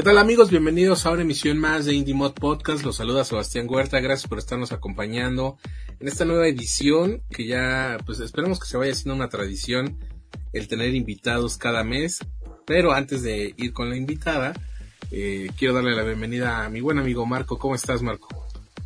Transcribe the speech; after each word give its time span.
¿Qué 0.00 0.04
tal 0.04 0.16
amigos? 0.16 0.48
Bienvenidos 0.48 1.04
a 1.04 1.10
una 1.10 1.20
emisión 1.20 1.58
más 1.58 1.84
de 1.84 1.92
Indie 1.92 2.14
Mod 2.14 2.32
Podcast. 2.32 2.82
Los 2.84 2.96
saluda 2.96 3.22
Sebastián 3.22 3.66
Huerta. 3.68 4.00
Gracias 4.00 4.26
por 4.26 4.38
estarnos 4.38 4.72
acompañando 4.72 5.58
en 5.98 6.08
esta 6.08 6.24
nueva 6.24 6.48
edición 6.48 7.20
que 7.28 7.44
ya, 7.44 7.98
pues 8.06 8.18
esperamos 8.20 8.58
que 8.58 8.66
se 8.66 8.78
vaya 8.78 8.92
haciendo 8.92 9.14
una 9.14 9.28
tradición 9.28 9.98
el 10.54 10.68
tener 10.68 10.94
invitados 10.94 11.58
cada 11.58 11.84
mes. 11.84 12.20
Pero 12.64 12.92
antes 12.92 13.22
de 13.22 13.52
ir 13.58 13.74
con 13.74 13.90
la 13.90 13.96
invitada, 13.98 14.54
eh, 15.10 15.50
quiero 15.58 15.74
darle 15.74 15.94
la 15.94 16.02
bienvenida 16.02 16.64
a 16.64 16.70
mi 16.70 16.80
buen 16.80 16.98
amigo 16.98 17.26
Marco. 17.26 17.58
¿Cómo 17.58 17.74
estás, 17.74 18.00
Marco? 18.00 18.28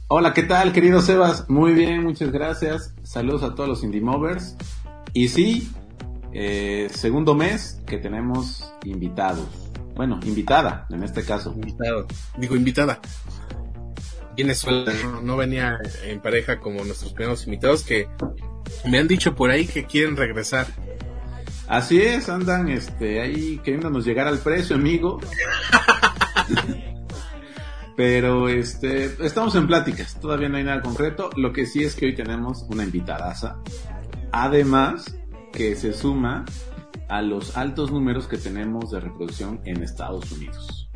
Hola, 0.08 0.34
¿qué 0.34 0.42
tal, 0.42 0.72
querido 0.72 1.00
Sebas? 1.00 1.48
Muy 1.48 1.74
bien, 1.74 2.02
muchas 2.02 2.33
gracias. 2.33 2.92
Saludos 3.05 3.44
a 3.44 3.55
todos 3.55 3.69
los 3.69 3.84
Indie 3.84 4.00
Movers. 4.00 4.56
Y 5.12 5.28
sí, 5.28 5.70
eh, 6.33 6.88
segundo 6.92 7.36
mes 7.36 7.80
que 7.86 7.98
tenemos 7.98 8.69
invitados. 8.83 9.64
Bueno, 9.95 10.19
invitada, 10.25 10.87
en 10.91 11.03
este 11.03 11.25
caso. 11.25 11.53
Invitado. 11.55 12.07
Digo, 12.37 12.57
invitada. 12.57 13.01
No, 15.05 15.23
no 15.23 15.37
venía 15.37 15.79
en 16.03 16.20
pareja 16.20 16.59
como 16.59 16.84
nuestros 16.84 17.12
primeros 17.12 17.47
invitados 17.47 17.84
que 17.84 18.09
me 18.84 18.98
han 18.98 19.07
dicho 19.07 19.34
por 19.34 19.51
ahí 19.51 19.67
que 19.67 19.84
quieren 19.84 20.17
regresar. 20.17 20.67
Así 21.69 22.01
es, 22.01 22.28
andan 22.28 22.69
este, 22.69 23.20
ahí 23.20 23.59
queriéndonos 23.59 24.05
llegar 24.05 24.27
al 24.27 24.39
precio, 24.39 24.77
amigo. 24.77 25.20
Pero 27.97 28.48
este, 28.48 29.14
estamos 29.25 29.55
en 29.55 29.69
pláticas, 29.69 30.19
todavía 30.20 30.48
no 30.48 30.56
hay 30.56 30.64
nada 30.64 30.83
concreto. 30.83 31.31
Lo 31.36 31.53
que 31.53 31.64
sí 31.64 31.84
es 31.84 31.95
que 31.95 32.06
hoy 32.06 32.14
tenemos 32.14 32.67
una 32.69 32.83
invitadaza. 32.83 33.61
Además, 34.33 35.17
que 35.53 35.77
se 35.77 35.92
suma 35.92 36.45
a 37.08 37.22
los 37.22 37.56
altos 37.56 37.91
números 37.91 38.27
que 38.27 38.38
tenemos 38.38 38.91
de 38.91 39.00
reproducción 39.00 39.60
en 39.64 39.83
Estados 39.83 40.30
Unidos. 40.33 40.88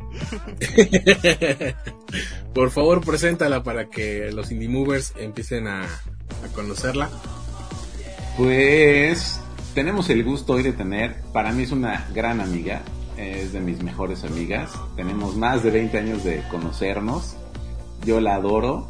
Por 2.53 2.71
favor, 2.71 3.01
preséntala 3.05 3.63
para 3.63 3.89
que 3.89 4.31
los 4.31 4.51
indie 4.51 4.69
movers 4.69 5.13
empiecen 5.17 5.67
a, 5.67 5.83
a 5.83 6.53
conocerla. 6.53 7.09
Pues 8.37 9.39
tenemos 9.73 10.09
el 10.09 10.23
gusto 10.23 10.53
hoy 10.53 10.63
de 10.63 10.73
tener, 10.73 11.21
para 11.33 11.51
mí 11.51 11.63
es 11.63 11.71
una 11.71 12.07
gran 12.13 12.41
amiga, 12.41 12.81
es 13.17 13.53
de 13.53 13.59
mis 13.59 13.83
mejores 13.83 14.23
amigas, 14.23 14.71
tenemos 14.95 15.35
más 15.35 15.63
de 15.63 15.71
20 15.71 15.97
años 15.97 16.23
de 16.23 16.41
conocernos, 16.49 17.35
yo 18.05 18.21
la 18.21 18.35
adoro 18.35 18.87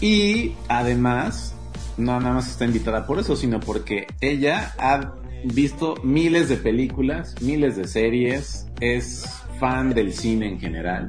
y 0.00 0.54
además 0.68 1.54
no 1.96 2.20
nada 2.20 2.34
más 2.34 2.48
está 2.48 2.64
invitada 2.64 3.06
por 3.06 3.18
eso, 3.18 3.36
sino 3.36 3.60
porque 3.60 4.06
ella 4.20 4.74
ha 4.78 5.14
visto 5.54 5.96
miles 6.02 6.48
de 6.48 6.56
películas, 6.56 7.34
miles 7.40 7.76
de 7.76 7.86
series, 7.86 8.66
es 8.80 9.26
fan 9.58 9.94
del 9.94 10.12
cine 10.12 10.48
en 10.48 10.60
general. 10.60 11.08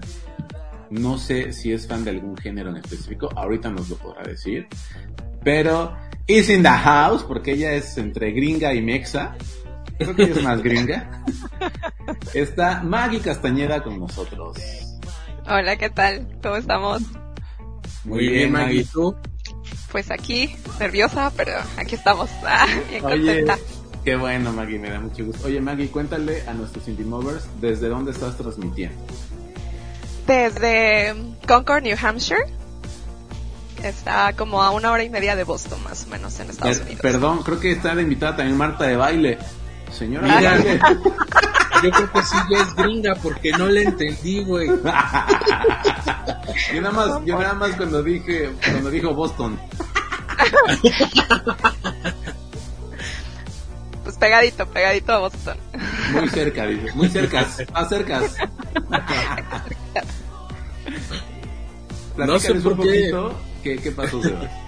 No 0.90 1.18
sé 1.18 1.52
si 1.52 1.74
es 1.74 1.88
fan 1.88 2.04
de 2.04 2.12
algún 2.12 2.38
género 2.38 2.70
en 2.70 2.78
específico, 2.78 3.30
ahorita 3.36 3.70
nos 3.70 3.90
lo 3.90 3.98
podrá 3.98 4.24
decir. 4.24 4.68
Pero 5.44 5.96
is 6.28 6.50
in 6.50 6.64
the 6.64 6.70
house, 6.70 7.24
porque 7.24 7.54
ella 7.54 7.74
es 7.74 7.98
entre 7.98 8.32
gringa 8.32 8.74
y 8.74 8.82
mexa. 8.82 9.36
Creo 9.98 10.16
que 10.16 10.24
es 10.24 10.44
más 10.44 10.62
gringa. 10.62 11.24
Está 12.34 12.84
Maggie 12.84 13.20
Castañeda 13.20 13.82
con 13.84 14.00
nosotros. 14.00 14.58
Hola, 15.50 15.76
¿qué 15.78 15.90
tal? 15.90 16.28
¿Cómo 16.44 16.58
estamos? 16.58 17.02
Muy, 18.04 18.28
bien, 18.28 18.52
Maggie. 18.52 18.86
¿Tú? 18.86 19.16
Pues 19.92 20.11
aquí, 20.11 20.56
nerviosa, 20.80 21.32
pero 21.36 21.54
aquí 21.78 21.95
estamos. 21.95 22.30
Ah, 22.44 22.67
bien 22.90 23.06
Oye, 23.06 23.45
contenta. 23.45 23.58
Qué 24.08 24.16
bueno 24.16 24.54
Maggie, 24.54 24.80
me 24.80 24.90
da 24.90 25.02
mucho 25.02 25.26
gusto. 25.26 25.48
Oye 25.48 25.60
Maggie, 25.60 25.90
cuéntale 25.90 26.42
a 26.48 26.54
nuestros 26.54 26.88
Indie 26.88 27.04
Movers 27.06 27.45
desde 27.60 27.90
dónde 27.90 28.12
estás 28.12 28.38
transmitiendo. 28.38 28.95
Desde 30.26 31.14
Concord, 31.45 31.84
New 31.84 31.98
Hampshire. 32.02 32.46
Está 33.84 34.32
como 34.32 34.64
a 34.64 34.72
una 34.72 34.92
hora 34.92 35.04
y 35.04 35.10
media 35.10 35.36
de 35.36 35.44
Boston, 35.44 35.84
más 35.84 36.06
o 36.06 36.08
menos, 36.10 36.40
en 36.40 36.50
Estados 36.50 36.78
Per- 36.78 36.86
Unidos. 36.86 37.02
perdón, 37.02 37.44
creo 37.44 37.60
que 37.60 37.73
está 37.73 37.96
de 37.96 38.04
invitada 38.04 38.38
también 38.38 38.58
Marta 38.58 38.86
de 38.86 38.96
baile. 38.96 39.40
Señora 39.92 40.26
Mira. 40.38 40.58
de 40.58 40.78
baile. 40.78 40.80
Yo 41.84 41.92
creo 41.92 42.12
que 42.14 42.23
sí 42.23 42.36
ya 42.50 42.62
es 42.62 42.76
gringa 42.76 43.14
porque 43.22 43.52
no 43.52 43.67
le 43.67 43.84
entendí, 43.84 44.42
güey. 44.46 44.67
yo 44.70 44.82
nada 46.82 46.92
más, 46.94 47.26
yo 47.26 47.38
nada 47.38 47.54
más 47.56 47.72
cuando 47.76 48.02
dije, 48.02 48.52
cuando 48.72 48.90
dijo 48.90 49.14
Boston. 49.14 49.60
Pegadito, 54.20 54.66
pegadito 54.67 55.14
a 55.14 55.20
Boston. 55.20 55.58
Muy 56.14 56.30
cerca, 56.30 56.66
dice. 56.66 56.92
Muy 56.95 57.10
cercas. 57.10 57.64
Más 57.73 57.89
cercas. 57.89 58.36
No 62.17 62.39
sé 62.39 62.55
por 62.55 62.73
un 62.73 62.80
qué. 62.80 62.86
poquito 63.11 63.39
¿Qué, 63.64 63.78
qué 63.78 63.92
pasó, 63.92 64.22
Sebas? 64.22 64.50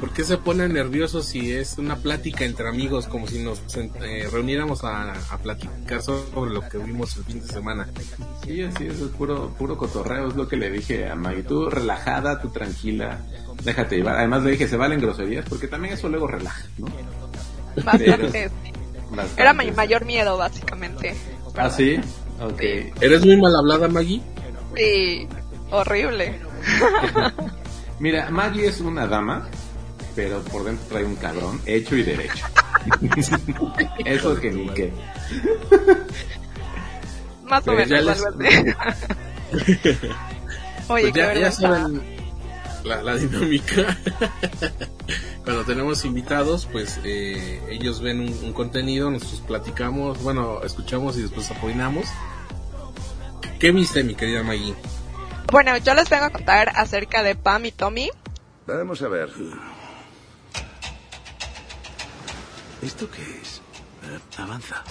¿Por 0.00 0.10
qué 0.12 0.22
se 0.22 0.38
pone 0.38 0.68
nervioso 0.68 1.22
si 1.22 1.52
es 1.52 1.76
una 1.76 1.96
plática 1.96 2.44
entre 2.44 2.68
amigos, 2.68 3.08
como 3.08 3.26
si 3.26 3.40
nos 3.40 3.60
eh, 3.76 4.28
reuniéramos 4.30 4.84
a, 4.84 5.10
a 5.12 5.38
platicar 5.38 6.00
sobre 6.02 6.52
lo 6.52 6.60
que 6.68 6.78
vimos 6.78 7.16
el 7.16 7.24
fin 7.24 7.40
de 7.40 7.48
semana? 7.48 7.88
Sí, 8.44 8.62
así 8.62 8.86
es, 8.86 9.00
es 9.00 9.08
puro, 9.08 9.52
puro 9.58 9.76
cotorreo, 9.76 10.28
es 10.28 10.36
lo 10.36 10.46
que 10.46 10.56
le 10.56 10.70
dije 10.70 11.08
a 11.08 11.16
Maggie. 11.16 11.42
Tú 11.42 11.68
relajada, 11.68 12.40
tú 12.40 12.48
tranquila, 12.50 13.18
déjate 13.64 13.96
llevar. 13.96 14.18
Además 14.18 14.44
le 14.44 14.52
dije, 14.52 14.68
se 14.68 14.76
valen 14.76 15.00
groserías, 15.00 15.44
porque 15.48 15.66
también 15.66 15.94
eso 15.94 16.08
luego 16.08 16.28
relaja, 16.28 16.62
¿no? 16.78 16.86
Bastante. 17.84 18.52
Bastante. 19.10 19.42
Era 19.42 19.52
mi 19.54 19.70
mayor 19.72 20.04
miedo, 20.04 20.36
básicamente. 20.36 21.14
¿Ah, 21.56 21.70
sí? 21.70 21.98
Ok. 22.40 22.60
¿Eres 23.00 23.24
muy 23.24 23.36
mal 23.40 23.54
hablada, 23.56 23.88
Maggie? 23.88 24.22
Sí, 24.76 25.26
horrible. 25.70 26.38
Mira, 27.98 28.30
Maggie 28.30 28.66
es 28.68 28.80
una 28.80 29.06
dama, 29.06 29.48
pero 30.14 30.40
por 30.42 30.64
dentro 30.64 30.86
trae 30.88 31.04
un 31.04 31.16
cabrón 31.16 31.60
hecho 31.66 31.96
y 31.96 32.02
derecho. 32.02 32.46
Eso 34.04 34.38
que 34.40 34.50
ni 34.50 34.68
qué. 34.70 34.92
Más 37.44 37.66
o 37.66 37.72
Pues 37.74 37.88
menos, 37.90 38.24
les-. 38.38 38.64
Oye, 40.88 41.02
Pues 41.10 41.12
qué 41.12 41.18
ya, 41.20 41.34
ya 41.34 41.50
saben 41.52 42.17
la, 42.88 43.02
la 43.02 43.16
dinámica. 43.16 43.98
Cuando 45.44 45.64
tenemos 45.64 46.04
invitados, 46.04 46.68
pues 46.70 47.00
eh, 47.04 47.62
ellos 47.70 48.00
ven 48.00 48.20
un, 48.20 48.28
un 48.44 48.52
contenido, 48.52 49.10
nosotros 49.10 49.40
platicamos, 49.46 50.22
bueno, 50.22 50.62
escuchamos 50.62 51.16
y 51.16 51.22
después 51.22 51.50
opinamos. 51.50 52.06
¿Qué 53.58 53.70
viste, 53.72 54.04
mi 54.04 54.14
querida 54.14 54.42
Maggie? 54.42 54.74
Bueno, 55.50 55.76
yo 55.78 55.94
les 55.94 56.08
vengo 56.10 56.26
a 56.26 56.30
contar 56.30 56.72
acerca 56.76 57.22
de 57.22 57.34
Pam 57.34 57.64
y 57.64 57.72
Tommy. 57.72 58.10
Vamos 58.66 59.00
a 59.02 59.08
ver. 59.08 59.30
¿Esto 62.82 63.10
qué 63.10 63.22
es? 63.22 63.60
Eh, 64.04 64.18
avanza. 64.36 64.84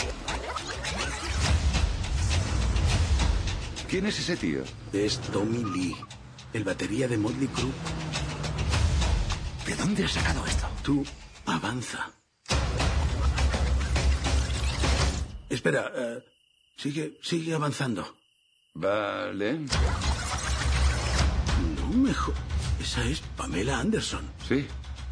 ¿Quién 3.87 4.05
es 4.07 4.19
ese 4.19 4.35
tío? 4.35 4.63
Es 4.91 5.19
Tommy 5.31 5.63
Lee, 5.63 5.95
el 6.53 6.63
batería 6.63 7.07
de 7.07 7.17
Motley 7.17 7.47
Crue. 7.47 7.71
¿De 9.65 9.75
dónde 9.75 10.05
has 10.05 10.11
sacado 10.11 10.45
esto? 10.45 10.67
Tú, 10.83 11.05
avanza. 11.45 12.11
Espera, 15.49 15.91
eh, 15.95 16.23
sigue, 16.77 17.17
sigue 17.21 17.53
avanzando. 17.53 18.15
Vale. 18.73 19.59
No 21.75 21.87
mejor. 21.97 22.35
Esa 22.79 23.03
es 23.05 23.21
Pamela 23.35 23.79
Anderson. 23.79 24.29
Sí. 24.47 24.67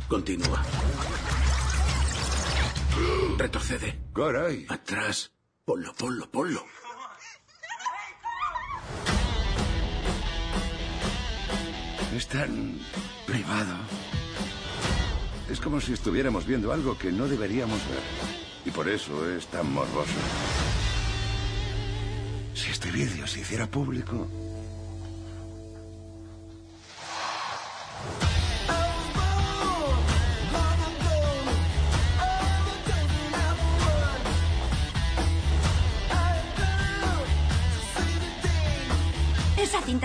Continúa. 0.07 0.63
Retrocede. 3.37 3.99
Caray. 4.13 4.65
Atrás. 4.69 5.31
Ponlo, 5.65 5.93
ponlo, 5.93 6.29
ponlo. 6.29 6.63
Es 12.15 12.27
tan 12.27 12.79
privado. 13.27 13.75
Es 15.49 15.59
como 15.59 15.81
si 15.81 15.91
estuviéramos 15.91 16.45
viendo 16.45 16.71
algo 16.71 16.97
que 16.97 17.11
no 17.11 17.27
deberíamos 17.27 17.77
ver. 17.89 17.99
Y 18.65 18.71
por 18.71 18.87
eso 18.87 19.29
es 19.35 19.45
tan 19.47 19.73
morboso. 19.73 20.13
Si 22.53 22.71
este 22.71 22.89
vídeo 22.89 23.27
se 23.27 23.41
hiciera 23.41 23.67
público... 23.67 24.44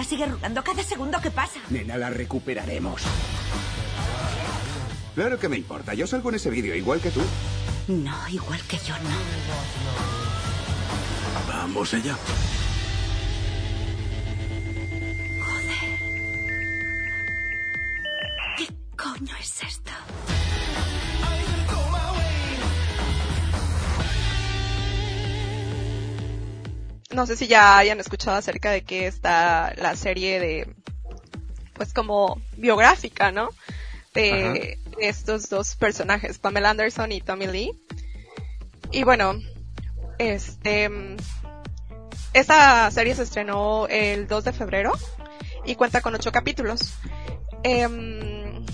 sigue 0.05 0.27
rodando 0.27 0.63
cada 0.63 0.83
segundo 0.83 1.21
que 1.21 1.31
pasa. 1.31 1.61
Nena, 1.71 1.97
la 1.97 2.11
recuperaremos. 2.11 3.03
Claro 5.15 5.39
que 5.39 5.49
me 5.49 5.57
importa. 5.57 5.95
Yo 5.95 6.07
salgo 6.07 6.31
en 6.31 6.37
ese 6.37 6.51
vídeo 6.51 6.75
igual 6.75 7.01
que 7.01 7.11
tú. 7.11 7.21
No, 7.89 8.29
igual 8.29 8.61
que 8.63 8.79
yo 8.79 8.95
no. 8.99 9.11
Vamos 11.49 11.93
allá. 11.95 12.17
¿Qué 18.57 18.67
coño 18.97 19.35
es 19.41 19.60
No 27.21 27.27
sé 27.27 27.37
si 27.37 27.49
ya 27.49 27.77
hayan 27.77 28.01
escuchado 28.01 28.39
acerca 28.39 28.71
de 28.71 28.81
que 28.81 29.07
está 29.07 29.75
la 29.77 29.95
serie 29.95 30.41
de, 30.41 30.75
pues 31.75 31.93
como 31.93 32.41
biográfica, 32.57 33.31
¿no? 33.31 33.51
De 34.15 34.79
estos 34.99 35.51
dos 35.51 35.77
personajes, 35.77 36.39
Pamela 36.39 36.71
Anderson 36.71 37.13
y 37.13 37.21
Tommy 37.21 37.47
Lee. 37.47 37.79
Y 38.91 39.05
bueno, 39.05 39.35
este, 40.17 40.91
esta 42.33 42.91
serie 42.91 43.15
se 43.15 43.25
estrenó 43.25 43.87
el 43.89 44.27
2 44.27 44.45
de 44.45 44.53
febrero 44.55 44.93
y 45.67 45.75
cuenta 45.75 46.01
con 46.01 46.15
ocho 46.15 46.33
capítulos. 46.33 46.95
Em, 47.63 48.65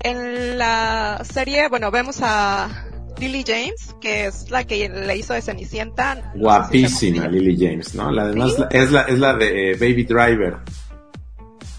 en 0.00 0.58
la 0.58 1.22
serie, 1.32 1.68
bueno, 1.68 1.92
vemos 1.92 2.18
a 2.22 2.83
Lily 3.18 3.44
James, 3.46 3.94
que 4.00 4.26
es 4.26 4.50
la 4.50 4.64
que 4.64 4.88
le 4.88 5.16
hizo 5.16 5.34
de 5.34 5.42
Cenicienta. 5.42 6.32
Guapísima 6.34 7.26
Lily 7.28 7.56
James, 7.58 7.94
¿no? 7.94 8.10
La 8.10 8.26
demás 8.26 8.54
¿Sí? 8.56 8.62
es 8.70 8.90
la 8.90 9.02
es 9.02 9.18
la 9.18 9.34
de 9.34 9.72
eh, 9.72 9.74
Baby 9.76 10.04
Driver. 10.04 10.56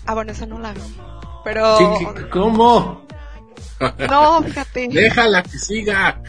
Ah, 0.06 0.14
bueno, 0.14 0.32
esa 0.32 0.46
no 0.46 0.60
la 0.60 0.72
vi. 0.74 0.82
Pero, 1.44 1.78
Sí, 1.78 1.86
¿qué- 2.16 2.30
¿Cómo? 2.30 3.06
no, 4.10 4.42
fíjate. 4.44 4.88
Déjala 4.92 5.44
que 5.44 5.58
siga. 5.58 6.22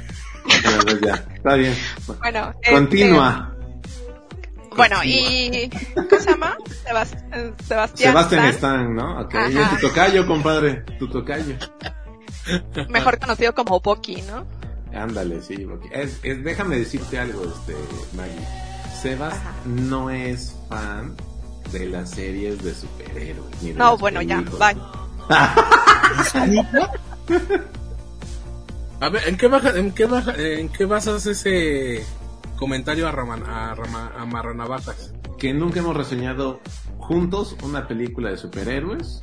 Bueno, 0.85 1.00
ya, 1.06 1.14
está 1.35 1.55
bien. 1.55 1.75
Bueno, 2.20 2.53
este, 2.62 2.73
Continúa. 2.73 3.53
bueno, 4.76 4.97
y, 5.05 5.70
¿cómo 5.94 6.20
se 6.23 6.31
llama? 6.31 6.56
Sebas- 6.85 7.25
eh, 7.32 7.53
Sebastián. 7.67 8.12
Sebastián 8.12 8.44
Stan, 8.47 8.81
Stan, 8.81 8.94
¿no? 8.94 9.20
Ok, 9.23 9.35
es 9.35 9.70
tu 9.81 9.88
tocayo, 9.88 10.26
compadre. 10.26 10.82
Tu 10.99 11.08
tocayo. 11.08 11.55
mejor 12.88 13.19
conocido 13.19 13.55
como 13.55 13.81
Poki, 13.81 14.23
¿no? 14.23 14.47
Ándale, 14.96 15.43
sí. 15.43 15.56
porque 15.69 15.88
es, 15.93 16.19
es- 16.22 16.43
déjame 16.43 16.78
decirte 16.78 17.19
algo, 17.19 17.44
este, 17.44 17.75
Maggie. 18.16 18.46
Sebas 19.02 19.34
Ajá. 19.34 19.52
no 19.66 20.08
es 20.10 20.56
fan 20.69 21.14
de 21.72 21.87
las 21.87 22.10
series 22.10 22.62
de 22.64 22.75
superhéroes. 22.75 23.62
ni 23.62 23.69
de 23.72 23.75
No, 23.75 23.96
bueno, 23.98 24.22
ya, 24.22 24.40
bye. 24.40 24.76
A 29.00 29.08
ver, 29.10 29.28
¿en 29.28 29.37
qué, 29.37 29.46
baja, 29.48 29.70
en, 29.76 29.93
qué 29.93 30.06
baja, 30.06 30.32
¿en 30.37 30.69
qué 30.70 30.87
basas 30.87 31.26
ese 31.26 32.02
comentario 32.56 33.06
a, 33.06 33.12
Raman, 33.12 33.43
a, 33.44 33.75
Rama- 33.75 34.12
a 34.19 34.25
Marranavajas? 34.25 35.12
que 35.38 35.52
nunca 35.52 35.81
hemos 35.81 35.94
reseñado 35.94 36.60
juntos 36.96 37.56
una 37.62 37.87
película 37.87 38.31
de 38.31 38.38
superhéroes, 38.38 39.20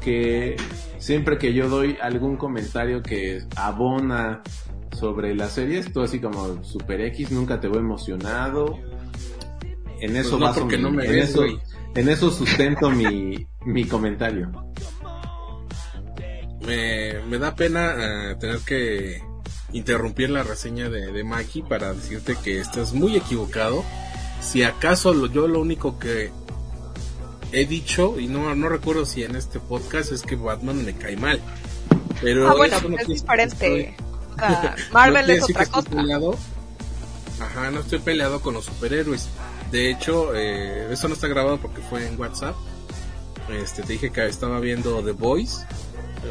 que 0.00 0.54
siempre 1.00 1.38
que 1.38 1.52
yo 1.52 1.68
doy 1.68 1.98
algún 2.00 2.36
comentario 2.36 3.02
que 3.02 3.42
abona 3.56 4.42
sobre 4.96 5.34
las 5.34 5.52
series, 5.52 5.92
tú 5.92 6.02
así 6.02 6.18
como 6.20 6.62
Super 6.64 7.00
X, 7.02 7.30
nunca 7.30 7.60
te 7.60 7.68
veo 7.68 7.80
emocionado. 7.80 8.78
En 10.00 10.16
eso 10.16 10.30
Pues 10.30 10.40
no, 10.40 10.46
baso 10.46 10.60
porque 10.60 10.76
mi- 10.76 10.82
no 10.82 10.90
me 10.90 11.04
en 11.06 11.10
ves, 11.12 11.30
eso, 11.30 11.44
en 11.94 12.08
eso 12.08 12.30
sustento 12.30 12.90
mi, 12.90 13.46
mi 13.64 13.84
comentario. 13.84 14.50
Me, 16.66 17.20
me 17.28 17.38
da 17.38 17.54
pena 17.54 17.94
eh, 18.32 18.36
tener 18.40 18.58
que 18.60 19.22
interrumpir 19.72 20.30
la 20.30 20.42
reseña 20.42 20.88
de, 20.88 21.12
de 21.12 21.24
Maki 21.24 21.62
para 21.62 21.92
decirte 21.92 22.36
que 22.42 22.58
estás 22.60 22.92
muy 22.92 23.16
equivocado. 23.16 23.84
Si 24.40 24.62
acaso 24.64 25.14
lo- 25.14 25.26
yo 25.26 25.46
lo 25.48 25.60
único 25.60 25.98
que 25.98 26.30
he 27.52 27.64
dicho, 27.66 28.18
y 28.18 28.26
no, 28.26 28.54
no 28.54 28.68
recuerdo 28.68 29.04
si 29.06 29.22
en 29.22 29.36
este 29.36 29.60
podcast, 29.60 30.12
es 30.12 30.22
que 30.22 30.36
Batman 30.36 30.84
me 30.84 30.94
cae 30.94 31.16
mal. 31.16 31.40
Pero 32.20 32.48
Ah, 32.48 32.54
bueno, 32.56 32.76
es 32.98 33.06
diferente. 33.08 33.54
estoy- 33.54 34.05
No 34.88 34.92
Marvel 34.92 35.24
quiere 35.24 35.38
es 35.38 35.44
otra 35.44 35.62
estoy 35.62 35.82
cosa. 35.84 35.96
peleado. 35.96 36.36
Ajá, 37.40 37.70
no 37.70 37.80
estoy 37.80 37.98
peleado 37.98 38.40
con 38.40 38.54
los 38.54 38.64
superhéroes. 38.64 39.28
De 39.70 39.90
hecho, 39.90 40.34
eh, 40.34 40.88
eso 40.92 41.08
no 41.08 41.14
está 41.14 41.26
grabado 41.28 41.58
porque 41.58 41.82
fue 41.82 42.06
en 42.06 42.18
WhatsApp. 42.18 42.54
Este, 43.50 43.82
te 43.82 43.92
dije 43.92 44.10
que 44.10 44.26
estaba 44.26 44.58
viendo 44.60 45.02
The 45.02 45.12
Voice 45.12 45.64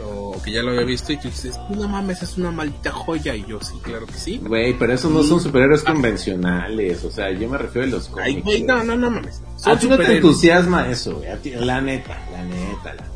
o 0.04 0.42
que 0.44 0.52
ya 0.52 0.62
lo 0.62 0.72
había 0.72 0.84
visto 0.84 1.13
y 1.13 1.18
tú 1.18 1.30
dices, 1.30 1.57
no 1.69 1.88
mames, 1.88 2.22
es 2.22 2.38
una 2.38 2.52
maldita 2.52 2.92
joya 2.92 3.36
y 3.36 3.46
yo 3.46 3.62
sí, 3.62 3.75
claro 3.81 4.06
que 4.06 4.13
sí. 4.13 4.42
Güey, 4.44 4.78
pero 4.78 4.94
esos 4.94 5.12
no 5.12 5.24
son 5.24 5.40
superhéroes 5.40 5.84
convencionales, 5.84 7.04
o 7.04 7.12
sea, 7.12 7.31
yo 7.31 7.48
me 7.48 7.57
refiero 7.57 7.88
a 7.88 7.92
los 7.92 8.07
cómics. 8.10 8.25
Ay, 8.28 8.42
güey, 8.42 8.63
no, 8.63 8.84
no, 8.84 8.96
no 8.98 9.10
mames. 9.12 9.42
A 9.63 9.78
ti 9.78 9.88
no 9.88 9.98
te 9.98 10.18
entusiasma 10.18 10.90
eso, 10.90 11.16
güey, 11.16 11.30
la 11.66 11.81
neta, 11.81 12.18
la 12.31 12.44
neta, 12.44 12.94
la 12.94 12.94
neta. 12.94 13.15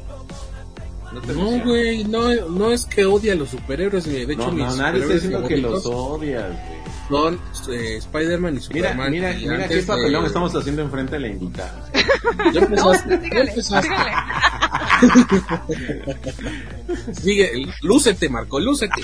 No 1.13 1.33
No, 1.33 1.63
güey, 1.65 2.03
no, 2.03 2.33
no 2.49 2.71
es 2.71 2.85
que 2.85 3.05
odie 3.05 3.31
a 3.31 3.35
los 3.35 3.49
superhéroes, 3.49 4.05
ni 4.07 4.25
de 4.25 4.33
hecho 4.33 4.45
No, 4.47 4.51
mis 4.51 4.65
no, 4.65 4.75
nadie 4.75 5.01
está 5.01 5.13
diciendo 5.15 5.47
que 5.47 5.57
los 5.57 5.85
odias, 5.85 6.45
güey. 6.47 6.79
son 7.09 7.39
eh, 7.73 7.97
Spider-Man 7.97 8.53
y 8.53 8.55
Mira, 8.73 8.89
Superman. 8.91 9.11
mira, 9.11 9.31
y 9.33 9.47
mira 9.47 9.67
qué 9.67 9.81
papelón 9.83 10.21
de- 10.23 10.27
estamos 10.27 10.55
haciendo 10.55 10.81
enfrente 10.83 11.13
de 11.13 11.19
la 11.19 11.27
invitada. 11.27 11.89
Ya 12.53 12.61
empezaste, 12.61 13.09
ya 13.09 13.17
Dígale, 13.17 13.49
empezaste. 13.49 13.89
Sigue, 17.21 17.51
lúcete, 17.81 18.29
Marco, 18.29 18.59
lúcete. 18.59 19.01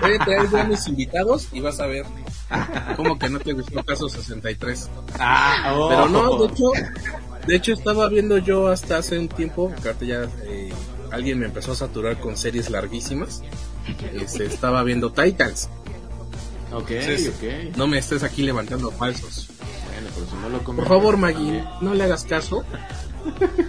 Voy 0.00 0.12
a 0.18 0.24
traer 0.24 0.56
a 0.56 0.64
mis 0.64 0.86
invitados 0.88 1.48
y 1.52 1.60
vas 1.60 1.78
a 1.80 1.86
ver 1.86 2.04
cómo 2.96 3.18
que 3.18 3.28
no 3.28 3.38
te 3.40 3.52
gustó 3.52 3.82
caso 3.84 4.08
63. 4.08 4.88
Ah, 5.18 5.74
oh. 5.76 5.88
Pero 5.88 6.08
no, 6.08 6.38
de 6.38 6.46
hecho, 6.52 6.72
de 7.46 7.56
hecho 7.56 7.72
estaba 7.72 8.08
viendo 8.08 8.38
yo 8.38 8.68
hasta 8.68 8.98
hace 8.98 9.18
un 9.18 9.28
tiempo, 9.28 9.72
que 9.98 10.06
ya 10.06 10.22
eh, 10.44 10.49
alguien 11.12 11.38
me 11.38 11.46
empezó 11.46 11.72
a 11.72 11.76
saturar 11.76 12.18
con 12.18 12.36
series 12.36 12.70
larguísimas. 12.70 13.42
Este, 14.14 14.46
estaba 14.46 14.82
viendo 14.82 15.12
Titans. 15.12 15.68
Ok, 16.72 16.90
Entonces, 16.92 17.28
ok. 17.70 17.76
No 17.76 17.86
me 17.86 17.98
estés 17.98 18.22
aquí 18.22 18.42
levantando 18.42 18.90
falsos. 18.92 19.48
Bueno, 19.92 20.08
pero 20.14 20.26
si 20.26 20.36
no 20.36 20.48
lo 20.48 20.58
Por 20.60 20.86
favor, 20.86 21.16
Maggie, 21.16 21.38
también. 21.58 21.68
no 21.80 21.94
le 21.94 22.04
hagas 22.04 22.24
caso. 22.24 22.64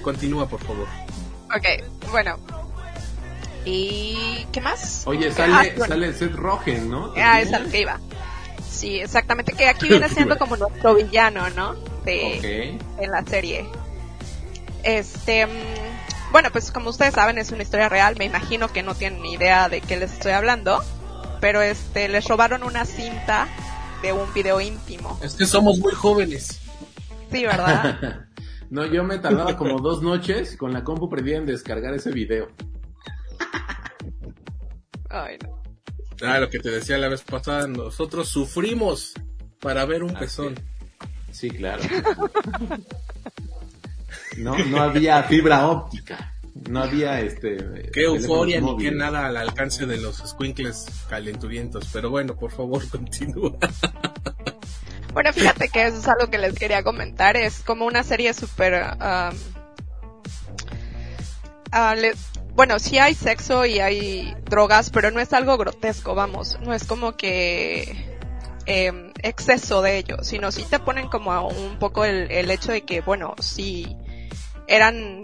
Continúa, 0.04 0.48
por 0.48 0.62
favor. 0.64 0.88
Ok, 1.56 2.10
bueno. 2.12 2.38
¿Y 3.66 4.46
qué 4.52 4.62
más? 4.62 5.04
Oye, 5.06 5.30
Ah, 5.30 5.34
sale, 5.34 5.70
bueno. 5.78 5.86
sale 5.94 6.14
Seth 6.14 6.34
Rogen, 6.36 6.90
¿no? 6.90 7.14
Ah, 7.18 7.42
es 7.42 7.52
al 7.54 7.70
que 7.70 7.82
iba. 7.82 8.00
Sí, 8.70 9.00
exactamente, 9.00 9.54
que 9.54 9.68
aquí 9.68 9.88
viene 9.88 10.10
siendo 10.14 10.38
como 10.38 10.58
nuestro 10.58 10.96
villano, 10.96 11.50
¿no? 11.52 11.74
De, 12.06 12.80
Ok. 12.80 13.02
en 13.04 13.12
la 13.12 13.24
serie. 13.26 13.66
Este, 14.84 15.46
mm, 15.46 15.50
bueno, 16.32 16.50
pues 16.52 16.72
como 16.72 16.90
ustedes 16.90 17.14
saben 17.14 17.38
es 17.38 17.52
una 17.52 17.64
historia 17.64 17.90
real, 17.90 18.16
me 18.18 18.26
imagino 18.26 18.72
que 18.72 18.84
no 18.84 18.96
tienen 18.96 19.22
ni 19.22 19.34
idea 19.34 19.70
de 19.70 19.82
qué 19.82 19.98
les 19.98 20.14
estoy 20.14 20.32
hablando, 20.32 20.82
pero 21.40 21.62
este, 21.62 22.08
les 22.08 22.26
robaron 22.28 22.64
una 22.64 22.86
cinta 22.86 23.48
de 24.02 24.14
un 24.14 24.32
video 24.34 24.60
íntimo. 24.62 25.20
Es 25.22 25.36
que 25.36 25.46
somos 25.46 25.78
muy 25.80 25.94
jóvenes. 25.94 26.60
Sí, 27.32 27.46
¿verdad? 27.46 28.26
No, 28.72 28.86
yo 28.86 29.04
me 29.04 29.20
tardaba 29.20 29.58
como 29.58 29.80
dos 29.80 30.02
noches 30.02 30.56
con 30.56 30.72
la 30.72 30.86
compu 30.86 31.10
prendida 31.10 31.36
en 31.36 31.46
descargar 31.46 31.94
ese 31.94 32.10
video. 32.12 32.48
Ay, 35.10 35.38
no. 35.44 35.62
Ah, 36.26 36.40
lo 36.40 36.50
que 36.50 36.60
te 36.60 36.70
decía 36.70 36.98
la 36.98 37.10
vez 37.10 37.22
pasada, 37.22 37.68
nosotros 37.68 38.30
sufrimos 38.30 39.12
para 39.60 39.84
ver 39.84 40.04
un 40.04 40.16
Ah, 40.16 40.20
pezón. 40.20 40.56
Sí, 41.32 41.50
claro. 41.50 41.84
No, 44.38 44.58
no 44.58 44.82
había 44.82 45.24
fibra 45.24 45.68
óptica. 45.68 46.34
No 46.70 46.84
había 46.84 47.22
este. 47.22 47.90
Qué 47.94 48.04
euforia 48.04 48.60
ni 48.62 48.78
qué 48.78 48.92
nada 48.92 49.26
al 49.26 49.38
alcance 49.38 49.86
de 49.86 49.98
los 49.98 50.18
squinkles 50.18 50.86
calenturientos. 51.10 51.90
Pero 51.92 52.10
bueno, 52.10 52.36
por 52.36 52.52
favor, 52.52 52.88
continúa. 52.90 53.58
Bueno, 55.14 55.34
fíjate 55.34 55.70
que 55.70 55.88
eso 55.88 55.98
es 55.98 56.08
algo 56.08 56.30
que 56.30 56.38
les 56.38 56.54
quería 56.54 56.84
comentar. 56.84 57.36
Es 57.38 57.62
como 57.62 57.86
una 57.86 58.04
serie 58.04 58.34
súper... 58.34 58.98
um, 59.02 59.38
bueno, 62.54 62.80
sí 62.80 62.98
hay 62.98 63.16
sexo 63.16 63.66
y 63.66 63.80
hay 63.80 64.36
drogas, 64.46 64.90
pero 64.90 65.10
no 65.10 65.20
es 65.20 65.32
algo 65.34 65.58
grotesco, 65.58 66.16
vamos. 66.16 66.60
No 66.62 66.74
es 66.74 66.84
como 66.86 67.16
que 67.16 68.18
em, 68.66 69.12
exceso 69.24 69.82
de 69.82 69.98
ello, 69.98 70.18
sino 70.22 70.52
sí 70.52 70.66
te 70.70 70.80
ponen 70.80 71.08
como 71.08 71.32
a 71.32 71.42
un 71.42 71.80
poco 71.80 72.04
el, 72.06 72.30
el 72.30 72.52
hecho 72.52 72.74
de 72.74 72.82
que, 72.82 73.02
bueno, 73.02 73.36
sí 73.40 73.98
eran 74.72 75.24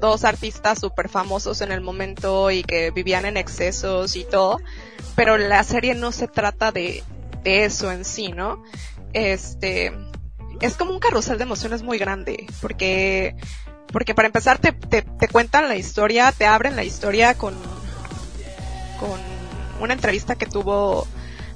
dos 0.00 0.24
artistas 0.24 0.80
súper 0.80 1.08
famosos 1.08 1.60
en 1.60 1.70
el 1.70 1.80
momento 1.80 2.50
y 2.50 2.64
que 2.64 2.90
vivían 2.90 3.24
en 3.24 3.36
excesos 3.36 4.16
y 4.16 4.24
todo, 4.24 4.58
pero 5.14 5.38
la 5.38 5.62
serie 5.62 5.94
no 5.94 6.10
se 6.10 6.26
trata 6.26 6.72
de, 6.72 7.04
de 7.44 7.64
eso 7.64 7.92
en 7.92 8.04
sí, 8.04 8.32
¿no? 8.32 8.60
Este, 9.12 9.92
es 10.60 10.76
como 10.76 10.92
un 10.92 10.98
carrusel 10.98 11.38
de 11.38 11.44
emociones 11.44 11.82
muy 11.82 11.98
grande, 11.98 12.46
porque 12.60 13.36
porque 13.92 14.14
para 14.14 14.26
empezar 14.26 14.58
te, 14.58 14.72
te, 14.72 15.02
te 15.02 15.28
cuentan 15.28 15.68
la 15.68 15.76
historia, 15.76 16.32
te 16.32 16.46
abren 16.46 16.74
la 16.76 16.82
historia 16.82 17.34
con, 17.34 17.54
con 18.98 19.20
una 19.80 19.92
entrevista 19.92 20.34
que 20.34 20.46
tuvo 20.46 21.06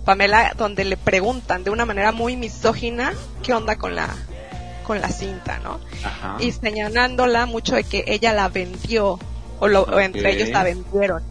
Pamela 0.05 0.53
donde 0.57 0.85
le 0.85 0.97
preguntan 0.97 1.65
de 1.65 1.71
una 1.71 1.87
manera 1.87 2.13
muy 2.13 2.37
misógina 2.37 3.15
qué 3.43 3.55
onda 3.55 3.77
con 3.77 3.97
la 3.97 4.15
con 4.87 5.01
la 5.01 5.09
cinta, 5.09 5.59
¿no? 5.59 5.81
Ajá. 6.05 6.37
Y 6.39 6.53
señalándola 6.53 7.47
mucho 7.47 7.75
de 7.75 7.83
que 7.83 8.05
ella 8.07 8.33
la 8.33 8.49
vendió 8.49 9.19
o, 9.59 9.69
lo, 9.69 9.83
o 9.83 9.99
entre 9.99 10.33
ellos 10.33 10.51
la 10.51 10.63
vendieron. 10.63 11.23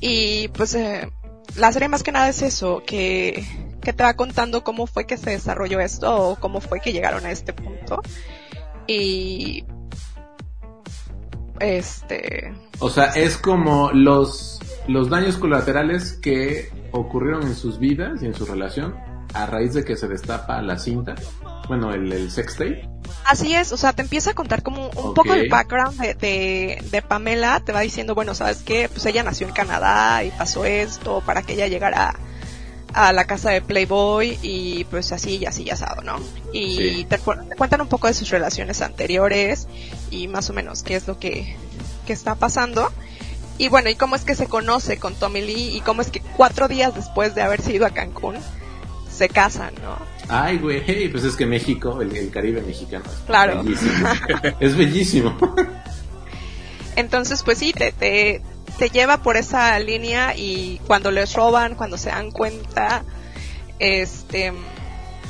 Y 0.00 0.48
pues 0.48 0.74
eh, 0.74 1.10
la 1.56 1.72
serie 1.72 1.88
más 1.88 2.02
que 2.02 2.12
nada 2.12 2.28
es 2.28 2.42
eso, 2.42 2.82
que, 2.86 3.46
que 3.80 3.92
te 3.92 4.02
va 4.02 4.14
contando 4.14 4.62
cómo 4.62 4.86
fue 4.86 5.06
que 5.06 5.16
se 5.16 5.30
desarrolló 5.30 5.80
esto 5.80 6.14
o 6.14 6.36
cómo 6.36 6.60
fue 6.60 6.80
que 6.80 6.92
llegaron 6.92 7.24
a 7.24 7.30
este 7.30 7.52
punto. 7.52 8.02
Y 8.86 9.64
este 11.60 12.52
O 12.78 12.90
sea, 12.90 13.06
es 13.12 13.38
como 13.38 13.90
los, 13.92 14.60
los 14.86 15.08
daños 15.08 15.38
colaterales 15.38 16.18
que 16.20 16.70
ocurrieron 16.90 17.44
en 17.44 17.54
sus 17.54 17.78
vidas 17.78 18.22
y 18.22 18.26
en 18.26 18.34
su 18.34 18.44
relación 18.44 18.94
a 19.32 19.46
raíz 19.46 19.72
de 19.72 19.84
que 19.84 19.96
se 19.96 20.08
destapa 20.08 20.60
la 20.60 20.78
cinta. 20.78 21.14
Bueno, 21.72 21.94
el, 21.94 22.12
el 22.12 22.30
sex 22.30 22.52
tape. 22.56 22.86
Así 23.24 23.54
es, 23.54 23.72
o 23.72 23.78
sea, 23.78 23.94
te 23.94 24.02
empieza 24.02 24.32
a 24.32 24.34
contar 24.34 24.62
como 24.62 24.88
un 24.90 25.14
poco 25.14 25.32
el 25.32 25.48
background 25.48 25.98
de, 25.98 26.12
de, 26.12 26.84
de 26.90 27.00
Pamela, 27.00 27.60
te 27.64 27.72
va 27.72 27.80
diciendo, 27.80 28.14
bueno, 28.14 28.34
¿sabes 28.34 28.58
qué? 28.58 28.90
Pues 28.90 29.06
ella 29.06 29.22
nació 29.22 29.46
en 29.46 29.54
Canadá 29.54 30.22
y 30.22 30.30
pasó 30.32 30.66
esto 30.66 31.22
para 31.24 31.40
que 31.40 31.54
ella 31.54 31.68
llegara 31.68 32.14
a 32.92 33.12
la 33.14 33.24
casa 33.24 33.48
de 33.48 33.62
Playboy 33.62 34.38
y 34.42 34.84
pues 34.84 35.12
así 35.12 35.36
y 35.38 35.46
así 35.46 35.62
y 35.62 35.70
asado, 35.70 36.02
¿no? 36.02 36.20
Y 36.52 36.76
Sí. 36.76 37.06
te, 37.08 37.16
te 37.16 37.56
cuentan 37.56 37.80
un 37.80 37.88
poco 37.88 38.06
de 38.06 38.12
sus 38.12 38.28
relaciones 38.28 38.82
anteriores 38.82 39.66
y 40.10 40.28
más 40.28 40.50
o 40.50 40.52
menos 40.52 40.82
qué 40.82 40.96
es 40.96 41.06
lo 41.06 41.18
que, 41.18 41.56
que 42.06 42.12
está 42.12 42.34
pasando. 42.34 42.92
Y 43.56 43.68
bueno, 43.68 43.88
y 43.88 43.94
cómo 43.94 44.14
es 44.14 44.24
que 44.24 44.34
se 44.34 44.44
conoce 44.46 44.98
con 44.98 45.14
Tommy 45.14 45.40
Lee 45.40 45.74
y 45.74 45.80
cómo 45.80 46.02
es 46.02 46.10
que 46.10 46.20
cuatro 46.36 46.68
días 46.68 46.94
después 46.94 47.34
de 47.34 47.40
haberse 47.40 47.72
ido 47.72 47.86
a 47.86 47.90
Cancún 47.90 48.36
se 49.14 49.28
casan, 49.28 49.74
¿no? 49.82 49.96
Ay, 50.28 50.58
güey, 50.58 50.82
hey, 50.86 51.08
pues 51.10 51.24
es 51.24 51.36
que 51.36 51.46
México, 51.46 52.00
el, 52.00 52.14
el 52.16 52.30
Caribe 52.30 52.62
mexicano. 52.62 53.04
es 53.06 53.20
Claro. 53.26 53.62
Bellísimo. 53.62 54.08
es 54.60 54.76
bellísimo. 54.76 55.36
Entonces, 56.96 57.42
pues 57.42 57.58
sí, 57.58 57.72
te, 57.72 57.92
te, 57.92 58.42
te 58.78 58.90
lleva 58.90 59.18
por 59.22 59.36
esa 59.36 59.78
línea 59.78 60.34
y 60.36 60.80
cuando 60.86 61.10
les 61.10 61.34
roban, 61.34 61.74
cuando 61.74 61.96
se 61.96 62.10
dan 62.10 62.30
cuenta, 62.30 63.02
este, 63.78 64.52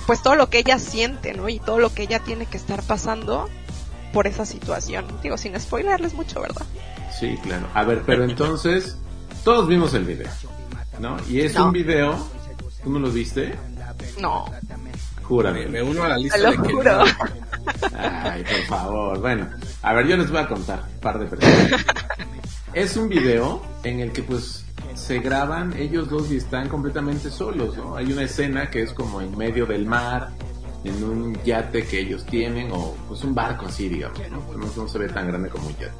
pues 0.06 0.22
todo 0.22 0.34
lo 0.34 0.50
que 0.50 0.58
ella 0.58 0.78
siente, 0.78 1.34
¿no? 1.34 1.48
Y 1.48 1.58
todo 1.60 1.78
lo 1.78 1.94
que 1.94 2.02
ella 2.02 2.18
tiene 2.18 2.46
que 2.46 2.56
estar 2.56 2.82
pasando 2.82 3.48
por 4.12 4.26
esa 4.26 4.44
situación. 4.44 5.06
Digo, 5.22 5.38
sin 5.38 5.58
spoilerles 5.58 6.14
mucho, 6.14 6.40
¿verdad? 6.40 6.66
Sí, 7.18 7.38
claro. 7.42 7.68
A 7.74 7.84
ver, 7.84 8.02
pero 8.04 8.24
entonces, 8.24 8.96
todos 9.44 9.68
vimos 9.68 9.94
el 9.94 10.04
video, 10.04 10.28
¿no? 10.98 11.16
Y 11.28 11.40
es 11.40 11.54
No. 11.54 11.66
un 11.66 11.72
video, 11.72 12.28
¿tú 12.82 12.90
no 12.90 12.98
lo 12.98 13.10
viste? 13.10 13.54
No, 14.20 14.46
Júrame. 15.22 15.66
Me 15.66 15.82
uno 15.82 16.04
a 16.04 16.08
la 16.08 16.16
lista 16.16 16.36
te 16.36 16.42
lo 16.42 16.50
de 16.50 16.56
que 16.68 16.74
juro. 16.74 17.04
Ay, 17.96 18.42
por 18.42 18.62
favor. 18.66 19.20
Bueno, 19.20 19.48
a 19.82 19.92
ver, 19.94 20.06
yo 20.06 20.16
les 20.16 20.30
voy 20.30 20.40
a 20.40 20.48
contar 20.48 20.82
un 20.94 21.00
par 21.00 21.18
de 21.18 21.26
personas. 21.26 21.84
Es 22.74 22.96
un 22.96 23.08
video 23.08 23.62
en 23.84 24.00
el 24.00 24.12
que 24.12 24.22
pues 24.22 24.64
se 24.94 25.18
graban 25.20 25.74
ellos 25.74 26.08
dos 26.08 26.30
y 26.30 26.36
están 26.36 26.68
completamente 26.68 27.30
solos, 27.30 27.76
¿no? 27.76 27.96
Hay 27.96 28.12
una 28.12 28.22
escena 28.22 28.70
que 28.70 28.82
es 28.82 28.92
como 28.92 29.20
en 29.20 29.36
medio 29.36 29.66
del 29.66 29.86
mar, 29.86 30.30
en 30.84 31.04
un 31.04 31.42
yate 31.44 31.84
que 31.86 32.00
ellos 32.00 32.24
tienen, 32.24 32.70
o 32.72 32.94
pues 33.08 33.22
un 33.24 33.34
barco 33.34 33.66
así, 33.66 33.88
digamos, 33.88 34.18
¿no? 34.30 34.38
No, 34.56 34.66
no 34.76 34.88
se 34.88 34.98
ve 34.98 35.08
tan 35.08 35.28
grande 35.28 35.48
como 35.48 35.66
un 35.68 35.76
yate. 35.76 35.92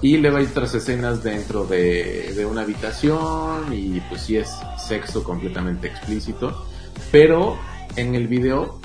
Y 0.00 0.16
luego 0.18 0.36
hay 0.36 0.46
otras 0.46 0.74
escenas 0.74 1.22
dentro 1.22 1.64
de, 1.64 2.32
de 2.34 2.46
una 2.46 2.62
habitación 2.62 3.72
y 3.72 4.00
pues 4.00 4.22
sí 4.22 4.36
es 4.36 4.50
sexo 4.78 5.24
completamente 5.24 5.88
explícito. 5.88 6.66
Pero 7.10 7.58
en 7.96 8.14
el 8.14 8.28
video 8.28 8.80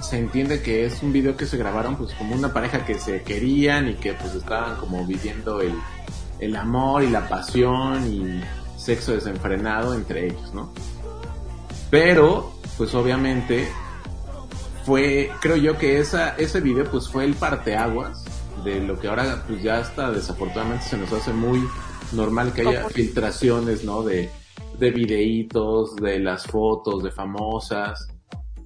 se 0.00 0.18
entiende 0.18 0.62
que 0.62 0.84
es 0.84 1.02
un 1.02 1.12
video 1.12 1.36
que 1.36 1.46
se 1.46 1.56
grabaron 1.56 1.96
pues 1.96 2.12
como 2.14 2.34
una 2.34 2.52
pareja 2.52 2.84
que 2.84 2.98
se 2.98 3.22
querían 3.22 3.88
y 3.88 3.94
que 3.94 4.12
pues 4.14 4.34
estaban 4.34 4.76
como 4.76 5.04
viviendo 5.06 5.60
el, 5.60 5.74
el 6.38 6.56
amor 6.56 7.02
y 7.02 7.10
la 7.10 7.28
pasión 7.28 8.06
y 8.06 8.42
sexo 8.78 9.12
desenfrenado 9.12 9.94
entre 9.94 10.26
ellos, 10.26 10.52
¿no? 10.54 10.72
Pero 11.90 12.52
pues 12.76 12.94
obviamente 12.94 13.68
fue, 14.84 15.30
creo 15.40 15.56
yo 15.56 15.78
que 15.78 15.98
esa, 15.98 16.36
ese 16.36 16.60
video 16.60 16.90
pues 16.90 17.08
fue 17.08 17.24
el 17.24 17.34
parteaguas 17.34 18.24
de 18.64 18.80
lo 18.80 18.98
que 18.98 19.08
ahora 19.08 19.44
pues 19.46 19.62
ya 19.62 19.78
hasta 19.78 20.10
desafortunadamente 20.10 20.84
se 20.84 20.98
nos 20.98 21.12
hace 21.12 21.32
muy 21.32 21.66
normal 22.12 22.52
que 22.52 22.62
haya 22.62 22.88
filtraciones, 22.88 23.84
¿no? 23.84 24.02
De, 24.02 24.30
de 24.78 24.90
videitos, 24.90 25.96
de 25.96 26.18
las 26.18 26.46
fotos, 26.46 27.02
de 27.02 27.10
famosas, 27.10 28.08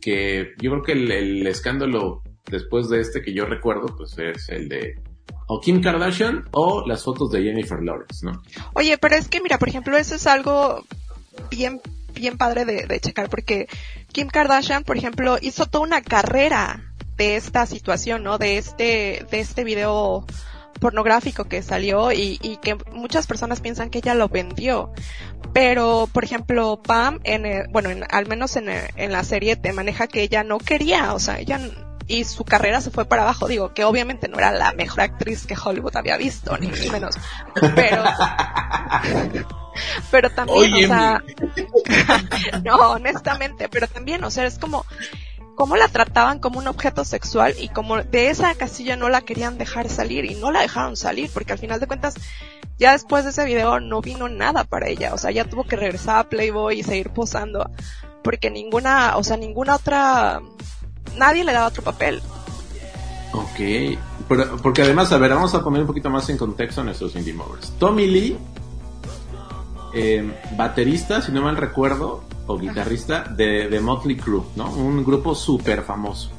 que 0.01 0.55
yo 0.61 0.71
creo 0.71 0.83
que 0.83 0.93
el, 0.93 1.47
escándalo 1.47 2.23
después 2.51 2.89
de 2.89 3.01
este 3.01 3.23
que 3.23 3.33
yo 3.33 3.45
recuerdo 3.45 3.95
pues 3.97 4.19
es 4.19 4.49
el 4.49 4.69
de 4.69 4.99
o 5.47 5.61
Kim 5.61 5.81
Kardashian 5.81 6.49
o 6.53 6.87
las 6.87 7.05
fotos 7.05 7.31
de 7.31 7.43
Jennifer 7.43 7.83
Lawrence, 7.83 8.25
¿no? 8.25 8.43
Oye, 8.75 8.99
pero 8.99 9.17
es 9.17 9.29
que 9.29 9.41
mira, 9.41 9.59
por 9.59 9.69
ejemplo, 9.69 9.97
eso 9.97 10.15
es 10.15 10.27
algo 10.27 10.85
bien, 11.51 11.81
bien 12.15 12.39
padre 12.39 12.65
de, 12.65 12.87
de 12.87 13.01
checar 13.01 13.29
porque 13.29 13.69
Kim 14.13 14.29
Kardashian, 14.29 14.85
por 14.85 14.97
ejemplo, 14.97 15.39
hizo 15.41 15.67
toda 15.67 15.85
una 15.85 16.03
carrera 16.03 16.91
de 17.17 17.37
esta 17.37 17.67
situación, 17.67 18.23
¿no? 18.23 18.39
De 18.39 18.59
este, 18.59 19.27
de 19.31 19.41
este 19.41 19.65
video 19.65 20.25
pornográfico 20.81 21.45
que 21.45 21.63
salió 21.63 22.11
y, 22.13 22.39
y 22.43 22.57
que 22.57 22.77
muchas 22.93 23.27
personas 23.27 23.61
piensan 23.61 23.91
que 23.91 23.99
ella 23.99 24.15
lo 24.15 24.29
vendió. 24.29 24.93
Pero, 25.53 26.09
por 26.13 26.25
ejemplo, 26.25 26.81
Pam, 26.83 27.21
en 27.25 27.45
el- 27.47 27.69
bueno, 27.69 27.91
en- 27.91 28.05
al 28.11 28.27
menos 28.27 28.57
en, 28.57 28.69
el- 28.69 28.89
en 28.97 29.13
la 29.13 29.23
serie 29.25 29.57
te 29.57 29.73
maneja 29.73 30.07
que 30.07 30.23
ella 30.23 30.43
no 30.45 30.59
quería, 30.59 31.13
o 31.15 31.19
sea, 31.19 31.39
ella, 31.39 31.61
y 32.07 32.25
su 32.25 32.45
carrera 32.45 32.81
se 32.81 32.91
fue 32.91 33.05
para 33.05 33.23
abajo, 33.23 33.47
digo, 33.47 33.73
que 33.75 33.85
obviamente 33.85 34.29
no 34.29 34.39
era 34.39 34.51
la 34.53 34.73
mejor 34.73 35.03
actriz 35.03 35.47
que 35.47 35.55
Hollywood 35.63 35.97
había 35.97 36.17
visto, 36.17 36.57
ni, 36.59 36.69
ni 36.69 36.89
menos. 36.91 37.17
Pero, 37.77 38.03
pero 40.11 40.31
también, 40.31 40.73
Oye, 40.75 40.85
o 40.85 40.89
sea, 40.89 41.23
no, 42.65 42.75
honestamente, 42.93 43.69
pero 43.69 43.87
también, 43.87 44.25
o 44.25 44.31
sea, 44.31 44.45
es 44.47 44.59
como, 44.59 44.85
cómo 45.61 45.77
la 45.77 45.89
trataban 45.89 46.39
como 46.39 46.59
un 46.59 46.69
objeto 46.69 47.05
sexual 47.05 47.55
y 47.61 47.69
como 47.69 48.03
de 48.03 48.31
esa 48.31 48.55
casilla 48.55 48.97
no 48.97 49.11
la 49.11 49.21
querían 49.21 49.59
dejar 49.59 49.91
salir 49.91 50.25
y 50.25 50.35
no 50.35 50.51
la 50.51 50.63
dejaron 50.63 50.97
salir 50.97 51.29
porque 51.35 51.53
al 51.53 51.59
final 51.59 51.79
de 51.79 51.87
cuentas 51.87 52.15
ya 52.79 52.93
después 52.93 53.25
de 53.25 53.31
ese 53.31 53.45
video 53.45 53.79
no 53.79 54.01
vino 54.01 54.27
nada 54.31 54.65
para 54.65 54.89
ella, 54.89 55.13
o 55.13 55.19
sea, 55.19 55.31
ya 55.33 55.45
tuvo 55.45 55.65
que 55.65 55.77
regresar 55.77 56.19
a 56.19 56.29
Playboy 56.31 56.81
y 56.81 56.83
seguir 56.83 57.11
posando 57.11 57.71
porque 58.23 58.51
ninguna, 58.51 59.19
o 59.19 59.23
sea, 59.23 59.37
ninguna 59.37 59.75
otra, 59.75 60.41
nadie 61.19 61.45
le 61.45 61.53
daba 61.53 61.67
otro 61.67 61.83
papel. 61.83 62.23
Ok, 63.35 63.99
pero, 64.31 64.57
porque 64.63 64.81
además, 64.81 65.13
a 65.13 65.19
ver, 65.19 65.35
vamos 65.35 65.55
a 65.55 65.63
poner 65.63 65.83
un 65.83 65.87
poquito 65.89 66.09
más 66.09 66.27
en 66.31 66.39
contexto 66.39 66.83
nuestros 66.83 67.15
indie 67.17 67.35
movers. 67.35 67.71
Tommy 67.79 68.07
Lee, 68.07 68.39
eh, 69.95 70.33
baterista, 70.57 71.23
si 71.23 71.33
no 71.33 71.43
mal 71.43 71.57
recuerdo, 71.57 72.25
o 72.47 72.59
guitarrista 72.59 73.25
de, 73.25 73.69
de 73.69 73.81
Motley 73.81 74.17
Crue, 74.17 74.43
¿no? 74.57 74.71
Un 74.71 75.05
grupo 75.05 75.35
súper 75.35 75.83
famoso. 75.83 76.31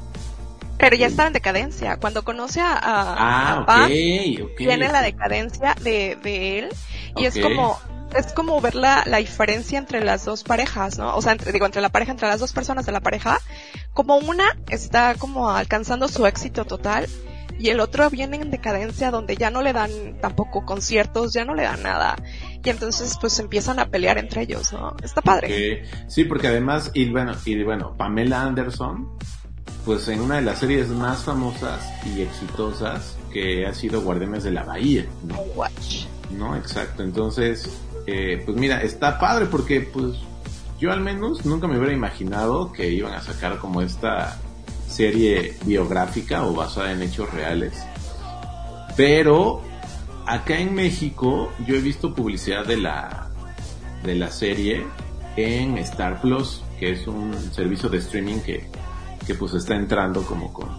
Pero 0.77 0.96
ya 0.96 1.08
estaba 1.08 1.27
en 1.27 1.34
decadencia. 1.34 1.98
Cuando 1.98 2.24
conoce 2.24 2.60
a, 2.60 2.74
a, 2.74 3.63
Ah, 3.63 3.65
a 3.67 3.88
viene 3.88 4.89
la 4.91 5.01
decadencia 5.01 5.75
de, 5.81 6.17
de 6.22 6.60
él 6.60 6.70
y 7.15 7.25
es 7.25 7.38
como 7.39 7.77
es 8.15 8.34
como 8.34 8.60
ver 8.60 8.75
la, 8.75 9.03
la 9.05 9.17
diferencia 9.17 9.79
entre 9.79 10.03
las 10.03 10.25
dos 10.25 10.43
parejas, 10.43 10.98
¿no? 10.98 11.15
O 11.15 11.22
sea, 11.22 11.31
entre, 11.31 11.51
digo, 11.51 11.65
entre 11.65 11.81
la 11.81 11.89
pareja, 11.89 12.12
entre 12.12 12.27
las 12.27 12.39
dos 12.39 12.51
personas 12.51 12.86
de 12.86 12.91
la 12.91 13.00
pareja, 13.00 13.39
como 13.93 14.17
una 14.17 14.58
está 14.70 15.15
como 15.15 15.50
alcanzando 15.50 16.08
su 16.08 16.25
éxito 16.25 16.65
total 16.65 17.08
y 17.60 17.70
el 17.70 17.79
otro 17.79 18.10
viene 18.10 18.38
en 18.38 18.51
decadencia 18.51 19.12
donde 19.12 19.38
ya 19.38 19.51
no 19.51 19.62
le 19.62 19.72
dan 19.72 19.91
tampoco 20.20 20.65
conciertos, 20.65 21.31
ya 21.31 21.46
no 21.46 21.53
le 21.53 21.63
dan 21.63 21.84
nada 21.84 22.15
y 22.63 22.70
entonces 22.70 23.18
pues 23.20 23.39
empiezan 23.39 23.80
a 23.80 23.88
pelear 23.88 24.18
entre 24.18 24.44
ellos, 24.44 24.72
¿no? 24.74 24.96
Está 25.03 25.22
padre. 25.22 25.84
Sí, 26.08 26.25
porque 26.25 26.48
además, 26.48 26.91
y 26.94 27.10
bueno, 27.10 27.34
y 27.46 27.63
bueno, 27.63 27.96
Pamela 27.98 28.44
Anderson, 28.44 29.18
pues 29.86 30.08
en 30.08 30.22
una 30.22 30.36
de 30.36 30.44
las 30.44 30.60
series 30.60 30.89
más 30.89 31.24
famosas 31.24 31.91
y 32.06 32.22
exitosas 32.22 33.18
que 33.32 33.65
ha 33.65 33.74
sido 33.74 34.01
Guardianes 34.01 34.44
de 34.44 34.51
la 34.51 34.63
Bahía, 34.63 35.06
¿no? 35.27 35.39
Watch. 35.56 36.06
No, 36.38 36.56
exacto. 36.56 37.03
Entonces, 37.03 37.70
eh, 38.06 38.41
pues 38.46 38.58
mira, 38.58 38.82
está 38.82 39.20
padre 39.20 39.48
porque 39.48 39.82
pues 39.82 40.18
yo 40.80 40.91
al 40.91 41.01
menos 41.01 41.46
nunca 41.46 41.68
me 41.68 41.77
hubiera 41.77 41.94
imaginado 41.94 42.72
que 42.72 42.89
iban 42.89 43.13
a 43.13 43.22
sacar 43.22 43.58
como 43.58 43.82
esta 43.82 44.39
serie 44.88 45.56
biográfica 45.65 46.46
o 46.46 46.53
basada 46.53 46.91
en 46.91 47.01
hechos 47.01 47.32
reales. 47.34 47.74
Pero 48.96 49.62
acá 50.25 50.58
en 50.60 50.74
México 50.74 51.51
yo 51.66 51.75
he 51.75 51.82
visto 51.82 52.13
publicidad 52.13 52.66
de 52.66 52.78
la 52.78 53.30
de 54.04 54.16
la 54.16 54.32
serie 54.32 54.86
en 55.36 55.78
Star 55.78 56.20
Plus, 56.22 56.63
que 56.80 56.92
es 56.92 57.08
un 57.08 57.34
servicio 57.54 57.90
de 57.90 58.00
streaming 58.00 58.40
que, 58.40 58.68
que 59.25 59.36
pues 59.36 59.54
está 59.54 59.75
entrando 59.75 60.24
como 60.24 60.51
con, 60.51 60.70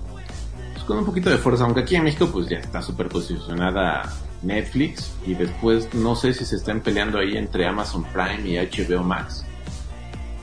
pues, 0.72 0.84
con 0.84 0.98
un 0.98 1.04
poquito 1.04 1.30
de 1.30 1.38
fuerza, 1.38 1.64
aunque 1.64 1.80
aquí 1.80 1.96
en 1.96 2.04
México 2.04 2.28
pues 2.32 2.48
ya 2.48 2.58
está 2.58 2.82
súper 2.82 3.08
posicionada 3.08 4.12
Netflix 4.42 5.12
y 5.24 5.34
después 5.34 5.94
no 5.94 6.16
sé 6.16 6.34
si 6.34 6.44
se 6.44 6.56
están 6.56 6.80
peleando 6.80 7.18
ahí 7.18 7.36
entre 7.36 7.66
Amazon 7.66 8.04
Prime 8.04 8.48
y 8.48 8.56
HBO 8.56 9.02
Max. 9.02 9.44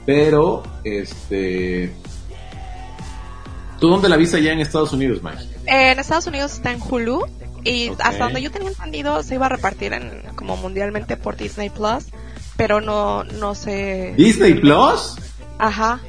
Pero, 0.06 0.64
este... 0.84 1.94
¿Tú 3.80 3.90
dónde 3.90 4.10
la 4.10 4.18
viste 4.18 4.38
allá 4.38 4.52
en 4.54 4.60
Estados 4.60 4.92
Unidos, 4.92 5.22
Mike? 5.24 5.44
Eh, 5.66 5.92
en 5.92 6.00
Estados 6.00 6.28
Unidos 6.28 6.54
está 6.54 6.72
en 6.72 6.82
Hulu 6.82 7.26
y 7.64 7.90
hasta 8.00 8.26
donde 8.26 8.42
yo 8.42 8.52
tenía 8.52 8.70
entendido 8.70 9.24
se 9.24 9.36
iba 9.36 9.46
a 9.46 9.50
repartir 9.50 9.94
en 9.94 10.24
como 10.36 10.58
mundialmente 10.58 11.18
por 11.18 11.38
Disney 11.38 11.70
Plus, 11.70 12.06
pero 12.58 12.82
no 12.82 13.24
no 13.24 13.56
sé. 13.56 14.14
¿Disney 14.18 14.56
Plus? 14.56 15.16
Ajá. 15.60 16.00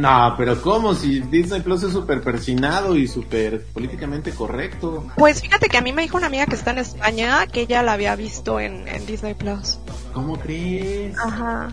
No, 0.00 0.34
pero 0.38 0.60
¿cómo? 0.62 0.94
Si 0.94 1.20
Disney 1.20 1.60
Plus 1.60 1.82
es 1.82 1.92
súper 1.92 2.22
persinado 2.22 2.96
y 2.96 3.06
súper 3.06 3.64
políticamente 3.66 4.32
correcto. 4.32 5.06
Pues 5.16 5.42
fíjate 5.42 5.68
que 5.68 5.76
a 5.76 5.82
mí 5.82 5.92
me 5.92 6.02
dijo 6.02 6.16
una 6.16 6.28
amiga 6.28 6.46
que 6.46 6.54
está 6.54 6.70
en 6.70 6.78
España 6.78 7.46
que 7.46 7.62
ella 7.62 7.82
la 7.82 7.92
había 7.92 8.16
visto 8.16 8.58
en, 8.60 8.88
en 8.88 9.04
Disney 9.04 9.34
Plus. 9.34 9.78
¿Cómo 10.14 10.38
crees? 10.38 11.18
Ajá. 11.18 11.68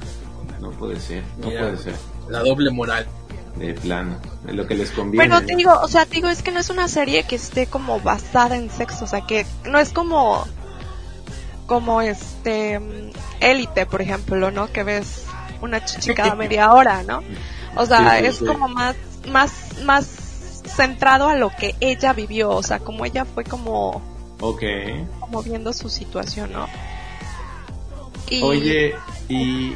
No 0.60 0.72
puede 0.72 1.00
ser, 1.00 1.24
no 1.38 1.48
Mira. 1.48 1.62
puede 1.62 1.78
ser. 1.78 1.96
La 2.30 2.40
doble 2.40 2.70
moral. 2.70 3.08
De 3.56 3.74
plano, 3.74 4.18
de 4.44 4.54
lo 4.54 4.66
que 4.66 4.76
les 4.76 4.92
conviene. 4.92 5.28
Pero 5.28 5.46
te 5.46 5.56
digo, 5.56 5.74
o 5.82 5.88
sea, 5.88 6.06
te 6.06 6.16
digo, 6.16 6.30
es 6.30 6.42
que 6.42 6.52
no 6.52 6.60
es 6.60 6.70
una 6.70 6.88
serie 6.88 7.24
que 7.24 7.36
esté 7.36 7.68
como 7.68 8.00
basada 8.00 8.56
en 8.56 8.70
sexo, 8.70 9.06
o 9.06 9.08
sea, 9.08 9.22
que 9.22 9.46
no 9.66 9.78
es 9.78 9.90
como, 9.92 10.46
como 11.68 12.02
este, 12.02 12.80
mm, 12.80 13.12
élite, 13.42 13.86
por 13.86 14.02
ejemplo, 14.02 14.52
¿no? 14.52 14.72
Que 14.72 14.84
ves 14.84 15.26
una 15.62 15.84
chichi 15.84 16.14
cada 16.14 16.36
media 16.36 16.74
hora, 16.74 17.04
¿no? 17.04 17.22
O 17.76 17.86
sea, 17.86 18.18
Sí, 18.18 18.20
sí, 18.22 18.26
es 18.26 18.40
como 18.40 18.68
más, 18.68 18.96
más, 19.28 19.52
más 19.84 20.06
centrado 20.76 21.28
a 21.28 21.36
lo 21.36 21.50
que 21.50 21.76
ella 21.80 22.14
vivió, 22.14 22.52
o 22.52 22.64
sea, 22.64 22.80
como 22.80 23.06
ella 23.06 23.26
fue 23.26 23.44
como, 23.44 24.02
Ok. 24.40 24.64
como 25.20 25.44
viendo 25.44 25.74
su 25.74 25.90
situación, 25.90 26.52
¿no? 26.54 26.68
Y, 28.30 28.42
Oye, 28.44 28.96
y, 29.28 29.74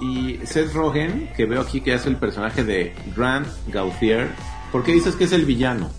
y 0.00 0.38
Seth 0.44 0.72
Rogen, 0.72 1.30
que 1.36 1.44
veo 1.46 1.60
aquí 1.60 1.80
que 1.80 1.94
hace 1.94 2.08
el 2.08 2.16
personaje 2.16 2.64
de 2.64 2.94
Grant 3.16 3.48
Gauthier, 3.68 4.30
¿por 4.72 4.84
qué 4.84 4.92
dices 4.92 5.16
que 5.16 5.24
es 5.24 5.32
el 5.32 5.44
villano? 5.44 5.90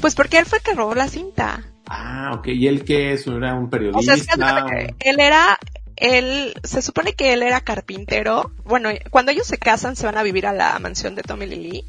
pues 0.00 0.14
porque 0.14 0.38
él 0.38 0.46
fue 0.46 0.58
el 0.58 0.64
que 0.64 0.74
robó 0.74 0.94
la 0.94 1.08
cinta. 1.08 1.62
Ah, 1.86 2.32
ok. 2.34 2.48
¿Y 2.48 2.66
él 2.66 2.84
qué 2.84 3.12
es? 3.12 3.26
¿Era 3.26 3.54
un 3.54 3.66
O 3.66 3.70
periodista? 3.70 4.16
sea, 4.16 4.66
es 4.66 4.96
que 4.98 5.10
él 5.10 5.20
era, 5.20 5.58
él, 5.96 6.54
se 6.64 6.82
supone 6.82 7.12
que 7.12 7.32
él 7.32 7.42
era 7.42 7.60
carpintero. 7.60 8.50
Bueno, 8.64 8.90
cuando 9.10 9.30
ellos 9.30 9.46
se 9.46 9.58
casan 9.58 9.94
se 9.94 10.06
van 10.06 10.18
a 10.18 10.22
vivir 10.22 10.46
a 10.46 10.52
la 10.52 10.78
mansión 10.78 11.14
de 11.14 11.22
Tommy 11.22 11.46
Lee. 11.46 11.84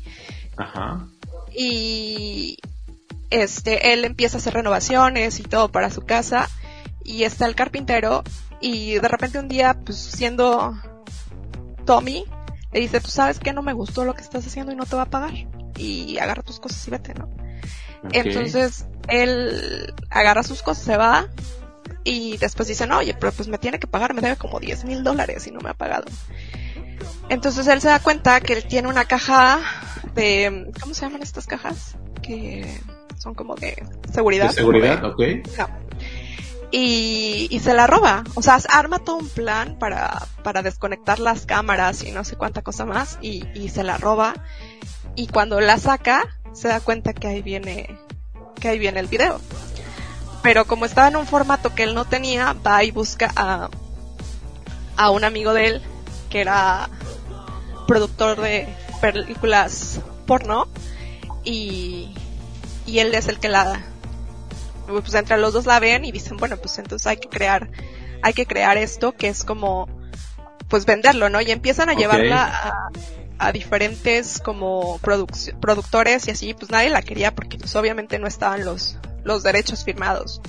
Ajá. 0.58 1.08
Y, 1.56 2.58
este, 3.30 3.94
él 3.94 4.06
empieza 4.06 4.38
a 4.38 4.40
hacer 4.40 4.54
renovaciones 4.54 5.40
y 5.40 5.44
todo 5.44 5.72
para 5.72 5.90
su 5.90 6.02
casa. 6.02 6.50
Y 7.04 7.24
está 7.24 7.48
el 7.48 7.56
carpintero 7.56 8.24
y 8.62 8.94
de 8.94 9.08
repente 9.08 9.40
un 9.40 9.48
día, 9.48 9.74
pues 9.84 9.98
siendo 9.98 10.74
Tommy, 11.86 12.26
le 12.72 12.80
dice, 12.80 13.02
pues 13.02 13.14
sabes 13.14 13.40
que 13.40 13.54
no 13.54 13.62
me 13.62 13.74
gustó 13.74 14.06
lo 14.06 14.14
que 14.14 14.22
estás 14.22 14.46
haciendo 14.46 14.72
y 14.72 14.76
no 14.76 14.86
te 14.86 14.96
va 14.96 15.04
a 15.04 15.10
pagar. 15.10 15.34
Y 15.78 16.18
agarra 16.18 16.44
tus 16.44 16.60
cosas 16.60 16.88
y 16.88 16.92
vete, 16.92 17.14
¿no? 17.14 17.30
Entonces, 18.12 18.86
él 19.08 19.94
agarra 20.10 20.44
sus 20.44 20.62
cosas, 20.62 20.84
se 20.84 20.98
va 20.98 21.28
y 22.04 22.38
después 22.38 22.68
dice, 22.68 22.86
no, 22.86 22.98
oye, 22.98 23.16
pero 23.18 23.32
pues 23.32 23.48
me 23.48 23.58
tiene 23.58 23.80
que 23.80 23.88
pagar, 23.88 24.14
me 24.14 24.22
debe 24.22 24.36
como 24.36 24.60
10 24.60 24.84
mil 24.86 25.04
dólares 25.04 25.48
y 25.48 25.52
no 25.52 25.62
me 25.62 25.70
ha 25.70 25.74
pagado. 25.74 26.06
Entonces 27.30 27.68
él 27.68 27.82
se 27.82 27.88
da 27.88 28.00
cuenta 28.00 28.42
que 28.42 28.54
él 28.54 28.66
tiene 28.66 28.90
una 28.90 29.06
caja 29.06 29.60
de, 30.14 30.72
¿cómo 30.82 30.94
se 30.94 31.06
llaman 31.06 31.24
estas 31.24 31.48
cajas? 31.48 31.96
Que 32.22 32.80
son 33.18 33.36
como 33.36 33.56
de 33.56 33.84
seguridad. 34.12 34.50
¿De 34.50 34.56
seguridad? 34.56 35.04
Ok. 35.06 35.22
no. 35.58 35.83
Y, 36.76 37.60
se 37.64 37.76
la 37.76 37.86
roba. 37.86 38.24
O 38.34 38.42
sea, 38.42 38.58
arma 38.68 38.98
todo 38.98 39.18
un 39.18 39.30
plan 39.30 39.78
para, 39.78 40.26
para 40.42 40.64
desconectar 40.64 41.20
las 41.20 41.46
cámaras 41.46 42.04
y 42.04 42.12
no 42.12 42.24
sé 42.24 42.36
cuánta 42.36 42.64
cosa 42.64 42.84
más 42.84 43.20
y, 43.22 43.46
y 43.54 43.70
se 43.70 43.84
la 43.84 43.98
roba. 43.98 44.34
Y 45.16 45.28
cuando 45.28 45.62
la 45.62 45.78
saca, 45.78 46.26
se 46.52 46.70
da 46.70 46.80
cuenta 46.80 47.14
que 47.14 47.28
ahí 47.28 47.44
viene, 47.44 47.96
que 48.60 48.70
ahí 48.70 48.80
viene 48.80 49.00
el 49.00 49.06
video. 49.06 49.40
Pero 50.42 50.66
como 50.66 50.86
estaba 50.86 51.10
en 51.10 51.16
un 51.16 51.28
formato 51.28 51.76
que 51.76 51.84
él 51.84 51.94
no 51.94 52.06
tenía, 52.06 52.54
va 52.54 52.84
y 52.84 52.90
busca 52.90 53.32
a, 53.36 53.70
a 54.98 55.10
un 55.12 55.24
amigo 55.24 55.54
de 55.54 55.68
él, 55.68 55.82
que 56.32 56.42
era 56.42 56.90
productor 57.88 58.42
de 58.42 58.68
películas 59.00 60.02
porno, 60.26 60.68
y, 61.44 62.16
y 62.88 62.98
él 62.98 63.14
es 63.14 63.28
el 63.28 63.40
que 63.40 63.50
la, 63.50 63.93
pues 64.88 65.14
entre 65.14 65.38
los 65.38 65.54
dos 65.54 65.66
la 65.66 65.80
ven 65.80 66.06
y 66.06 66.12
dicen, 66.12 66.38
bueno, 66.38 66.58
pues 66.58 66.78
entonces 66.78 67.08
hay 67.08 67.18
que 67.18 67.30
crear, 67.30 67.70
hay 68.22 68.34
que 68.34 68.46
crear 68.46 68.78
esto 68.78 69.14
que 69.14 69.28
es 69.30 69.44
como, 69.44 69.88
pues 70.68 70.86
venderlo, 70.86 71.30
¿no? 71.30 71.42
Y 71.42 71.52
empiezan 71.52 71.90
a 71.90 71.94
llevarla 71.94 72.46
a, 72.46 72.90
a 73.40 73.52
diferentes 73.52 74.40
como 74.40 75.00
produc- 75.00 75.60
productores 75.60 76.28
y 76.28 76.32
así, 76.32 76.54
pues 76.54 76.72
nadie 76.72 76.90
la 76.90 77.02
quería 77.02 77.34
porque 77.34 77.58
pues 77.58 77.76
obviamente 77.76 78.20
no 78.20 78.28
estaban 78.28 78.66
los, 78.66 78.98
los 79.24 79.44
derechos 79.44 79.84
firmados. 79.84 80.42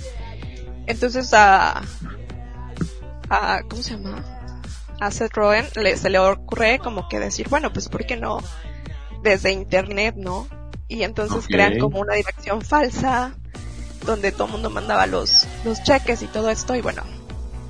Entonces 0.87 1.33
a, 1.33 1.83
a 3.31 3.63
¿cómo 3.69 3.83
se 3.83 3.91
llama? 3.97 4.23
A 5.01 5.11
Seth 5.11 5.33
Rogen 5.35 5.67
le, 5.77 5.97
se 5.97 6.11
le 6.11 6.19
ocurre 6.19 6.79
como 6.79 7.09
que 7.09 7.19
decir, 7.19 7.49
bueno, 7.49 7.73
pues 7.73 7.89
¿por 7.89 8.07
qué 8.07 8.17
no? 8.17 8.39
Desde 9.23 9.53
internet, 9.53 10.15
¿no? 10.17 10.47
Y 10.87 11.03
entonces 11.03 11.47
crean 11.47 11.73
como 11.81 12.01
una 12.01 12.15
dirección 12.15 12.63
falsa 12.63 13.35
donde 14.05 14.33
todo 14.33 14.47
el 14.47 14.53
mundo 14.53 14.71
mandaba 14.71 15.07
los, 15.07 15.47
los 15.65 15.83
cheques 15.83 16.23
y 16.23 16.27
todo 16.27 16.51
esto 16.51 16.75
y 16.75 16.81
bueno, 16.81 17.03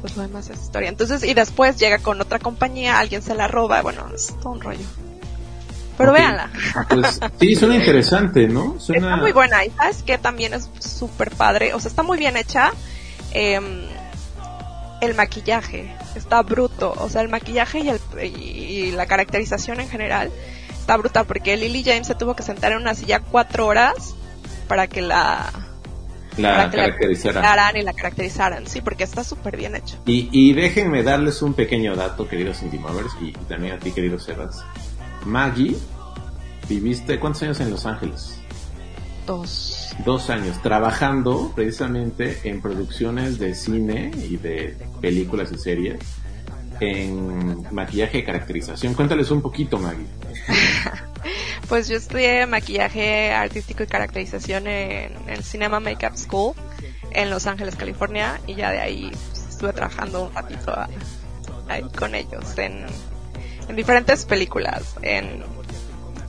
pues 0.01 0.17
lo 0.17 0.23
demás 0.23 0.51
es 0.51 0.61
historia. 0.63 0.89
Entonces, 0.89 1.25
y 1.25 1.35
después 1.35 1.77
llega 1.79 1.99
con 1.99 2.21
otra 2.21 2.39
compañía, 2.39 2.99
alguien 2.99 3.23
se 3.23 3.35
la 3.35 3.49
roba, 3.49 3.83
bueno, 3.83 4.07
es 4.15 4.35
todo 4.41 4.51
un 4.53 4.61
rollo. 4.61 4.85
Pero 5.97 6.11
Ok. 6.11 6.17
véanla. 6.19 6.51
Pues 6.89 7.21
sí, 7.41 7.55
suena 7.55 7.77
interesante, 7.81 8.49
¿no? 8.49 8.79
Suena... 8.81 9.09
Está 9.11 9.17
muy 9.17 9.33
buena 9.33 9.65
y 9.65 9.71
sabes 9.71 10.03
que 10.03 10.19
también 10.19 10.53
es 10.55 10.69
súper 10.81 11.31
padre, 11.31 11.73
o 11.75 11.81
sea, 11.81 11.89
está 11.89 12.03
muy 12.03 12.19
bien 12.19 12.37
hecha. 12.37 12.73
Em, 13.33 13.87
el 15.01 15.15
maquillaje 15.15 15.95
está 16.15 16.43
bruto, 16.43 16.95
o 16.99 17.09
sea, 17.09 17.21
el 17.23 17.29
maquillaje 17.29 17.81
y, 17.81 17.89
el, 17.91 18.01
y 18.25 18.91
la 18.93 19.07
caracterización 19.07 19.81
en 19.81 19.89
general 19.89 20.31
está 20.79 20.97
bruta 20.97 21.25
porque 21.25 21.57
Lily 21.57 21.83
James 21.85 22.07
se 22.07 22.15
tuvo 22.15 22.35
que 22.35 22.43
sentar 22.43 22.73
en 22.73 22.79
una 22.79 22.95
silla 22.95 23.21
cuatro 23.21 23.67
horas 23.67 24.15
para 24.69 24.87
que 24.87 25.03
la 25.03 25.51
La 26.37 26.67
la 26.67 26.71
caracterizaran 26.71 27.77
y 27.77 27.83
la 27.83 27.93
caracterizaran, 27.93 28.67
sí, 28.67 28.81
porque 28.81 29.05
está 29.05 29.23
súper 29.23 29.57
bien 29.57 29.77
hecho. 29.77 29.97
Y, 30.07 30.29
y 30.33 30.53
déjenme 30.53 31.03
darles 31.03 31.43
un 31.43 31.55
pequeño 31.55 31.95
dato, 31.95 32.27
queridos 32.27 32.63
Indie 32.63 32.81
Movers, 32.81 33.13
y, 33.21 33.29
y 33.29 33.33
también 33.49 33.75
a 33.75 33.79
ti, 33.79 33.93
querido 33.93 34.19
Sebas. 34.19 34.65
Maggie, 35.25 35.77
viviste 36.69 37.19
cuántos 37.19 37.43
años 37.45 37.61
en 37.61 37.71
Los 37.71 37.87
Ángeles? 37.87 38.41
Dos. 39.27 39.95
Dos 40.05 40.29
años, 40.29 40.61
trabajando 40.61 41.53
precisamente 41.55 42.41
en 42.45 42.61
producciones 42.61 43.39
de 43.39 43.55
cine 43.55 44.11
y 44.29 44.37
de 44.37 44.77
películas 45.01 45.51
y 45.53 45.59
series 45.59 45.99
en 46.81 47.65
maquillaje 47.73 48.19
y 48.19 48.25
caracterización. 48.25 48.95
Cuéntales 48.95 49.31
un 49.31 49.41
poquito, 49.41 49.79
Maggie. 49.79 50.07
Pues 51.69 51.89
yo 51.89 51.97
estudié 51.97 52.47
maquillaje 52.47 53.33
artístico 53.33 53.83
y 53.83 53.87
caracterización 53.87 54.67
en 54.67 55.13
el 55.29 55.43
Cinema 55.43 55.81
Makeup 55.81 56.17
School 56.17 56.55
en 57.11 57.31
Los 57.31 57.47
Ángeles, 57.47 57.77
California, 57.77 58.41
y 58.47 58.55
ya 58.57 58.71
de 58.71 58.81
ahí 58.81 59.11
pues, 59.31 59.47
estuve 59.51 59.73
trabajando 59.73 60.25
un 60.25 60.35
ratito 60.35 60.73
a- 60.73 60.89
ahí 61.69 61.83
con 61.97 62.15
ellos 62.15 62.59
en, 62.59 62.85
en 63.69 63.77
diferentes 63.77 64.25
películas, 64.25 64.97
en 65.03 65.43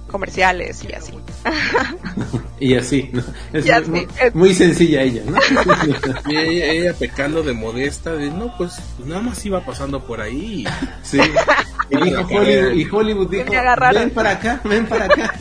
comerciales 0.08 0.84
y 0.84 0.94
así. 0.94 1.14
Y 2.58 2.76
así, 2.76 3.10
¿no? 3.12 3.22
Es 3.52 3.66
Y 3.66 3.72
así, 3.72 3.90
muy, 3.92 4.08
es- 4.22 4.34
muy 4.36 4.54
sencilla 4.54 5.02
ella, 5.02 5.24
¿no? 5.26 5.38
Y 6.32 6.38
ella, 6.38 6.66
ella 6.72 6.94
pecando 6.94 7.44
de 7.44 7.52
modesta, 7.52 8.14
de 8.14 8.30
no, 8.32 8.56
pues, 8.58 8.80
pues 8.96 9.10
nada 9.10 9.22
más 9.22 9.46
iba 9.46 9.60
pasando 9.66 10.06
por 10.06 10.22
ahí. 10.22 10.64
y- 10.66 10.68
Sí. 11.04 11.20
Y, 11.90 11.98
dijo 11.98 12.22
Hollywood, 12.22 12.74
y 12.74 12.90
Hollywood 12.92 13.30
dijo, 13.30 13.52
ven 13.94 14.10
para 14.12 14.32
acá, 14.32 14.62
ven 14.64 14.86
para 14.88 15.06
acá. 15.06 15.34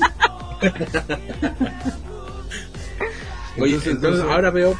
Oye, 3.60 3.78
Entonces, 3.84 4.22
ahora 4.22 4.50
veo 4.50 4.76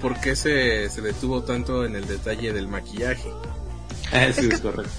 por 0.00 0.20
qué 0.20 0.36
se, 0.36 0.88
se 0.90 1.00
detuvo 1.00 1.42
tanto 1.42 1.84
en 1.84 1.96
el 1.96 2.06
detalle 2.06 2.52
del 2.52 2.68
maquillaje. 2.68 3.28
Ah, 4.12 4.26
sí, 4.32 4.40
Es 4.42 4.48
que- 4.48 4.54
es 4.54 4.60
correcto. 4.60 4.92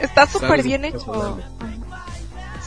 Está 0.00 0.26
súper 0.26 0.48
¿Sabes 0.48 0.64
de 0.64 0.68
bien 0.68 0.84
hecho. 0.84 1.38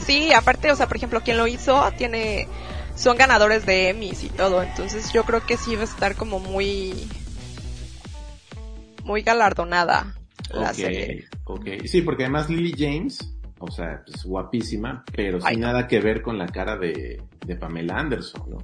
Sí, 0.04 0.32
aparte, 0.32 0.72
o 0.72 0.76
sea, 0.76 0.88
por 0.88 0.96
ejemplo, 0.96 1.20
quien 1.22 1.36
lo 1.36 1.46
hizo 1.46 1.90
tiene, 1.96 2.48
son 2.96 3.16
ganadores 3.16 3.66
de 3.66 3.90
Emmys 3.90 4.24
y 4.24 4.30
todo, 4.30 4.62
entonces 4.62 5.12
yo 5.12 5.24
creo 5.24 5.44
que 5.46 5.56
sí 5.56 5.76
va 5.76 5.82
a 5.82 5.84
estar 5.84 6.16
como 6.16 6.40
muy, 6.40 7.08
muy 9.04 9.22
galardonada 9.22 10.16
la 10.52 10.74
serie. 10.74 11.28
Ok. 11.54 11.84
Sí, 11.86 12.02
porque 12.02 12.24
además 12.24 12.48
Lily 12.50 12.74
James, 12.76 13.34
o 13.58 13.70
sea, 13.70 14.02
es 14.06 14.24
guapísima, 14.24 15.04
pero 15.14 15.38
Ay, 15.42 15.54
sin 15.54 15.60
nada 15.62 15.86
que 15.88 16.00
ver 16.00 16.22
con 16.22 16.38
la 16.38 16.46
cara 16.46 16.76
de, 16.76 17.22
de 17.46 17.56
Pamela 17.56 17.98
Anderson, 17.98 18.42
¿no? 18.50 18.58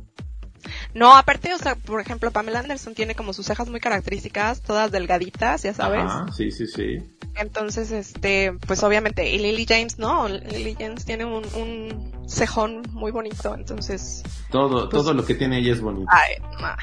No, 0.94 1.14
aparte, 1.16 1.55
o 1.55 1.59
sea, 1.59 1.77
por 1.77 2.01
ejemplo, 2.01 2.33
Pamela 2.33 2.59
Anderson 2.59 2.94
tiene 2.94 3.14
como 3.14 3.33
sus 3.33 3.46
cejas 3.46 3.68
muy 3.68 3.79
características, 3.79 4.62
todas 4.62 4.90
delgaditas, 4.90 5.62
ya 5.62 5.72
sabes. 5.75 6.01
Ajá, 6.03 6.27
sí, 6.33 6.51
sí, 6.51 6.66
sí. 6.66 6.99
Entonces, 7.37 7.92
este, 7.92 8.53
pues 8.66 8.83
obviamente, 8.83 9.31
y 9.31 9.38
Lily 9.38 9.66
James, 9.68 9.99
no, 9.99 10.27
Lily 10.27 10.75
James 10.77 11.05
tiene 11.05 11.25
un, 11.25 11.44
un 11.55 12.12
cejón 12.29 12.83
muy 12.92 13.12
bonito, 13.12 13.55
entonces, 13.55 14.22
Todo, 14.51 14.88
Pues- 14.88 15.03
todo 15.03 15.14
lo 15.14 15.25
que 15.25 15.35
tiene 15.35 15.59
ella 15.59 15.72
es 15.72 15.81
bonito. 15.81 16.07
ay, 16.11 16.35
ma, 16.61 16.77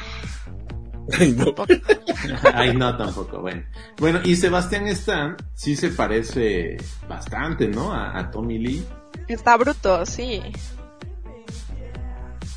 Ay, 1.20 1.32
no. 1.34 1.54
Ay, 2.54 2.74
no, 2.76 2.96
tampoco, 2.98 3.42
bueno. 3.42 3.64
Bueno, 3.98 4.20
y 4.24 4.36
Sebastián 4.36 4.88
Stan 4.88 5.36
sí 5.54 5.76
se 5.76 5.90
parece 5.90 6.78
bastante, 7.08 7.68
¿no? 7.68 7.94
A, 7.94 8.18
a 8.18 8.32
Tommy 8.32 8.58
Lee. 8.60 8.86
está 9.28 9.58
bruto, 9.58 10.06
sí. 10.06 10.42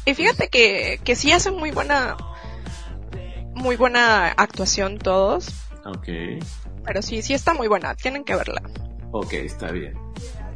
Y 0.05 0.15
fíjate 0.15 0.49
que, 0.49 1.01
que 1.03 1.17
sí 1.17 1.33
hacen 1.33 1.57
muy 1.57 1.73
buena, 1.73 2.17
muy 3.55 3.77
buena 3.77 4.29
actuación 4.29 4.99
todos, 4.99 5.49
Ok, 5.85 6.09
pero 6.85 7.03
sí, 7.03 7.23
sí 7.23 7.35
está 7.35 7.55
muy 7.55 7.67
buena, 7.69 7.95
tienen 7.97 8.23
que 8.25 8.37
verla. 8.37 8.63
ok, 9.11 9.33
está 9.35 9.73
bien. 9.73 9.95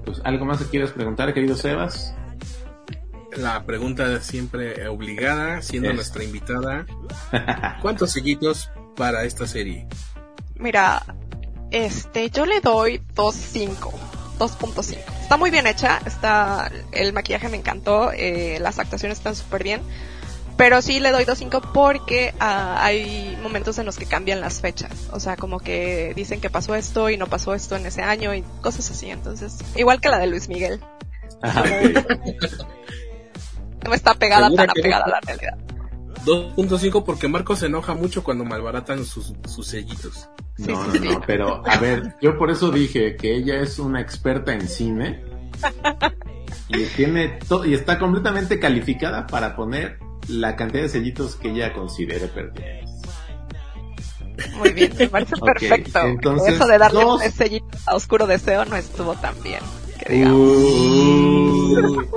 Pues, 0.04 0.20
¿algo 0.24 0.44
más 0.44 0.58
que 0.58 0.66
quieras 0.70 0.90
preguntar, 0.92 1.32
querido 1.34 1.56
Sebas? 1.56 2.14
La 3.36 3.64
pregunta 3.64 4.20
siempre 4.20 4.86
obligada, 4.88 5.62
siendo 5.62 5.90
Es. 5.90 5.94
nuestra 5.94 6.24
invitada. 6.24 6.86
¿Cuántos 7.82 8.12
sellitos 8.12 8.70
para 8.96 9.24
esta 9.24 9.46
serie? 9.46 9.86
Mira, 10.56 11.02
este, 11.70 12.30
yo 12.30 12.44
le 12.44 12.60
doy 12.60 13.00
2.5, 13.14 13.92
2.5. 14.38 14.96
Está 15.22 15.36
muy 15.36 15.50
bien 15.50 15.66
hecha, 15.66 16.00
está, 16.04 16.70
el 16.92 17.12
maquillaje 17.12 17.48
me 17.48 17.56
encantó, 17.56 18.10
eh, 18.12 18.58
las 18.60 18.78
actuaciones 18.78 19.18
están 19.18 19.36
súper 19.36 19.62
bien, 19.62 19.80
pero 20.56 20.82
sí 20.82 20.98
le 21.00 21.12
doy 21.12 21.24
2.5 21.24 21.72
porque 21.72 22.34
ah, 22.40 22.84
hay 22.84 23.38
momentos 23.42 23.78
en 23.78 23.86
los 23.86 23.96
que 23.96 24.06
cambian 24.06 24.40
las 24.40 24.60
fechas, 24.60 24.90
o 25.12 25.20
sea, 25.20 25.36
como 25.36 25.60
que 25.60 26.12
dicen 26.16 26.40
que 26.40 26.50
pasó 26.50 26.74
esto 26.74 27.08
y 27.10 27.16
no 27.16 27.28
pasó 27.28 27.54
esto 27.54 27.76
en 27.76 27.86
ese 27.86 28.02
año 28.02 28.34
y 28.34 28.42
cosas 28.60 28.90
así, 28.90 29.08
entonces, 29.08 29.56
igual 29.76 30.00
que 30.00 30.08
la 30.08 30.18
de 30.18 30.26
Luis 30.26 30.48
Miguel, 30.48 30.80
Ah. 31.42 31.62
no 33.84 33.94
está 33.94 34.14
pegada 34.14 34.46
¿Segura 34.46 34.66
tan 34.66 34.70
apegada 34.70 35.04
a 35.04 35.08
la 35.08 35.20
realidad. 35.20 35.58
2.5 36.26 37.04
porque 37.04 37.28
Marco 37.28 37.56
se 37.56 37.66
enoja 37.66 37.94
mucho 37.94 38.22
cuando 38.22 38.44
malbaratan 38.44 39.04
sus, 39.06 39.32
sus 39.46 39.66
sellitos. 39.66 40.28
No, 40.58 40.86
no, 40.86 40.92
no, 40.94 41.20
pero 41.26 41.62
a 41.66 41.78
ver, 41.78 42.14
yo 42.20 42.36
por 42.36 42.50
eso 42.50 42.70
dije 42.70 43.16
que 43.16 43.34
ella 43.34 43.60
es 43.60 43.78
una 43.78 44.00
experta 44.02 44.52
en 44.52 44.68
cine 44.68 45.24
y 46.68 46.84
tiene 46.84 47.38
to- 47.48 47.64
y 47.64 47.72
está 47.72 47.98
completamente 47.98 48.60
calificada 48.60 49.26
para 49.26 49.56
poner 49.56 49.98
la 50.28 50.56
cantidad 50.56 50.82
de 50.82 50.88
sellitos 50.90 51.36
que 51.36 51.50
ella 51.52 51.72
considere 51.72 52.26
pertinentes. 52.28 52.90
Muy 54.56 54.72
bien, 54.74 54.92
me 54.98 55.08
parece 55.08 55.36
perfecto. 55.36 56.00
entonces, 56.00 56.54
Eso 56.54 56.66
de 56.66 56.78
darle 56.78 57.02
dos- 57.02 57.22
un 57.24 57.30
sellito 57.32 57.78
a 57.86 57.94
Oscuro 57.94 58.26
Deseo 58.26 58.64
no 58.66 58.76
estuvo 58.76 59.14
tan 59.14 59.34
bien, 59.42 59.60
que 60.04 60.12
digamos. 60.14 60.38
Uh, 60.38 61.39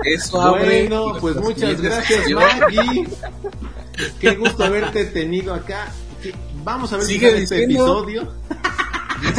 Eso 0.05 0.41
abre. 0.41 0.87
bueno, 0.87 1.17
pues 1.19 1.35
muchas 1.37 1.81
gracias. 1.81 2.29
Maggie. 2.31 3.07
Qué 4.19 4.35
gusto 4.35 4.63
haberte 4.63 5.05
tenido 5.05 5.53
acá. 5.53 5.87
¿Qué- 6.21 6.33
Vamos 6.63 6.91
a 6.93 6.97
ver 6.97 7.05
si 7.05 7.13
Sigue 7.13 7.29
sale 7.31 7.43
este 7.43 7.55
diciendo. 7.55 8.03
episodio. 8.03 8.33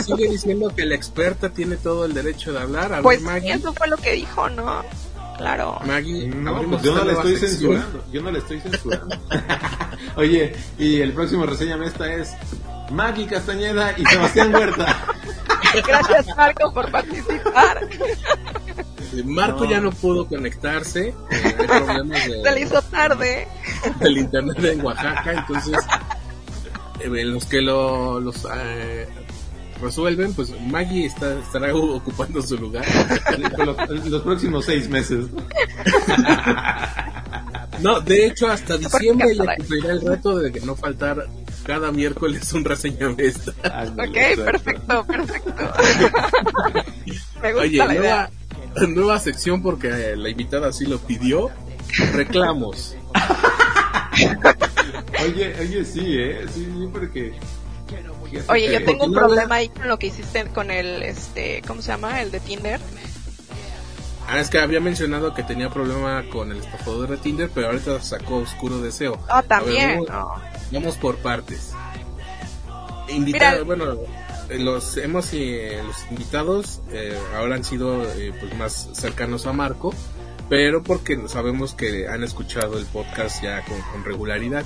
Sigue 0.05 0.29
diciendo 0.31 0.73
que 0.75 0.85
la 0.87 0.95
experta 0.95 1.49
tiene 1.51 1.77
todo 1.77 2.05
el 2.05 2.15
derecho 2.15 2.53
de 2.53 2.61
hablar. 2.61 2.87
A 2.93 2.97
ver, 2.97 3.03
Pues 3.03 3.21
Maggie. 3.23 3.53
eso 3.53 3.73
fue 3.75 3.89
lo 3.89 3.97
que 3.97 4.13
dijo, 4.13 4.49
¿no? 4.51 4.83
Claro. 5.37 5.81
Maggie, 5.85 6.29
No, 6.29 6.63
pues 6.63 6.83
yo 6.83 6.95
no 6.95 7.05
le 7.05 7.13
estoy 7.13 7.33
sección. 7.37 7.51
censurando. 7.73 8.05
Yo 8.13 8.23
no 8.23 8.31
le 8.31 8.39
estoy 8.39 8.61
censurando. 8.61 9.17
Oye, 10.17 10.55
y 10.79 11.01
el 11.01 11.13
próximo 11.13 11.45
reseña 11.45 11.77
esta 11.85 12.13
es 12.15 12.33
Maggie 12.93 13.27
Castañeda 13.27 13.95
y 13.99 14.05
Sebastián 14.07 14.55
Huerta. 14.55 14.97
Gracias, 15.87 16.27
Marco, 16.37 16.73
por 16.73 16.91
participar. 16.91 17.81
Marco 19.23 19.65
No. 19.65 19.71
ya 19.71 19.81
no 19.81 19.91
pudo 19.93 20.27
conectarse. 20.27 21.09
eh, 21.09 21.15
hay 21.45 21.53
problemas 21.53 22.23
Se 22.23 22.51
le 22.53 22.61
hizo 22.63 22.83
tarde. 22.83 23.47
del 24.01 24.19
internet 24.19 24.65
en 24.65 24.85
Oaxaca. 24.85 25.33
Entonces, 25.33 25.77
eh, 27.01 27.05
en 27.21 27.33
los 27.35 27.45
que 27.47 27.61
lo, 27.61 28.19
los 28.21 28.47
eh, 28.57 29.07
resuelven, 29.81 30.33
pues 30.35 30.53
Maggie 30.69 31.07
está, 31.07 31.39
estará 31.39 31.75
ocupando 31.75 32.41
su 32.43 32.57
lugar. 32.57 32.85
Los, 33.59 34.07
los 34.09 34.23
próximos 34.23 34.65
seis 34.65 34.89
meses. 34.89 35.27
No, 37.81 38.01
de 38.01 38.27
hecho, 38.27 38.47
hasta 38.49 38.77
diciembre 38.79 39.37
caray? 39.37 39.57
cumplirá 39.59 39.93
el 39.93 40.01
reto 40.01 40.39
de 40.39 40.53
que 40.53 40.61
no 40.61 40.77
faltar 40.77 41.27
cada 41.65 41.91
miércoles 41.91 42.53
un 42.53 42.65
reseña 42.65 43.15
esta. 43.19 43.53
Ándale, 43.81 44.35
Ok, 44.35 44.45
perfecto, 44.45 45.05
perfecto. 45.07 45.55
Me 47.43 47.53
gusta 47.53 47.65
Oye, 47.65 47.77
la 47.79 47.85
idea. 47.87 47.99
nueva, 48.01 48.31
nueva 48.89 49.19
sección 49.19 49.63
porque 49.63 49.89
eh, 49.89 50.17
la 50.17 50.29
invitada 50.29 50.69
así 50.69 50.87
lo 50.87 50.99
pidió. 50.99 51.51
Reclamos. 52.13 52.97
Oye, 55.25 55.55
oye, 55.61 55.85
sí, 55.85 56.17
¿eh? 56.19 56.47
Sí, 56.53 56.65
sí, 56.65 56.89
porque... 56.93 57.35
Oye, 58.49 58.73
yo 58.73 58.85
tengo 58.85 59.05
un 59.05 59.13
problema 59.15 59.57
ahí 59.57 59.69
con 59.69 59.87
lo 59.87 59.99
que 59.99 60.09
hiciste 60.09 60.45
con 60.47 60.71
el, 60.71 61.03
este, 61.03 61.63
¿cómo 61.67 61.83
se 61.83 61.89
llama? 61.89 62.21
El 62.21 62.31
de 62.33 62.41
Tinder. 62.41 62.81
Ah, 64.27 64.41
es 64.41 64.51
que 64.51 64.59
había 64.59 64.81
mencionado 64.81 65.35
que 65.35 65.43
tenía 65.43 65.69
problema 65.71 66.25
con 66.33 66.51
el 66.51 66.59
estafador 66.59 67.11
de 67.11 67.17
Tinder, 67.19 67.51
pero 67.55 67.69
ahorita 67.69 68.01
sacó 68.01 68.37
Oscuro 68.39 68.81
Deseo. 68.81 69.19
Ah, 69.29 69.41
ver, 69.43 69.49
también. 69.49 70.05
vamos, 70.09 70.09
no. 70.09 70.43
vamos 70.73 70.97
por 70.97 71.17
partes. 71.19 71.73
Invita- 73.09 73.53
Mira. 73.53 73.65
bueno, 73.65 73.93
eh, 73.93 74.07
los 74.51 74.97
hemos 74.97 75.33
eh, 75.33 75.81
los 75.85 75.97
invitados 76.11 76.81
eh, 76.91 77.19
ahora 77.35 77.57
han 77.57 77.65
sido 77.65 78.03
eh, 78.03 78.33
pues 78.39 78.57
más 78.57 78.91
cercanos 78.95 79.47
a 79.47 79.53
Marco, 79.53 79.95
pero 80.49 80.83
porque 80.83 81.29
sabemos 81.29 81.75
que 81.75 82.09
han 82.09 82.23
escuchado 82.23 82.79
el 82.79 82.85
podcast 82.87 83.43
ya 83.43 83.65
con, 83.65 84.05
regularidad. 84.05 84.65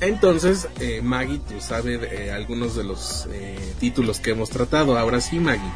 Entonces, 0.00 0.68
eh, 0.80 1.00
Maggie, 1.02 1.38
tú 1.38 1.60
sabes 1.60 2.00
eh, 2.10 2.32
algunos 2.32 2.74
de 2.74 2.82
los 2.82 3.28
eh, 3.30 3.56
títulos 3.78 4.18
que 4.18 4.30
hemos 4.30 4.50
tratado. 4.50 4.98
Ahora 4.98 5.20
sí, 5.20 5.38
Maggie, 5.38 5.70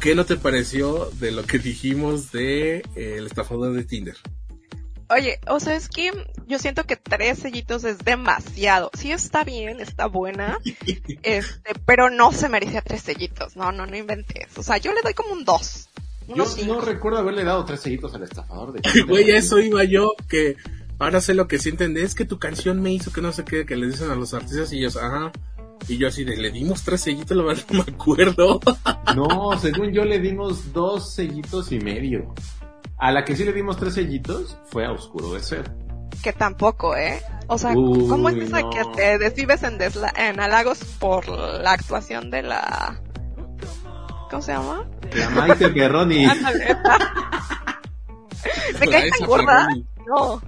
¿qué 0.00 0.14
no 0.16 0.24
te 0.24 0.36
pareció 0.36 1.10
de 1.20 1.30
lo 1.30 1.44
que 1.44 1.58
dijimos 1.58 2.32
de 2.32 2.78
eh, 2.78 3.14
el 3.18 3.26
estafador 3.26 3.72
de 3.72 3.84
Tinder? 3.84 4.16
Oye, 5.08 5.38
o 5.48 5.60
sea, 5.60 5.76
es 5.76 5.88
que 5.88 6.10
yo 6.46 6.58
siento 6.58 6.84
que 6.84 6.96
tres 6.96 7.38
sellitos 7.38 7.84
es 7.84 7.98
demasiado. 7.98 8.90
Sí 8.98 9.12
está 9.12 9.44
bien, 9.44 9.80
está 9.80 10.06
buena, 10.06 10.58
este, 11.22 11.74
pero 11.84 12.10
no 12.10 12.32
se 12.32 12.48
merecía 12.48 12.82
tres 12.82 13.02
sellitos. 13.02 13.56
No, 13.56 13.72
no, 13.72 13.86
no 13.86 13.96
inventes. 13.96 14.56
O 14.58 14.62
sea, 14.62 14.78
yo 14.78 14.92
le 14.92 15.02
doy 15.02 15.14
como 15.14 15.32
un 15.32 15.44
dos. 15.44 15.88
Yo 16.28 16.44
cinco. 16.44 16.74
no 16.74 16.80
recuerdo 16.80 17.18
haberle 17.18 17.44
dado 17.44 17.64
tres 17.64 17.80
sellitos 17.80 18.14
al 18.14 18.24
estafador 18.24 18.72
de. 18.72 18.80
Güey, 19.06 19.30
a 19.30 19.38
eso 19.38 19.60
iba 19.60 19.84
yo, 19.84 20.12
que 20.28 20.56
ahora 20.98 21.20
sé 21.20 21.34
lo 21.34 21.46
que 21.46 21.58
sienten 21.58 21.94
de, 21.94 22.02
es 22.02 22.16
que 22.16 22.24
tu 22.24 22.38
canción 22.40 22.82
me 22.82 22.92
hizo 22.92 23.12
que 23.12 23.22
no 23.22 23.32
sé 23.32 23.44
qué, 23.44 23.64
que 23.64 23.76
le 23.76 23.86
dicen 23.86 24.10
a 24.10 24.16
los 24.16 24.34
artistas 24.34 24.72
y 24.72 24.78
ellos, 24.78 24.96
ajá. 24.96 25.30
Y 25.88 25.98
yo 25.98 26.08
así 26.08 26.24
de, 26.24 26.36
le 26.36 26.50
dimos 26.50 26.82
tres 26.82 27.02
sellitos, 27.02 27.36
la 27.36 27.44
verdad 27.44 27.64
no 27.70 27.84
me 27.84 27.92
acuerdo. 27.92 28.60
No, 29.14 29.56
según 29.60 29.92
yo 29.92 30.04
le 30.04 30.18
dimos 30.18 30.72
dos 30.72 31.14
sellitos 31.14 31.70
y 31.70 31.78
medio. 31.78 32.34
A 32.98 33.10
la 33.12 33.24
que 33.24 33.36
sí 33.36 33.44
le 33.44 33.52
dimos 33.52 33.76
tres 33.76 33.94
sellitos 33.94 34.56
fue 34.66 34.84
a 34.86 34.92
Oscuro 34.92 35.32
Deseo. 35.32 35.62
Que 36.22 36.32
tampoco, 36.32 36.96
¿eh? 36.96 37.20
O 37.46 37.58
sea, 37.58 37.72
Uy, 37.72 38.08
¿cómo 38.08 38.28
es 38.30 38.36
de 38.50 38.62
no. 38.62 38.70
que 38.70 38.84
te 38.96 39.18
desvives 39.18 39.62
en, 39.62 39.78
desla- 39.78 40.12
en 40.16 40.40
halagos 40.40 40.78
por 40.98 41.28
la 41.28 41.72
actuación 41.72 42.30
de 42.30 42.42
la... 42.42 42.98
¿Cómo 44.30 44.42
se 44.42 44.52
llama? 44.52 44.84
La 45.14 45.30
Maite 45.30 45.68
Perroni. 45.68 46.26
Me 48.80 48.88
cae 48.88 49.10
tan 49.18 49.26
gorda. 49.28 49.68
No. 50.06 50.40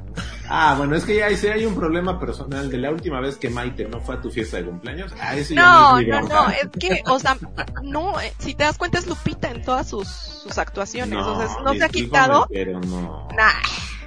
Ah, 0.51 0.75
bueno, 0.79 0.97
es 0.97 1.05
que 1.05 1.17
ya 1.17 1.35
sí 1.37 1.47
hay 1.49 1.67
un 1.67 1.75
problema 1.75 2.19
personal 2.19 2.71
de 2.71 2.79
la 2.79 2.91
última 2.91 3.21
vez 3.21 3.37
que 3.37 3.51
Maite 3.51 3.85
no 3.87 4.01
fue 4.01 4.15
a 4.17 4.21
tu 4.21 4.31
fiesta 4.31 4.57
de 4.57 4.65
cumpleaños. 4.65 5.13
Ah, 5.21 5.37
eso 5.37 5.55
ya 5.55 5.63
No, 5.63 5.99
es 5.99 6.05
mi 6.07 6.11
no, 6.11 6.17
bronca. 6.19 6.35
no, 6.35 6.51
es 6.51 6.69
que, 6.81 7.03
o 7.07 7.19
sea, 7.19 7.37
no, 7.83 8.21
eh, 8.21 8.33
si 8.39 8.55
te 8.55 8.65
das 8.65 8.79
cuenta 8.79 8.99
es 8.99 9.07
Lupita 9.07 9.51
en 9.51 9.63
todas 9.63 9.89
sus, 9.89 10.09
sus 10.09 10.57
actuaciones, 10.59 11.19
o 11.19 11.37
sea, 11.37 11.63
no 11.63 11.75
se 11.75 11.85
ha 11.85 11.89
quitado, 11.89 12.47
Pero 12.51 12.81
no. 12.81 13.29
nah, 13.37 13.51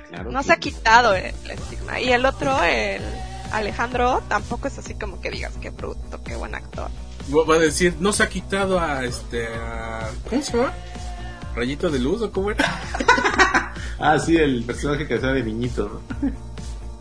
Claro 0.10 0.32
no 0.32 0.40
que 0.40 0.46
se 0.46 0.54
ha 0.54 0.58
quitado 0.58 1.14
el, 1.14 1.26
el 1.46 1.52
estigma. 1.52 2.00
Y 2.00 2.12
el 2.12 2.26
otro, 2.26 2.62
el 2.64 3.02
Alejandro, 3.52 4.22
tampoco 4.28 4.68
es 4.68 4.78
así 4.78 4.96
como 4.96 5.22
que 5.22 5.30
digas, 5.30 5.54
qué 5.62 5.70
bruto, 5.70 6.22
qué 6.24 6.36
buen 6.36 6.56
actor. 6.56 6.90
Va 7.32 7.56
a 7.56 7.60
decir, 7.60 7.96
no 8.00 8.12
se 8.14 8.24
ha 8.24 8.30
quitado 8.30 8.80
a 8.80 9.06
este, 9.06 9.48
a, 9.48 10.10
¿cómo 10.30 10.42
se 10.42 10.58
llama? 10.58 10.74
Rayito 11.56 11.90
de 11.90 12.00
luz 12.00 12.22
o 12.22 12.32
cómo 12.32 12.52
era. 12.52 12.66
Ah, 14.04 14.18
sí, 14.18 14.36
el 14.36 14.64
personaje 14.64 15.08
que 15.08 15.14
hacía 15.14 15.30
de 15.32 15.44
niñito, 15.44 16.02
¿no? 16.22 16.32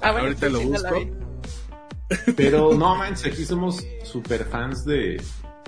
Ah, 0.02 0.12
bueno, 0.12 0.26
Ahorita 0.26 0.50
lo 0.50 0.60
no 0.60 0.68
busco. 0.68 1.00
Pero 2.36 2.74
no 2.74 2.94
manches, 2.94 3.32
aquí 3.32 3.46
somos 3.46 3.82
super 4.04 4.44
fans 4.44 4.84
de, 4.84 5.18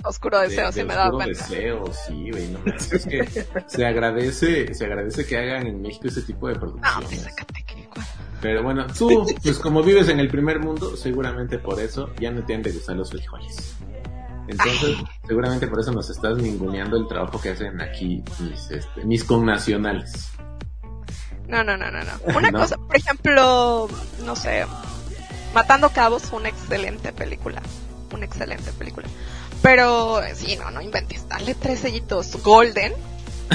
Oscuro 0.03 0.39
de, 0.41 0.49
deseo, 0.49 0.67
de 0.67 0.73
se 0.73 0.83
me 0.83 0.93
da 0.93 1.05
Oscuro 1.05 1.23
cuenta. 1.23 1.43
Deseo, 1.47 1.83
sí, 2.05 2.29
güey, 2.29 2.47
no 2.49 2.59
manches, 2.63 2.93
es 2.93 3.05
que 3.07 3.45
se 3.65 3.83
agradece, 3.85 4.73
se 4.75 4.85
agradece 4.85 5.25
que 5.25 5.37
hagan 5.39 5.65
en 5.65 5.81
México 5.81 6.07
ese 6.07 6.21
tipo 6.21 6.47
de 6.49 6.53
No, 6.53 6.59
producciones. 6.59 7.07
pues 7.09 7.21
sácate 7.23 7.63
que 7.65 7.79
igual. 7.79 8.05
Pero 8.39 8.61
bueno, 8.61 8.85
tú, 8.95 9.25
pues 9.41 9.57
como 9.57 9.81
vives 9.81 10.09
en 10.09 10.19
el 10.19 10.27
primer 10.27 10.59
mundo, 10.59 10.95
seguramente 10.95 11.57
por 11.57 11.79
eso 11.79 12.11
ya 12.19 12.29
no 12.29 12.45
te 12.45 12.53
han 12.53 12.61
de 12.61 12.73
gustar 12.73 12.95
los 12.95 13.09
frijoles. 13.09 13.73
Entonces, 14.47 14.97
seguramente 15.27 15.67
por 15.67 15.79
eso 15.79 15.91
nos 15.91 16.09
estás 16.09 16.37
ninguneando 16.37 16.97
el 16.97 17.07
trabajo 17.07 17.39
que 17.39 17.51
hacen 17.51 17.79
aquí 17.81 18.23
mis, 18.39 18.71
este, 18.71 19.05
mis 19.05 19.23
connacionales. 19.23 20.31
No, 21.47 21.63
no, 21.63 21.77
no, 21.77 21.91
no, 21.91 21.99
no. 22.03 22.37
Una 22.37 22.51
No. 22.51 22.59
cosa, 22.59 22.77
por 22.77 22.95
ejemplo, 22.95 23.87
no 24.25 24.35
sé, 24.35 24.65
Matando 25.53 25.89
Cabos 25.89 26.23
fue 26.23 26.39
una 26.39 26.49
excelente 26.49 27.11
película. 27.13 27.61
Una 28.13 28.25
excelente 28.25 28.71
película. 28.73 29.07
Pero, 29.61 30.19
sí, 30.35 30.57
no, 30.57 30.69
no 30.71 30.81
inventes. 30.81 31.27
Dale 31.27 31.55
tres 31.55 31.79
sellitos 31.79 32.41
golden. 32.43 32.93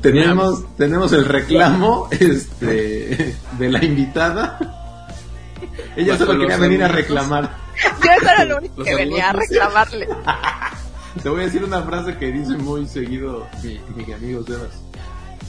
tenemos, 0.00 0.76
tenemos 0.76 1.12
el 1.12 1.24
reclamo, 1.24 2.08
este, 2.10 3.36
de 3.58 3.68
la 3.70 3.84
invitada. 3.84 4.77
Ella 5.96 6.12
Bajo 6.14 6.26
solo 6.26 6.40
quería 6.40 6.56
venir 6.56 6.82
a 6.84 6.88
reclamar. 6.88 7.56
Yo 8.04 8.10
eso 8.12 8.30
era 8.30 8.44
lo 8.44 8.56
único 8.58 8.74
Los 8.78 8.86
que 8.86 8.94
venía 8.94 9.30
a 9.30 9.32
reclamarle. 9.32 10.08
Te 11.22 11.28
voy 11.28 11.42
a 11.42 11.44
decir 11.46 11.64
una 11.64 11.82
frase 11.82 12.16
que 12.16 12.30
dice 12.30 12.56
muy 12.56 12.86
seguido 12.86 13.46
mi, 13.62 13.80
mi 13.96 14.12
amigo 14.12 14.44
Sebas. 14.44 14.70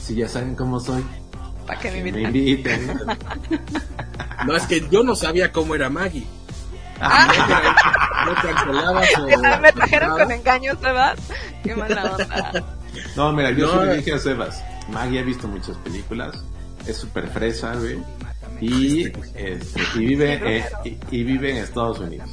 Si 0.02 0.14
ya 0.16 0.28
saben 0.28 0.54
cómo 0.56 0.80
soy, 0.80 1.04
Para 1.66 1.78
que 1.78 1.90
me 1.90 2.10
me 2.12 2.22
inviten. 2.22 2.98
No, 4.46 4.56
es 4.56 4.62
que 4.66 4.88
yo 4.90 5.02
no 5.02 5.14
sabía 5.14 5.52
cómo 5.52 5.74
era 5.74 5.90
Maggie. 5.90 6.26
Ah, 6.98 8.24
No 8.26 8.34
cancelabas 8.34 9.08
o... 9.18 9.60
me 9.60 9.72
trajeron 9.72 10.18
con 10.18 10.30
engaños, 10.32 10.78
Sebas. 10.80 11.18
Qué 11.62 11.74
mala 11.76 12.04
onda. 12.12 12.64
No, 13.16 13.32
mira, 13.32 13.50
yo 13.50 13.66
No. 13.74 13.82
sí 13.82 13.86
le 13.88 13.96
dije 13.98 14.14
a 14.14 14.18
Sebas, 14.18 14.62
Maggie 14.88 15.20
ha 15.20 15.22
visto 15.22 15.46
muchas 15.46 15.76
películas, 15.78 16.42
es 16.86 16.96
súper 16.96 17.28
fresa, 17.28 17.74
güey, 17.76 17.98
y, 18.60 19.04
este, 19.34 19.80
y 19.96 19.98
vive, 20.06 20.40
eh, 20.44 20.64
y, 20.84 20.98
y 21.10 21.24
vive 21.24 21.50
en 21.50 21.56
Estados 21.58 21.98
Unidos. 22.00 22.28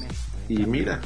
Y 0.50 0.58
mira, 0.66 1.00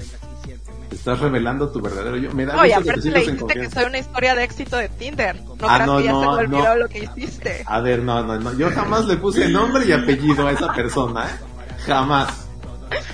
estás 0.92 1.20
revelando 1.20 1.70
tu 1.72 1.82
verdadero 1.82 2.18
yo. 2.18 2.32
Me 2.34 2.46
da 2.46 2.62
te 2.62 2.74
aparte 2.74 3.10
le 3.10 3.20
dijiste 3.22 3.54
que 3.54 3.70
soy 3.70 3.86
una 3.86 3.98
historia 4.00 4.36
de 4.36 4.44
éxito 4.44 4.78
de 4.78 4.90
Tinder. 4.90 5.36
No 5.44 5.54
Ah, 5.68 5.76
creas 5.76 5.88
no, 5.88 5.98
que 5.98 6.04
ya 6.04 6.12
no, 6.12 6.20
se 6.22 6.28
me 6.28 6.34
olvidó 6.44 6.64
no. 6.64 6.76
lo 6.76 6.90
que 6.90 7.00
hiciste. 7.00 7.64
A 7.66 7.80
ver, 7.82 8.00
no, 8.04 8.24
no, 8.24 8.40
no, 8.40 8.54
yo 8.54 8.70
jamás 8.72 9.06
le 9.06 9.18
puse 9.18 9.48
nombre 9.50 9.86
y 9.86 9.92
apellido 9.92 10.48
a 10.48 10.52
esa 10.52 10.72
persona, 10.74 11.26
¿eh? 11.26 11.80
Jamás. 11.86 12.48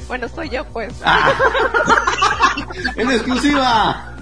Bueno, 0.07 0.27
soy 0.27 0.49
yo, 0.49 0.65
pues. 0.65 0.93
Ah. 1.05 1.31
¡En 2.95 3.11
exclusiva! 3.11 4.16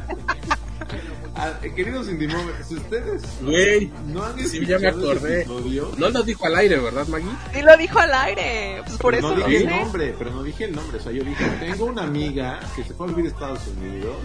Ah, 1.37 1.51
eh, 1.61 1.73
queridos 1.75 2.07
Indimóviles, 2.07 2.65
si 2.65 2.75
ustedes 2.75 3.21
Güey, 3.41 3.91
no 4.07 4.23
han 4.23 4.39
sí, 4.39 4.65
ya 4.65 4.79
me 4.79 4.87
acordé. 4.87 5.41
episodio, 5.41 5.91
No 5.97 6.09
lo 6.09 6.23
dijo 6.23 6.45
al 6.45 6.55
aire, 6.55 6.79
¿verdad, 6.79 7.05
Maggie? 7.07 7.29
Sí 7.53 7.61
lo 7.61 7.75
dijo 7.75 7.99
al 7.99 8.13
aire. 8.13 8.81
Pues 8.85 8.97
por 8.97 9.13
Pero 9.13 9.27
eso 9.27 9.37
no 9.37 9.45
dije 9.47 9.63
el 9.63 9.69
nombre, 9.69 10.15
pero 10.17 10.31
no 10.31 10.43
dije 10.43 10.63
el 10.63 10.75
nombre. 10.75 10.97
O 10.97 11.01
sea, 11.01 11.11
yo 11.11 11.23
dije, 11.25 11.45
tengo 11.59 11.85
una 11.85 12.03
amiga 12.03 12.61
que 12.75 12.83
se 12.85 12.93
fue 12.93 13.07
a 13.07 13.09
vivir 13.09 13.25
a 13.25 13.27
Estados 13.29 13.59
Unidos 13.67 14.15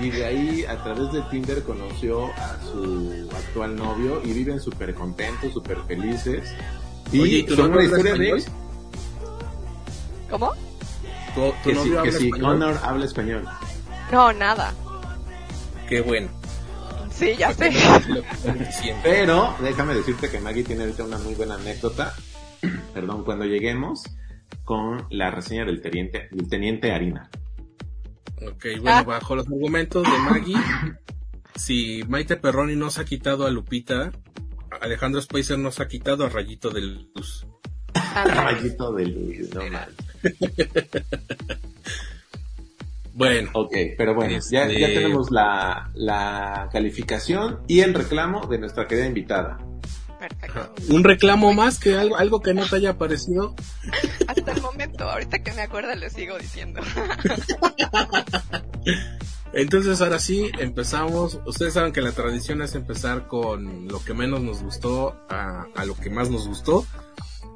y 0.00 0.10
de 0.10 0.24
ahí 0.24 0.64
a 0.64 0.82
través 0.82 1.12
de 1.12 1.22
Tinder 1.30 1.62
conoció 1.62 2.26
a 2.32 2.56
su 2.72 3.28
actual 3.36 3.76
novio 3.76 4.20
y 4.24 4.32
viven 4.32 4.58
súper 4.58 4.94
contentos, 4.94 5.52
súper 5.52 5.78
felices. 5.86 6.48
Y 7.12 7.20
Oye, 7.20 7.36
¿y 7.38 7.42
tu 7.44 7.54
son 7.54 7.72
una 7.72 7.84
historia 7.84 8.14
de? 8.14 8.42
¿Cómo? 10.28 10.52
¿Tu, 11.34 11.40
tu 11.40 11.52
que 11.62 11.70
sí, 11.70 11.74
novio 11.76 11.92
que 11.92 11.98
habla 12.08 12.18
sí, 12.18 12.24
español? 12.26 12.48
Connor 12.48 12.80
habla 12.82 13.04
español. 13.04 13.44
No, 14.10 14.32
nada. 14.32 14.74
Qué 15.88 16.00
bueno. 16.00 16.28
Sí, 17.10 17.34
ya 17.38 17.52
sé. 17.52 17.70
Pero 19.02 19.54
déjame 19.62 19.94
decirte 19.94 20.30
que 20.30 20.40
Maggie 20.40 20.64
tiene 20.64 20.82
ahorita 20.84 21.04
una 21.04 21.18
muy 21.18 21.34
buena 21.34 21.54
anécdota. 21.56 22.14
Perdón, 22.94 23.24
cuando 23.24 23.44
lleguemos 23.44 24.02
con 24.64 25.06
la 25.10 25.30
reseña 25.30 25.64
del 25.64 25.80
teniente, 25.82 26.28
del 26.30 26.48
teniente 26.48 26.92
Harina. 26.92 27.28
Ok, 28.40 28.64
bueno, 28.80 28.90
Ah. 28.90 29.02
bajo 29.02 29.36
los 29.36 29.46
argumentos 29.46 30.02
de 30.04 30.18
Maggie, 30.18 30.56
si 31.54 32.02
Maite 32.08 32.36
Perroni 32.36 32.74
no 32.76 32.90
se 32.90 33.02
ha 33.02 33.04
quitado 33.04 33.46
a 33.46 33.50
Lupita, 33.50 34.10
Alejandro 34.80 35.20
Spicer 35.20 35.58
no 35.58 35.70
se 35.70 35.82
ha 35.82 35.88
quitado 35.88 36.24
a 36.24 36.28
Rayito 36.28 36.70
de 36.70 36.80
Luz. 36.80 37.46
Rayito 38.14 38.92
de 38.94 39.06
Luis, 39.06 39.54
no 39.54 39.62
mal. 39.70 39.94
Bueno, 43.14 43.50
Ok, 43.54 43.74
pero 43.98 44.14
bueno, 44.14 44.38
ya, 44.50 44.62
Este- 44.66 44.80
ya 44.80 44.86
tenemos 44.88 45.30
la, 45.30 45.90
la 45.94 46.68
calificación 46.72 47.60
y 47.68 47.80
el 47.80 47.94
reclamo 47.94 48.46
de 48.46 48.58
nuestra 48.58 48.86
querida 48.86 49.06
invitada. 49.06 49.58
Perfecto. 50.18 50.72
un 50.90 51.02
reclamo 51.02 51.52
más 51.52 51.80
que 51.80 51.96
algo, 51.98 52.16
algo 52.16 52.40
que 52.40 52.54
no 52.54 52.64
te 52.64 52.76
haya 52.76 52.96
parecido. 52.96 53.56
Hasta 54.28 54.52
el 54.52 54.62
momento, 54.62 55.10
ahorita 55.10 55.42
que 55.42 55.52
me 55.52 55.62
acuerdo, 55.62 55.92
le 55.96 56.08
sigo 56.10 56.38
diciendo. 56.38 56.80
Entonces 59.52 60.00
ahora 60.00 60.18
sí, 60.18 60.50
empezamos. 60.58 61.38
Ustedes 61.44 61.74
saben 61.74 61.92
que 61.92 62.00
la 62.00 62.12
tradición 62.12 62.62
es 62.62 62.74
empezar 62.74 63.28
con 63.28 63.88
lo 63.88 64.02
que 64.02 64.14
menos 64.14 64.40
nos 64.42 64.62
gustó 64.62 65.14
a, 65.28 65.66
a 65.74 65.84
lo 65.84 65.94
que 65.96 66.08
más 66.08 66.30
nos 66.30 66.48
gustó. 66.48 66.86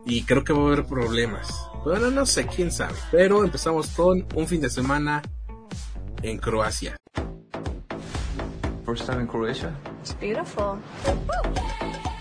Y 0.05 0.23
creo 0.25 0.45
que 0.45 0.53
va 0.53 0.65
a 0.65 0.67
haber 0.73 0.85
problemas. 0.87 1.49
Bueno, 1.85 2.11
no 2.11 2.27
sé, 2.27 2.47
quién 2.47 2.71
sabe. 2.71 2.95
Pero 3.11 3.43
empezamos 3.45 3.89
con 3.89 4.27
un 4.35 4.47
fin 4.47 4.61
de 4.61 4.71
semana 4.71 5.23
en 6.23 6.39
Croacia. 6.39 6.97
First 8.85 9.07
time 9.07 9.21
in 9.21 9.27
Croatia? 9.27 9.75
It's 10.01 10.13
beautiful. 10.15 10.79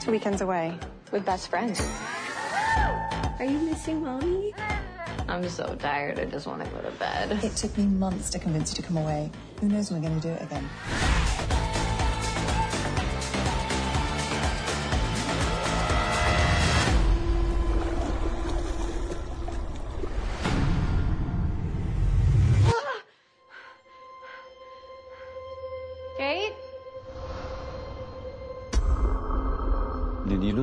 Two 0.01 0.11
weekends 0.11 0.41
away. 0.41 0.77
With 1.11 1.25
best 1.25 1.49
friends. 1.49 1.79
Are 3.39 3.45
you 3.45 3.59
missing 3.59 4.03
mommy? 4.03 4.53
I'm 5.27 5.47
so 5.49 5.75
tired. 5.75 6.19
I 6.19 6.25
just 6.25 6.47
want 6.47 6.63
to 6.63 6.69
go 6.69 6.81
to 6.81 6.91
bed. 6.97 7.31
It 7.43 7.55
took 7.55 7.77
me 7.77 7.85
months 7.85 8.29
to 8.31 8.39
convince 8.39 8.71
you 8.71 8.81
to 8.81 8.87
come 8.87 8.97
away. 8.97 9.31
Who 9.59 9.69
knows 9.69 9.91
when 9.91 10.01
we're 10.01 10.09
going 10.09 10.21
to 10.21 10.27
do 10.27 10.33
it 10.33 10.41
again? 10.41 10.69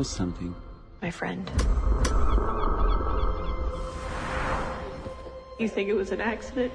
Did 0.03 0.09
something? 0.09 0.53
My 1.01 1.13
friend. 1.13 1.49
You 5.61 5.69
think 5.69 5.89
it 5.89 5.95
was 5.95 6.11
an 6.11 6.21
accident? 6.21 6.73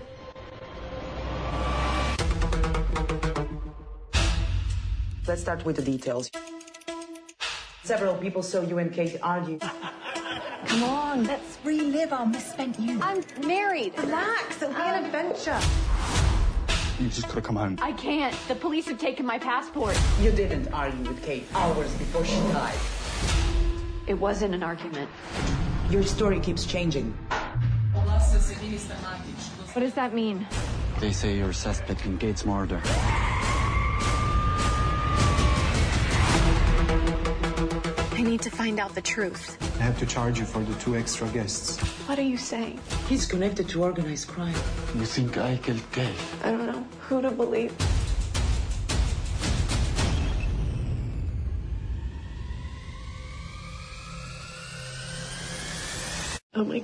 Let's 5.27 5.41
start 5.41 5.65
with 5.65 5.75
the 5.75 5.81
details. 5.81 6.31
Several 7.83 8.15
people 8.15 8.41
saw 8.41 8.61
you 8.61 8.77
and 8.77 8.93
Kate 8.93 9.17
argue. 9.21 9.59
Come 9.59 10.83
on, 10.83 11.25
let's 11.25 11.57
relive 11.65 12.13
our 12.13 12.25
misspent 12.25 12.79
youth. 12.79 13.01
I'm 13.03 13.25
married. 13.45 13.91
Relax, 13.97 14.61
it'll 14.61 14.73
be 14.73 14.79
an 14.79 15.03
uh, 15.03 15.05
adventure. 15.05 15.59
You 17.03 17.09
just 17.09 17.27
gotta 17.27 17.41
come 17.41 17.57
home. 17.57 17.77
I 17.81 17.91
can't. 17.91 18.33
The 18.47 18.55
police 18.55 18.87
have 18.87 18.99
taken 18.99 19.25
my 19.25 19.37
passport. 19.37 19.99
You 20.21 20.31
didn't 20.31 20.69
argue 20.71 21.03
with 21.09 21.21
Kate 21.23 21.43
hours 21.53 21.93
before 21.95 22.23
she 22.23 22.39
died. 22.53 22.79
It 24.07 24.17
wasn't 24.17 24.55
an 24.55 24.63
argument. 24.63 25.09
Your 25.89 26.01
story 26.01 26.39
keeps 26.39 26.65
changing. 26.65 27.11
What 27.91 29.81
does 29.81 29.93
that 29.95 30.13
mean? 30.13 30.47
They 31.01 31.11
say 31.11 31.37
you're 31.37 31.51
suspect 31.51 32.05
in 32.05 32.15
Gates' 32.15 32.45
murder. 32.45 32.81
I 38.13 38.21
need 38.23 38.41
to 38.41 38.49
find 38.49 38.79
out 38.79 38.95
the 38.95 39.01
truth. 39.01 39.57
I 39.77 39.83
have 39.83 39.99
to 39.99 40.05
charge 40.05 40.39
you 40.39 40.45
for 40.45 40.59
the 40.59 40.73
two 40.75 40.95
extra 40.95 41.27
guests. 41.27 41.77
What 42.07 42.17
are 42.17 42.23
you 42.23 42.37
saying? 42.37 42.79
He's 43.09 43.25
connected 43.25 43.67
to 43.69 43.83
organized 43.83 44.29
crime. 44.29 44.55
You 44.95 45.05
think 45.05 45.37
I 45.37 45.57
killed 45.57 45.83
Kate? 45.91 46.15
I 46.43 46.51
don't 46.51 46.65
know 46.65 46.87
who 47.01 47.21
to 47.21 47.29
believe. 47.29 47.75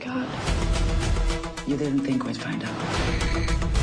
God. 0.03 0.27
You 1.67 1.77
didn't 1.77 2.01
think 2.01 2.25
we'd 2.25 2.37
find 2.37 2.63
out. 2.63 3.73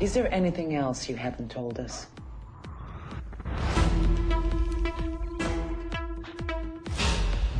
Is 0.00 0.14
there 0.14 0.32
anything 0.32 0.74
else 0.74 1.08
you 1.08 1.16
haven't 1.16 1.50
told 1.50 1.78
us? 1.78 2.06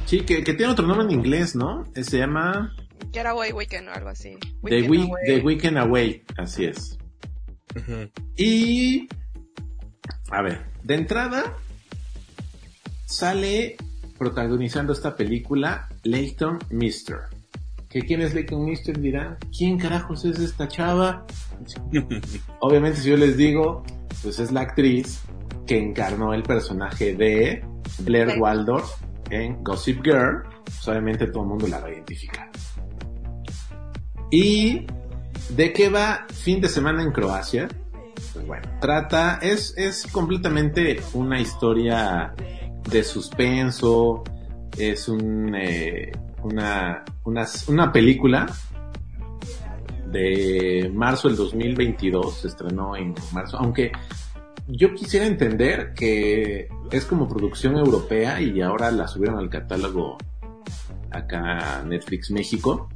Sí, 0.06 0.24
que, 0.26 0.42
que 0.42 0.54
tiene 0.54 0.72
otro 0.72 0.86
nombre 0.86 1.04
en 1.04 1.12
inglés, 1.12 1.54
¿no? 1.54 1.84
Se 1.94 2.18
llama 2.18 2.74
Getaway 3.12 3.52
Weekend 3.52 3.88
o 3.88 3.92
algo 3.92 4.08
así. 4.08 4.36
The, 4.64 4.82
Weekend 4.82 4.90
Week, 4.90 5.08
Away. 5.08 5.26
The 5.26 5.40
Weekend 5.40 5.78
Away, 5.78 6.24
así 6.36 6.64
es. 6.64 6.99
Y, 8.36 9.08
a 10.30 10.42
ver, 10.42 10.66
de 10.82 10.94
entrada, 10.94 11.56
sale 13.06 13.76
protagonizando 14.18 14.92
esta 14.92 15.16
película 15.16 15.88
Leighton 16.02 16.58
Mister. 16.70 17.18
¿Que 17.88 18.02
quién 18.02 18.22
es 18.22 18.34
Leighton 18.34 18.64
Mister? 18.64 19.00
Dirán, 19.00 19.38
¿quién 19.56 19.78
carajos 19.78 20.24
es 20.24 20.38
esta 20.38 20.68
chava? 20.68 21.26
Obviamente 22.60 23.00
si 23.00 23.10
yo 23.10 23.16
les 23.16 23.36
digo, 23.36 23.82
pues 24.22 24.38
es 24.38 24.52
la 24.52 24.60
actriz 24.60 25.22
que 25.66 25.78
encarnó 25.78 26.34
el 26.34 26.42
personaje 26.42 27.14
de 27.14 27.64
Blair. 28.00 28.38
Waldorf 28.38 28.90
en 29.30 29.62
Gossip 29.62 30.02
Girl. 30.04 30.42
Pues 30.64 30.86
obviamente 30.88 31.26
todo 31.26 31.42
el 31.42 31.48
mundo 31.48 31.66
la 31.66 31.80
va 31.80 31.88
a 31.88 31.92
identificar. 31.92 32.50
¿Y 34.30 34.86
de 35.56 35.72
qué 35.72 35.88
va 35.88 36.26
fin 36.32 36.60
de 36.60 36.68
semana 36.68 37.02
en 37.02 37.12
Croacia? 37.12 37.68
Pues 38.32 38.46
bueno, 38.46 38.68
trata, 38.80 39.38
es, 39.42 39.74
es 39.76 40.06
completamente 40.06 41.00
una 41.14 41.40
historia 41.40 42.34
de 42.88 43.02
suspenso, 43.02 44.22
es 44.76 45.08
un, 45.08 45.54
eh, 45.54 46.12
una, 46.42 47.04
una, 47.24 47.46
una 47.68 47.92
película 47.92 48.46
de 50.06 50.90
marzo 50.92 51.28
del 51.28 51.36
2022, 51.36 52.40
se 52.40 52.48
estrenó 52.48 52.96
en 52.96 53.14
marzo, 53.32 53.58
aunque 53.58 53.92
yo 54.66 54.94
quisiera 54.94 55.26
entender 55.26 55.92
que 55.94 56.68
es 56.90 57.04
como 57.04 57.28
producción 57.28 57.76
europea 57.76 58.40
y 58.40 58.60
ahora 58.60 58.90
la 58.90 59.08
subieron 59.08 59.38
al 59.38 59.48
catálogo 59.48 60.18
acá 61.10 61.82
Netflix 61.84 62.30
México, 62.30 62.88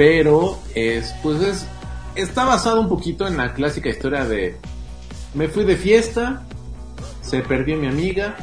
pero 0.00 0.58
es, 0.74 1.14
pues 1.22 1.42
es, 1.42 1.66
está 2.14 2.46
basado 2.46 2.80
un 2.80 2.88
poquito 2.88 3.26
en 3.26 3.36
la 3.36 3.52
clásica 3.52 3.90
historia 3.90 4.24
de 4.24 4.56
me 5.34 5.46
fui 5.48 5.64
de 5.64 5.76
fiesta, 5.76 6.42
se 7.20 7.40
perdió 7.40 7.76
mi 7.76 7.86
amiga, 7.86 8.34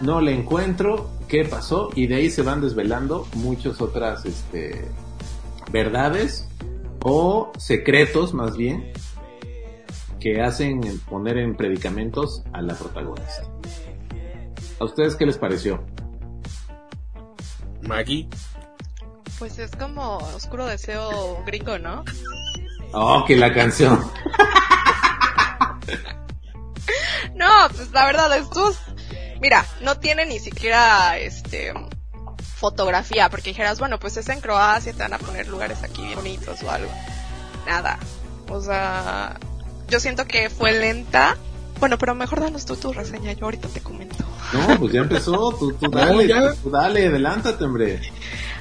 no 0.00 0.22
la 0.22 0.30
encuentro, 0.30 1.10
¿qué 1.28 1.44
pasó? 1.44 1.90
Y 1.94 2.06
de 2.06 2.14
ahí 2.14 2.30
se 2.30 2.40
van 2.40 2.62
desvelando 2.62 3.28
muchas 3.34 3.82
otras 3.82 4.24
este, 4.24 4.86
verdades 5.70 6.48
o 7.02 7.52
secretos 7.58 8.32
más 8.32 8.56
bien 8.56 8.94
que 10.20 10.40
hacen 10.40 10.80
poner 11.00 11.36
en 11.36 11.54
predicamentos 11.54 12.44
a 12.54 12.62
la 12.62 12.72
protagonista. 12.72 13.42
¿A 14.80 14.86
ustedes 14.86 15.16
qué 15.16 15.26
les 15.26 15.36
pareció? 15.36 15.84
Maggie. 17.82 18.26
Pues 19.42 19.58
es 19.58 19.74
como 19.74 20.18
Oscuro 20.18 20.66
Deseo 20.66 21.42
gringo, 21.44 21.76
¿no? 21.76 22.04
Oh, 22.92 23.24
que 23.26 23.34
la 23.34 23.52
canción. 23.52 24.00
No, 27.34 27.68
pues 27.74 27.90
la 27.90 28.06
verdad, 28.06 28.36
estos, 28.36 28.76
mira, 29.40 29.66
no 29.80 29.98
tiene 29.98 30.26
ni 30.26 30.38
siquiera, 30.38 31.18
este, 31.18 31.74
fotografía, 32.54 33.30
porque 33.30 33.50
dijeras, 33.50 33.80
bueno, 33.80 33.98
pues 33.98 34.16
es 34.16 34.28
en 34.28 34.40
Croacia, 34.40 34.92
te 34.92 35.00
van 35.00 35.14
a 35.14 35.18
poner 35.18 35.48
lugares 35.48 35.82
aquí 35.82 36.02
bien 36.02 36.14
bonitos 36.14 36.62
o 36.62 36.70
algo. 36.70 36.92
Nada. 37.66 37.98
O 38.48 38.60
sea, 38.60 39.40
yo 39.88 39.98
siento 39.98 40.24
que 40.24 40.50
fue 40.50 40.70
lenta. 40.70 41.36
Bueno, 41.80 41.98
pero 41.98 42.14
mejor 42.14 42.42
danos 42.42 42.64
tú 42.64 42.76
tu 42.76 42.92
reseña, 42.92 43.32
yo 43.32 43.46
ahorita 43.46 43.66
te 43.66 43.80
comento. 43.80 44.24
No, 44.52 44.78
pues 44.78 44.92
ya 44.92 45.00
empezó, 45.00 45.50
tú, 45.58 45.72
tú 45.72 45.86
No, 45.90 45.98
dale, 45.98 46.28
ya. 46.28 46.54
tú 46.62 46.70
dale, 46.70 47.08
adelántate, 47.08 47.64
hombre. 47.64 48.00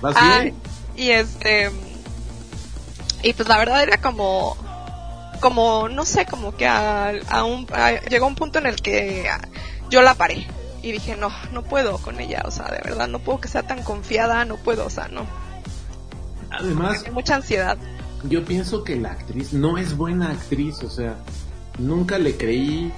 Vas 0.02 0.16
Ah, 0.18 0.40
bien. 0.42 0.56
y 0.96 1.10
este, 1.12 1.72
y 3.24 3.34
pues 3.34 3.48
la 3.48 3.58
verdad 3.58 3.84
era 3.84 3.98
como, 4.02 4.58
como, 5.40 5.90
no 5.90 6.06
sé, 6.06 6.26
como 6.26 6.56
que 6.56 6.68
a, 6.68 7.10
a 7.30 7.44
un, 7.44 7.68
a- 7.74 8.00
llegó 8.10 8.28
un 8.28 8.36
punto 8.36 8.60
en 8.60 8.66
el 8.66 8.76
que 8.82 9.28
yo 9.90 10.02
la 10.02 10.16
paré. 10.16 10.48
Y 10.84 10.92
dije, 10.94 11.16
no, 11.16 11.30
no 11.52 11.62
puedo 11.62 12.00
con 12.00 12.20
ella, 12.20 12.42
o 12.46 12.50
sea, 12.50 12.66
de 12.66 12.80
verdad, 12.84 13.08
no 13.08 13.20
puedo 13.20 13.40
que 13.40 13.48
sea 13.48 13.62
tan 13.62 13.84
confiada, 13.84 14.44
no 14.46 14.56
puedo, 14.58 14.88
o 14.88 14.90
sea, 14.90 15.08
no. 15.10 15.28
Además, 16.50 17.04
Hay 17.06 17.12
mucha 17.12 17.36
ansiedad. 17.36 17.78
yo 18.24 18.44
pienso 18.44 18.84
que 18.84 18.96
la 18.96 19.12
actriz 19.12 19.54
no 19.54 19.78
es 19.78 19.96
buena 19.96 20.32
actriz, 20.32 20.82
o 20.84 20.90
sea, 20.90 21.16
nunca 21.78 22.18
le 22.18 22.36
creí 22.36 22.92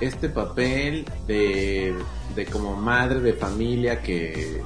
este 0.00 0.28
papel 0.28 1.06
de, 1.26 1.94
de 2.36 2.46
como 2.46 2.76
madre 2.76 3.20
de 3.20 3.32
familia 3.32 4.02
que 4.02 4.62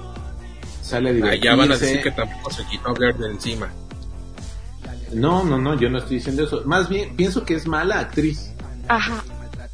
sale 0.86 1.10
a 1.10 1.12
divertirse. 1.12 1.48
Allá 1.48 1.56
van 1.56 1.72
a 1.72 1.76
decir 1.76 2.02
que 2.02 2.10
tampoco 2.10 2.50
se 2.50 2.64
quitó 2.66 2.94
Blair 2.94 3.16
de 3.16 3.30
encima. 3.30 3.70
No, 5.12 5.44
no, 5.44 5.58
no, 5.58 5.78
yo 5.78 5.88
no 5.88 5.98
estoy 5.98 6.16
diciendo 6.16 6.44
eso. 6.44 6.62
Más 6.64 6.88
bien, 6.88 7.16
pienso 7.16 7.44
que 7.44 7.54
es 7.54 7.66
mala 7.66 8.00
actriz. 8.00 8.52
Ajá. 8.88 9.22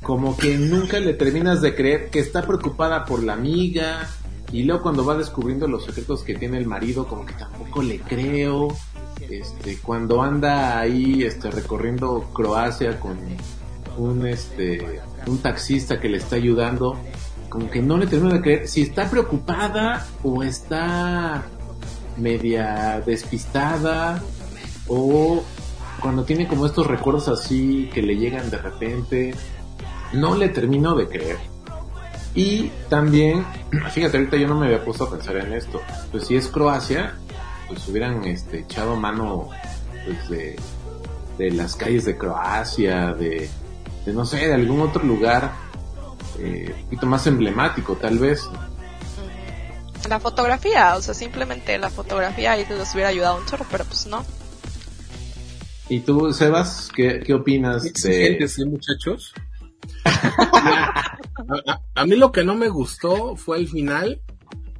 Como 0.02 0.36
que 0.36 0.58
nunca 0.58 0.98
le 0.98 1.14
terminas 1.14 1.62
de 1.62 1.74
creer 1.74 2.10
que 2.10 2.18
está 2.18 2.42
preocupada 2.42 3.04
por 3.04 3.22
la 3.22 3.34
amiga. 3.34 4.08
Y 4.52 4.64
luego 4.64 4.82
cuando 4.82 5.04
va 5.04 5.16
descubriendo 5.16 5.66
los 5.66 5.84
secretos 5.84 6.22
que 6.22 6.34
tiene 6.34 6.58
el 6.58 6.66
marido, 6.66 7.06
como 7.06 7.24
que 7.24 7.34
tampoco 7.34 7.82
le 7.82 8.00
creo. 8.00 8.68
Este, 9.30 9.78
cuando 9.78 10.22
anda 10.22 10.80
ahí, 10.80 11.22
este, 11.22 11.50
recorriendo 11.50 12.30
Croacia 12.34 12.98
con 12.98 13.18
un, 13.96 14.26
este, 14.26 15.00
un 15.26 15.38
taxista 15.38 16.00
que 16.00 16.08
le 16.08 16.18
está 16.18 16.36
ayudando, 16.36 16.98
como 17.52 17.68
que 17.68 17.82
no 17.82 17.98
le 17.98 18.06
termino 18.06 18.32
de 18.32 18.40
creer 18.40 18.66
si 18.66 18.80
está 18.80 19.10
preocupada 19.10 20.06
o 20.22 20.42
está 20.42 21.42
media 22.16 23.02
despistada 23.04 24.22
o 24.88 25.44
cuando 26.00 26.24
tiene 26.24 26.48
como 26.48 26.64
estos 26.64 26.86
recuerdos 26.86 27.28
así 27.28 27.90
que 27.92 28.00
le 28.00 28.16
llegan 28.16 28.48
de 28.48 28.56
repente, 28.56 29.34
no 30.14 30.34
le 30.34 30.48
termino 30.48 30.94
de 30.94 31.08
creer. 31.08 31.36
Y 32.34 32.70
también, 32.88 33.44
fíjate, 33.92 34.16
ahorita 34.16 34.38
yo 34.38 34.48
no 34.48 34.54
me 34.54 34.64
había 34.66 34.82
puesto 34.82 35.04
a 35.04 35.10
pensar 35.10 35.36
en 35.36 35.52
esto. 35.52 35.82
Pues 36.10 36.26
si 36.26 36.36
es 36.36 36.48
Croacia, 36.48 37.16
pues 37.68 37.86
hubieran 37.86 38.24
este, 38.24 38.60
echado 38.60 38.96
mano 38.96 39.50
pues, 40.06 40.28
de, 40.30 40.56
de 41.36 41.50
las 41.50 41.76
calles 41.76 42.06
de 42.06 42.16
Croacia, 42.16 43.12
de, 43.12 43.50
de 44.06 44.12
no 44.14 44.24
sé, 44.24 44.38
de 44.48 44.54
algún 44.54 44.80
otro 44.80 45.04
lugar 45.04 45.52
eh, 46.38 46.74
un 46.76 46.84
poquito 46.84 47.06
más 47.06 47.26
emblemático, 47.26 47.96
tal 47.96 48.18
vez. 48.18 48.48
La 50.08 50.18
fotografía, 50.18 50.96
o 50.96 51.02
sea, 51.02 51.14
simplemente 51.14 51.78
la 51.78 51.88
fotografía 51.90 52.52
ahí 52.52 52.66
les 52.68 52.92
hubiera 52.94 53.08
ayudado 53.10 53.38
un 53.38 53.46
chorro, 53.46 53.64
pero 53.70 53.84
pues 53.84 54.06
no. 54.06 54.24
¿Y 55.88 56.00
tú, 56.00 56.32
Sebas, 56.32 56.90
qué, 56.94 57.20
qué 57.24 57.34
opinas 57.34 57.84
de... 57.84 58.48
¿sí, 58.48 58.64
muchachos? 58.64 59.34
a, 60.04 61.16
a- 61.66 61.80
a 61.94 62.06
mí 62.06 62.16
lo 62.16 62.32
que 62.32 62.44
no 62.44 62.54
me 62.54 62.68
gustó 62.68 63.36
fue 63.36 63.58
el 63.58 63.68
final, 63.68 64.20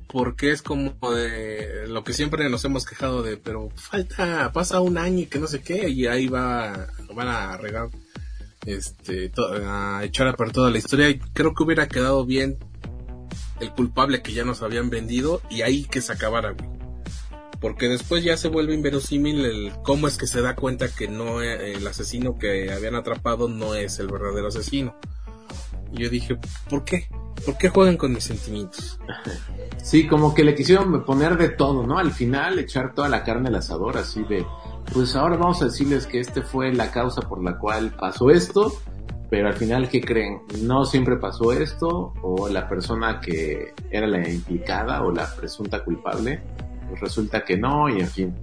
porque 0.09 0.51
es 0.53 0.63
como 0.63 0.93
de 1.13 1.87
lo 1.89 2.03
que 2.05 2.13
siempre 2.13 2.49
nos 2.49 2.65
hemos 2.65 2.85
quejado 2.85 3.23
de, 3.23 3.37
pero 3.37 3.69
falta, 3.77 4.51
pasa 4.53 4.81
un 4.81 4.99
año 4.99 5.21
y 5.21 5.27
que 5.27 5.39
no 5.39 5.47
sé 5.47 5.61
qué, 5.61 5.89
y 5.89 6.07
ahí 6.07 6.29
va, 6.29 6.87
van 7.15 7.29
a 7.29 7.57
regar, 7.59 7.89
este, 8.67 9.29
to- 9.31 9.53
a 9.67 10.05
echar 10.05 10.29
a 10.29 10.35
perder 10.35 10.53
toda 10.55 10.71
la 10.71 10.79
historia, 10.79 11.09
y 11.09 11.19
creo 11.19 11.55
que 11.55 11.63
hubiera 11.65 11.89
quedado 11.89 12.25
bien 12.25 12.59
el 13.61 13.71
culpable 13.73 14.23
que 14.23 14.33
ya 14.33 14.45
nos 14.45 14.63
habían 14.63 14.91
vendido, 14.91 15.41
y 15.51 15.63
ahí 15.63 15.85
que 15.85 16.01
se 16.01 16.13
acabara, 16.13 16.51
güey. 16.53 16.71
Porque 17.61 17.89
después 17.89 18.25
ya 18.25 18.37
se 18.37 18.49
vuelve 18.49 18.75
inverosímil 18.75 19.45
el 19.45 19.73
cómo 19.85 20.09
es 20.09 20.17
que 20.19 20.27
se 20.27 20.41
da 20.41 20.57
cuenta 20.57 20.89
que 20.89 21.07
no 21.07 21.41
eh, 21.43 21.75
el 21.75 21.87
asesino 21.87 22.37
que 22.37 22.73
habían 22.73 22.97
atrapado 22.97 23.49
no 23.49 23.77
es 23.77 24.01
el 24.01 24.09
verdadero 24.09 24.49
asesino. 24.49 24.97
Y 25.93 26.03
yo 26.03 26.11
dije, 26.11 26.39
¿por 26.69 26.85
qué? 26.85 27.09
¿Por 27.47 27.57
qué 27.59 27.69
juegan 27.69 27.97
con 27.97 28.13
mis 28.13 28.25
sentimientos? 28.25 28.99
Sí, 29.83 30.09
como 30.09 30.35
que 30.35 30.43
le 30.43 30.57
quisieron 30.57 31.05
poner 31.05 31.37
de 31.37 31.51
todo, 31.51 31.87
¿no? 31.87 31.99
Al 31.99 32.11
final 32.13 32.59
echar 32.59 32.95
toda 32.95 33.09
la 33.09 33.23
carne 33.23 33.49
al 33.49 33.55
asador, 33.57 33.97
así 33.97 34.23
de, 34.25 34.45
pues 34.93 35.17
ahora 35.17 35.37
vamos 35.37 35.63
a 35.63 35.67
decirles 35.67 36.07
que 36.07 36.21
este 36.21 36.43
fue 36.43 36.73
la 36.73 36.91
causa 36.91 37.23
por 37.23 37.43
la 37.43 37.59
cual 37.59 37.91
pasó 37.99 38.31
esto, 38.31 38.73
pero 39.31 39.49
al 39.49 39.55
final, 39.55 39.89
¿qué 39.89 40.01
creen? 40.01 40.43
No 40.61 40.85
siempre 40.85 41.17
pasó 41.17 41.53
esto, 41.53 42.13
o 42.23 42.49
la 42.49 42.69
persona 42.69 43.21
que 43.21 43.73
era 43.91 44.07
la 44.07 44.29
implicada 44.29 45.03
o 45.03 45.11
la 45.11 45.27
presunta 45.35 45.83
culpable, 45.83 46.43
pues 46.89 47.01
resulta 47.01 47.45
que 47.45 47.57
no, 47.57 47.89
y 47.89 48.01
en 48.01 48.09
fin. 48.09 48.35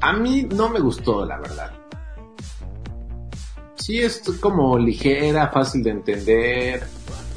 A 0.00 0.12
mí 0.12 0.46
no 0.54 0.68
me 0.68 0.80
gustó, 0.80 1.24
la 1.24 1.38
verdad. 1.38 1.72
Sí, 3.76 3.98
es 3.98 4.22
como 4.40 4.78
ligera, 4.78 5.48
fácil 5.48 5.82
de 5.82 5.90
entender, 5.90 6.86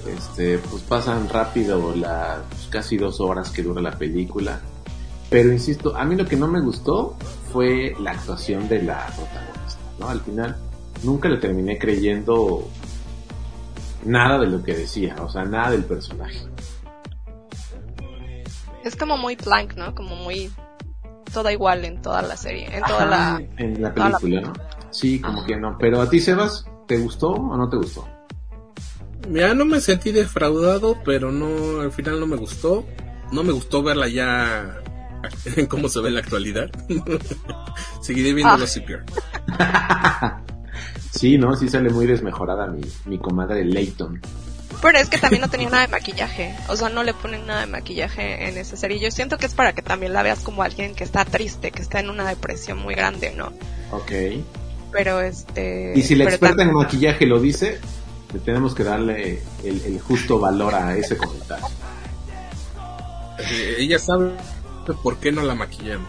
este, 0.08 0.58
pues 0.58 0.82
pasan 0.84 1.30
rápido 1.30 1.96
las 1.96 2.40
casi 2.70 2.98
dos 2.98 3.22
horas 3.22 3.52
que 3.52 3.64
dura 3.64 3.82
la 3.82 3.98
película. 3.98 4.60
Pero 5.30 5.52
insisto, 5.52 5.96
a 5.96 6.06
mí 6.06 6.16
lo 6.16 6.26
que 6.26 6.36
no 6.36 6.48
me 6.48 6.60
gustó 6.60 7.16
fue 7.52 7.96
la 8.00 8.12
actuación 8.12 8.68
de 8.70 8.84
la 8.84 9.06
protagonista, 9.08 9.80
¿no? 10.00 10.10
Al 10.10 10.22
final 10.22 10.56
nunca 11.04 11.30
le 11.30 11.38
terminé 11.38 11.78
creyendo 11.78 12.68
nada 14.06 14.40
de 14.40 14.48
lo 14.48 14.64
que 14.64 14.74
decía, 14.76 15.16
o 15.22 15.30
sea, 15.30 15.44
nada 15.46 15.72
del 15.72 15.84
personaje. 15.84 16.40
Es 18.84 18.96
como 18.96 19.18
muy 19.18 19.36
blank, 19.36 19.76
¿no? 19.76 19.94
Como 19.94 20.16
muy 20.16 20.52
toda 21.34 21.52
igual 21.52 21.86
en 21.86 22.02
toda 22.02 22.22
la 22.22 22.38
serie, 22.38 22.66
en 22.76 22.84
toda 22.84 23.04
Ajá, 23.04 23.40
la... 23.40 23.64
en 23.64 23.82
la- 23.82 23.94
película, 23.94 24.42
¿no? 24.42 24.54
Sí, 24.92 25.20
como 25.22 25.46
que 25.46 25.56
no. 25.56 25.78
Pero 25.78 26.02
a 26.02 26.10
ti, 26.10 26.20
Sebas, 26.20 26.66
¿te 26.88 26.98
gustó 26.98 27.30
o 27.32 27.56
no 27.58 27.70
te 27.70 27.78
gustó? 27.78 28.08
Ya 29.32 29.54
no 29.54 29.66
me 29.66 29.80
sentí 29.82 30.12
defraudado, 30.12 30.98
pero 31.06 31.32
no, 31.32 31.82
al 31.82 31.92
final 31.92 32.20
no 32.20 32.26
me 32.26 32.38
gustó. 32.38 32.86
No 33.32 33.44
me 33.44 33.52
gustó 33.52 33.84
verla 33.84 34.08
ya 34.08 34.82
en 35.56 35.66
cómo 35.68 35.90
se 35.90 36.00
ve 36.02 36.10
en 36.10 36.16
la 36.16 36.20
actualidad. 36.22 36.70
Seguiré 38.02 38.34
viendo 38.34 38.58
los 38.58 38.74
CPR. 38.74 39.04
Sí, 41.12 41.38
¿no? 41.38 41.56
Sí 41.56 41.70
sale 41.70 41.90
muy 41.90 42.06
desmejorada 42.06 42.68
mi, 42.68 42.82
mi 43.06 43.18
comadre 43.18 43.66
Leighton. 43.66 44.22
Pero 44.82 44.98
es 44.98 45.10
que 45.10 45.18
también 45.18 45.42
no 45.42 45.50
tenía 45.52 45.70
nada 45.70 45.86
de 45.86 45.92
maquillaje, 45.92 46.56
o 46.68 46.76
sea, 46.76 46.90
no 46.90 47.04
le 47.04 47.14
ponen 47.14 47.46
nada 47.46 47.62
de 47.62 47.68
maquillaje 47.68 48.48
en 48.48 48.58
esa 48.58 48.78
serie. 48.78 49.00
Yo 49.00 49.12
siento 49.12 49.38
que 49.38 49.46
es 49.46 49.54
para 49.54 49.74
que 49.74 49.82
también 49.82 50.14
la 50.14 50.24
veas 50.24 50.40
como 50.40 50.64
alguien 50.64 50.96
que 50.96 51.04
está 51.04 51.26
triste, 51.26 51.72
que 51.72 51.82
está 51.82 52.00
en 52.00 52.10
una 52.10 52.28
depresión 52.28 52.78
muy 52.78 52.96
grande, 52.96 53.34
¿no? 53.36 53.52
Ok. 53.92 54.12
Pero 54.92 55.22
este... 55.22 55.94
Y 55.96 56.02
si 56.02 56.16
la 56.16 56.26
experta 56.26 56.64
en 56.64 56.74
maquillaje 56.74 57.26
lo 57.26 57.40
dice, 57.40 57.80
le 58.34 58.40
tenemos 58.40 58.74
que 58.74 58.84
darle 58.84 59.42
el, 59.64 59.82
el 59.86 60.00
justo 60.00 60.40
valor 60.40 60.74
a 60.74 60.96
ese 60.96 61.18
comentario. 61.18 61.68
Eh, 63.40 63.76
ella 63.80 64.00
sabe 64.00 64.32
por 64.94 65.18
qué 65.18 65.32
no 65.32 65.42
la 65.44 65.56
maquillamos. 65.56 66.08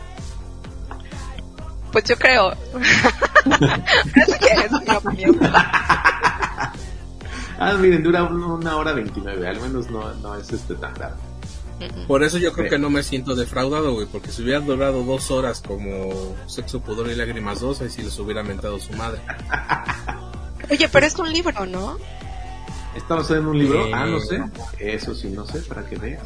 Pues 1.93 2.05
yo 2.05 2.17
creo... 2.17 2.53
es 4.15 4.39
que 4.39 4.53
es 4.65 4.73
mi 4.73 4.95
opinión. 4.95 5.41
Ah, 7.63 7.75
miren, 7.75 8.03
dura 8.03 8.23
un- 8.25 8.43
una 8.43 8.77
hora 8.79 8.95
29, 8.95 9.47
al 9.47 9.61
menos 9.61 9.91
no, 9.91 10.15
no 10.15 10.35
es 10.35 10.51
este 10.51 10.75
tan 10.77 10.95
largo. 10.99 11.19
Por 12.09 12.23
eso 12.25 12.39
yo 12.39 12.55
creo 12.55 12.65
Sí. 12.67 12.71
que 12.71 12.79
no 12.79 12.89
me 12.89 13.03
siento 13.03 13.35
defraudado, 13.35 13.93
güey, 13.93 14.07
porque 14.07 14.31
si 14.31 14.43
hubiera 14.43 14.61
durado 14.61 15.03
dos 15.03 15.31
horas 15.31 15.61
como 15.67 16.35
Sexo, 16.47 16.81
Pudor 16.81 17.11
y 17.11 17.15
Lágrimas 17.17 17.61
2, 17.61 17.83
ahí 17.83 17.91
sí 17.91 18.03
les 18.03 18.19
hubiera 18.19 18.43
mentado 18.43 18.79
su 18.81 18.95
madre. 18.95 19.21
Oye, 20.71 20.89
pero 20.89 21.05
es 21.07 21.15
un 21.19 21.31
libro, 21.31 21.67
¿no? 21.67 21.99
¿Estamos 22.97 23.31
en 23.31 23.47
un 23.47 23.59
libro? 23.59 23.87
Eh. 23.89 23.93
Ah, 23.95 24.07
no 24.07 24.21
sé. 24.21 24.43
Eso 24.79 25.15
sí, 25.15 25.29
no 25.29 25.45
sé, 25.47 25.61
para 25.61 25.85
que 25.87 25.97
veas. 25.97 26.23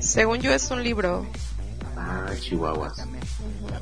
Según 0.00 0.38
yo 0.40 0.50
es 0.50 0.70
un 0.70 0.82
libro. 0.82 1.26
Ah, 2.06 2.26
chihuahuas. 2.38 3.02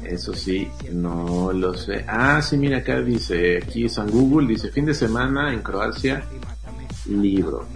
Eso 0.05 0.33
sí, 0.33 0.69
no 0.93 1.53
lo 1.53 1.75
sé. 1.75 2.05
Ah, 2.07 2.41
sí, 2.41 2.57
mira 2.57 2.79
acá 2.79 3.01
dice, 3.01 3.59
aquí 3.59 3.89
San 3.89 4.09
Google, 4.11 4.47
dice 4.47 4.71
fin 4.71 4.85
de 4.85 4.95
semana 4.95 5.53
en 5.53 5.61
Croacia, 5.61 6.23
libro. 7.07 7.67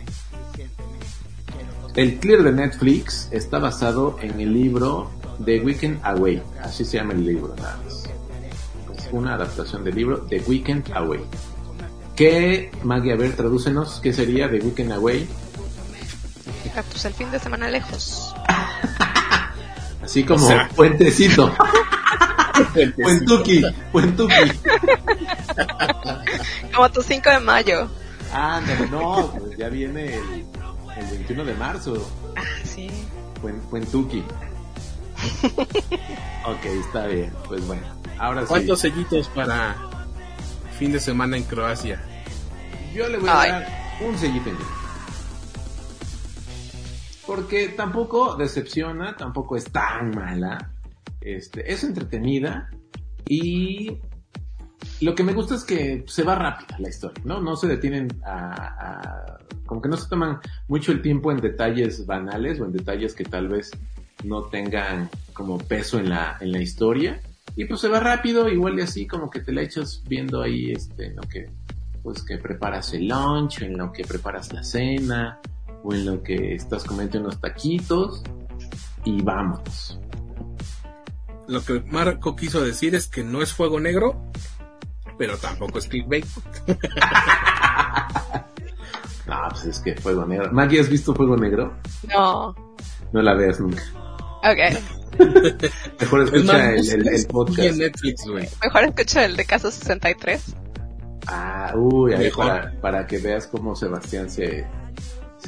El 1.96 2.18
Clear 2.18 2.42
de 2.44 2.52
Netflix 2.52 3.28
está 3.32 3.58
basado 3.58 4.18
en 4.22 4.38
el 4.40 4.52
libro 4.52 5.10
The 5.44 5.60
Weekend 5.60 6.00
Away, 6.04 6.42
así 6.62 6.84
se 6.84 6.98
llama 6.98 7.14
el 7.14 7.24
libro, 7.26 7.54
nada 7.56 7.78
más. 7.84 8.04
Es 8.96 9.08
una 9.12 9.34
adaptación 9.34 9.82
del 9.82 9.96
libro 9.96 10.20
The 10.28 10.40
Weekend 10.46 10.92
Away. 10.94 11.20
¿Qué, 12.14 12.70
Maggie, 12.84 13.12
a 13.12 13.16
ver, 13.16 13.34
tradúcenos, 13.34 13.98
qué 14.00 14.12
sería 14.12 14.48
The 14.48 14.60
Weekend 14.60 14.92
Away? 14.92 15.26
Ah, 16.76 16.82
Pues 16.90 17.04
el 17.04 17.14
fin 17.14 17.30
de 17.32 17.38
semana 17.40 17.68
lejos. 17.68 18.32
Así 20.06 20.24
como 20.24 20.44
O 20.44 20.48
sea. 20.48 20.68
puentecito. 20.76 21.54
Puentuki, 23.02 23.62
Puentuki. 23.92 24.34
Como 26.74 26.90
tu 26.90 27.02
5 27.02 27.30
de 27.30 27.40
mayo. 27.40 27.88
Ah, 28.32 28.60
no, 28.90 29.00
no, 29.00 29.30
pues 29.32 29.58
ya 29.58 29.68
viene 29.68 30.14
el, 30.16 30.46
el 30.96 31.06
21 31.10 31.44
de 31.44 31.54
marzo. 31.54 32.10
Sí. 32.64 32.88
Puen- 33.42 33.60
Puentuki. 33.68 34.20
ok, 36.44 36.64
está 36.86 37.06
bien. 37.06 37.32
Pues 37.48 37.66
bueno, 37.66 37.82
ahora 38.18 38.42
sí. 38.42 38.46
¿Cuántos 38.48 38.80
sellitos 38.80 39.28
para 39.28 39.76
fin 40.78 40.92
de 40.92 41.00
semana 41.00 41.36
en 41.36 41.44
Croacia? 41.44 42.02
Yo 42.94 43.08
le 43.08 43.18
voy 43.18 43.28
a 43.28 43.40
Ay. 43.40 43.50
dar 43.50 43.68
un 44.00 44.16
sellito 44.18 44.48
en 44.50 44.56
Porque 47.26 47.68
tampoco 47.70 48.36
decepciona, 48.36 49.16
tampoco 49.16 49.56
es 49.56 49.64
tan 49.64 50.10
mala. 50.10 50.72
Este, 51.20 51.72
es 51.72 51.82
entretenida 51.82 52.70
y 53.28 53.98
lo 55.00 55.14
que 55.14 55.24
me 55.24 55.32
gusta 55.32 55.56
es 55.56 55.64
que 55.64 56.04
se 56.06 56.22
va 56.22 56.36
rápida 56.36 56.78
la 56.78 56.88
historia, 56.88 57.22
¿no? 57.24 57.40
No 57.40 57.56
se 57.56 57.66
detienen 57.66 58.08
a, 58.24 59.38
como 59.66 59.82
que 59.82 59.88
no 59.88 59.96
se 59.96 60.08
toman 60.08 60.38
mucho 60.68 60.92
el 60.92 61.02
tiempo 61.02 61.32
en 61.32 61.38
detalles 61.38 62.06
banales 62.06 62.60
o 62.60 62.64
en 62.64 62.72
detalles 62.72 63.14
que 63.14 63.24
tal 63.24 63.48
vez 63.48 63.72
no 64.24 64.44
tengan 64.44 65.10
como 65.32 65.58
peso 65.58 65.98
en 65.98 66.10
la, 66.10 66.38
en 66.40 66.52
la 66.52 66.62
historia. 66.62 67.20
Y 67.56 67.64
pues 67.64 67.80
se 67.80 67.88
va 67.88 68.00
rápido, 68.00 68.48
igual 68.48 68.78
y 68.78 68.82
así 68.82 69.06
como 69.06 69.30
que 69.30 69.40
te 69.40 69.52
la 69.52 69.62
echas 69.62 70.02
viendo 70.06 70.42
ahí, 70.42 70.70
este, 70.70 71.06
en 71.06 71.16
lo 71.16 71.22
que, 71.22 71.50
pues 72.02 72.22
que 72.22 72.38
preparas 72.38 72.92
el 72.94 73.08
lunch, 73.08 73.62
en 73.62 73.76
lo 73.76 73.92
que 73.92 74.04
preparas 74.04 74.52
la 74.52 74.62
cena, 74.62 75.40
o 75.88 75.92
en 75.94 76.04
lo 76.06 76.22
que 76.22 76.54
estás 76.54 76.84
comiendo 76.84 77.20
unos 77.20 77.40
taquitos, 77.40 78.22
y 79.04 79.22
vámonos. 79.22 80.00
Lo 81.46 81.62
que 81.64 81.80
Marco 81.80 82.34
quiso 82.34 82.60
decir 82.64 82.94
es 82.96 83.06
que 83.06 83.22
no 83.22 83.40
es 83.40 83.52
fuego 83.52 83.78
negro, 83.78 84.20
pero 85.16 85.36
tampoco 85.38 85.78
es 85.78 85.86
clickbait. 85.86 86.26
No, 89.26 89.34
pues 89.50 89.64
es 89.64 89.80
que 89.80 89.96
Fuego 89.96 90.24
Negro. 90.24 90.52
Maggie, 90.52 90.80
¿has 90.80 90.88
visto 90.88 91.12
Fuego 91.12 91.36
Negro? 91.36 91.76
No. 92.08 92.54
No 93.12 93.22
la 93.22 93.34
veas 93.34 93.58
nunca. 93.58 93.82
Ok. 94.44 94.78
Mejor 96.00 96.22
Es 96.22 96.32
escucha 96.32 96.52
más, 96.52 96.62
el, 96.92 97.00
el- 97.00 97.08
el 97.08 97.14
es- 97.14 97.26
podcast. 97.26 97.58
y 97.58 97.66
en 97.66 97.78
Netflix, 97.78 98.24
güey. 98.28 98.48
Mejor 98.62 98.84
escucho 98.84 99.20
el 99.20 99.36
de 99.36 99.44
Caso 99.44 99.70
63. 99.72 100.54
Ah, 101.26 101.72
uy, 101.74 102.12
ahí 102.14 102.30
para 102.80 103.04
que 103.08 103.18
veas 103.18 103.48
cómo 103.48 103.74
Sebastián 103.74 104.30
se, 104.30 104.64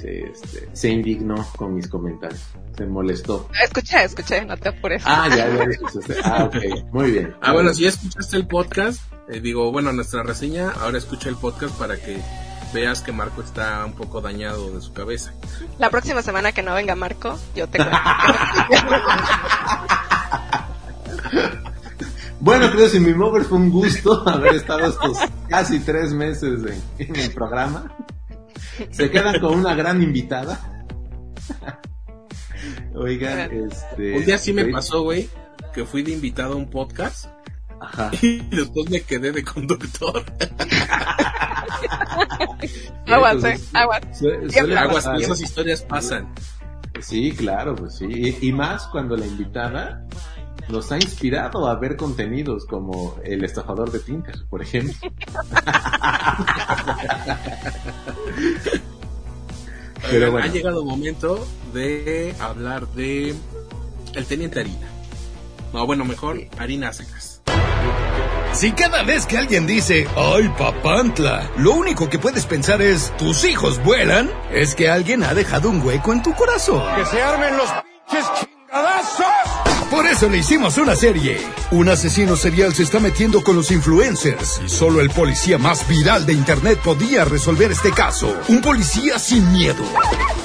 se, 0.01 0.21
este, 0.25 0.69
se 0.73 0.89
indignó 0.91 1.47
con 1.57 1.75
mis 1.75 1.89
comentarios. 1.89 2.41
Se 2.77 2.87
molestó. 2.87 3.49
Escuché, 3.63 4.05
escuché, 4.05 4.45
no 4.45 4.57
te 4.57 4.69
apures. 4.69 5.03
Ah, 5.05 5.29
ya, 5.29 5.49
ya 5.49 5.65
escuchaste. 5.65 6.17
Ah, 6.23 6.45
ok. 6.45 6.93
Muy 6.93 7.11
bien. 7.11 7.35
Ah, 7.41 7.53
bueno, 7.53 7.75
si 7.75 7.83
ya 7.83 7.89
escuchaste 7.89 8.37
el 8.37 8.47
podcast, 8.47 9.03
eh, 9.29 9.41
digo, 9.41 9.73
bueno, 9.73 9.93
nuestra 9.93 10.23
reseña, 10.23 10.71
ahora 10.81 10.99
escucha 10.99 11.29
el 11.29 11.37
podcast 11.37 11.77
para 11.77 11.97
que 11.97 12.19
veas 12.73 13.03
que 13.03 13.13
Marco 13.13 13.43
está 13.43 13.85
un 13.85 13.95
poco 13.95 14.21
dañado 14.21 14.71
de 14.71 14.81
su 14.81 14.93
cabeza. 14.93 15.33
La 15.79 15.91
próxima 15.91 16.23
semana 16.23 16.53
que 16.53 16.63
no 16.63 16.75
venga 16.75 16.95
Marco, 16.95 17.37
yo 17.55 17.69
te 17.69 17.79
cuento. 17.79 17.99
Bueno, 22.41 22.71
creo 22.71 22.91
que 22.91 23.01
mi 23.01 23.13
mover 23.15 23.45
fue 23.45 23.59
un 23.59 23.69
gusto 23.69 24.27
haber 24.29 24.55
estado 24.55 24.87
estos 24.87 25.19
casi 25.49 25.81
tres 25.81 26.13
meses 26.13 26.61
en, 26.99 27.09
en 27.09 27.17
el 27.17 27.33
programa. 27.33 27.93
Se 28.91 29.11
quedan 29.11 29.41
con 29.41 29.59
una 29.59 29.75
gran 29.75 30.03
invitada. 30.03 30.87
Oigan, 32.95 33.51
este. 33.53 34.17
Un 34.17 34.25
día 34.25 34.39
sí 34.39 34.53
me 34.53 34.67
pasó, 34.67 35.03
güey, 35.03 35.29
que 35.73 35.85
fui 35.85 36.03
de 36.03 36.13
invitado 36.13 36.55
a 36.55 36.57
un 36.57 36.69
podcast 36.69 37.27
Ajá. 37.81 38.11
y 38.23 38.39
después 38.55 38.91
me 38.91 39.01
quedé 39.03 39.33
de 39.33 39.45
conductor. 39.45 40.25
aguas, 43.07 43.45
eh, 43.45 43.61
aguas. 43.75 44.03
Aguas, 44.77 45.09
esas 45.21 45.41
historias 45.41 45.83
pasan. 45.83 46.33
Sí, 47.01 47.33
claro, 47.33 47.77
pues 47.77 47.97
sí. 47.97 48.07
Y, 48.09 48.49
y 48.49 48.53
más 48.53 48.87
cuando 48.89 49.17
la 49.17 49.27
invitada 49.27 50.05
nos 50.69 50.93
ha 50.93 50.97
inspirado 50.97 51.67
a 51.67 51.75
ver 51.77 51.97
contenidos 51.97 52.67
como 52.67 53.17
El 53.25 53.45
estafador 53.45 53.91
de 53.91 54.01
Tinker, 54.01 54.45
por 54.49 54.63
ejemplo. 54.63 54.95
Pero 60.03 60.15
Oigan, 60.17 60.33
bueno. 60.33 60.47
Ha 60.47 60.51
llegado 60.51 60.81
el 60.81 60.87
momento 60.87 61.47
de 61.73 62.35
hablar 62.41 62.87
de 62.89 63.35
el 64.15 64.27
teniente 64.27 64.61
harina. 64.61 64.89
No, 65.73 65.87
bueno, 65.87 66.05
mejor 66.05 66.41
harina 66.59 66.93
secas. 66.93 67.43
Si 68.53 68.73
cada 68.73 69.03
vez 69.03 69.27
que 69.27 69.37
alguien 69.39 69.67
dice, 69.67 70.09
¡ay, 70.17 70.49
papantla! 70.59 71.51
Lo 71.59 71.73
único 71.73 72.09
que 72.09 72.19
puedes 72.19 72.47
pensar 72.47 72.81
es, 72.81 73.15
¿tus 73.17 73.45
hijos 73.45 73.83
vuelan? 73.85 74.31
Es 74.51 74.75
que 74.75 74.89
alguien 74.89 75.23
ha 75.23 75.35
dejado 75.35 75.69
un 75.69 75.85
hueco 75.85 76.13
en 76.13 76.23
tu 76.23 76.35
corazón. 76.35 76.83
¡Que 76.97 77.05
se 77.05 77.23
armen 77.23 77.57
los 77.57 77.71
pinches 78.09 78.27
chingadazos! 78.41 79.58
Por 79.91 80.07
eso 80.07 80.29
le 80.29 80.39
hicimos 80.39 80.77
una 80.77 80.95
serie. 80.95 81.41
Un 81.71 81.89
asesino 81.89 82.37
serial 82.37 82.75
se 82.75 82.83
está 82.83 83.01
metiendo 83.01 83.43
con 83.43 83.57
los 83.57 83.71
influencers 83.71 84.61
y 84.65 84.69
solo 84.69 85.01
el 85.01 85.09
policía 85.11 85.57
más 85.59 85.87
viral 85.89 86.27
de 86.27 86.35
internet 86.35 86.79
podía 86.85 87.25
resolver 87.25 87.73
este 87.73 87.91
caso. 87.93 88.35
Un 88.49 88.61
policía 88.61 89.19
sin 89.19 89.51
miedo. 89.53 89.83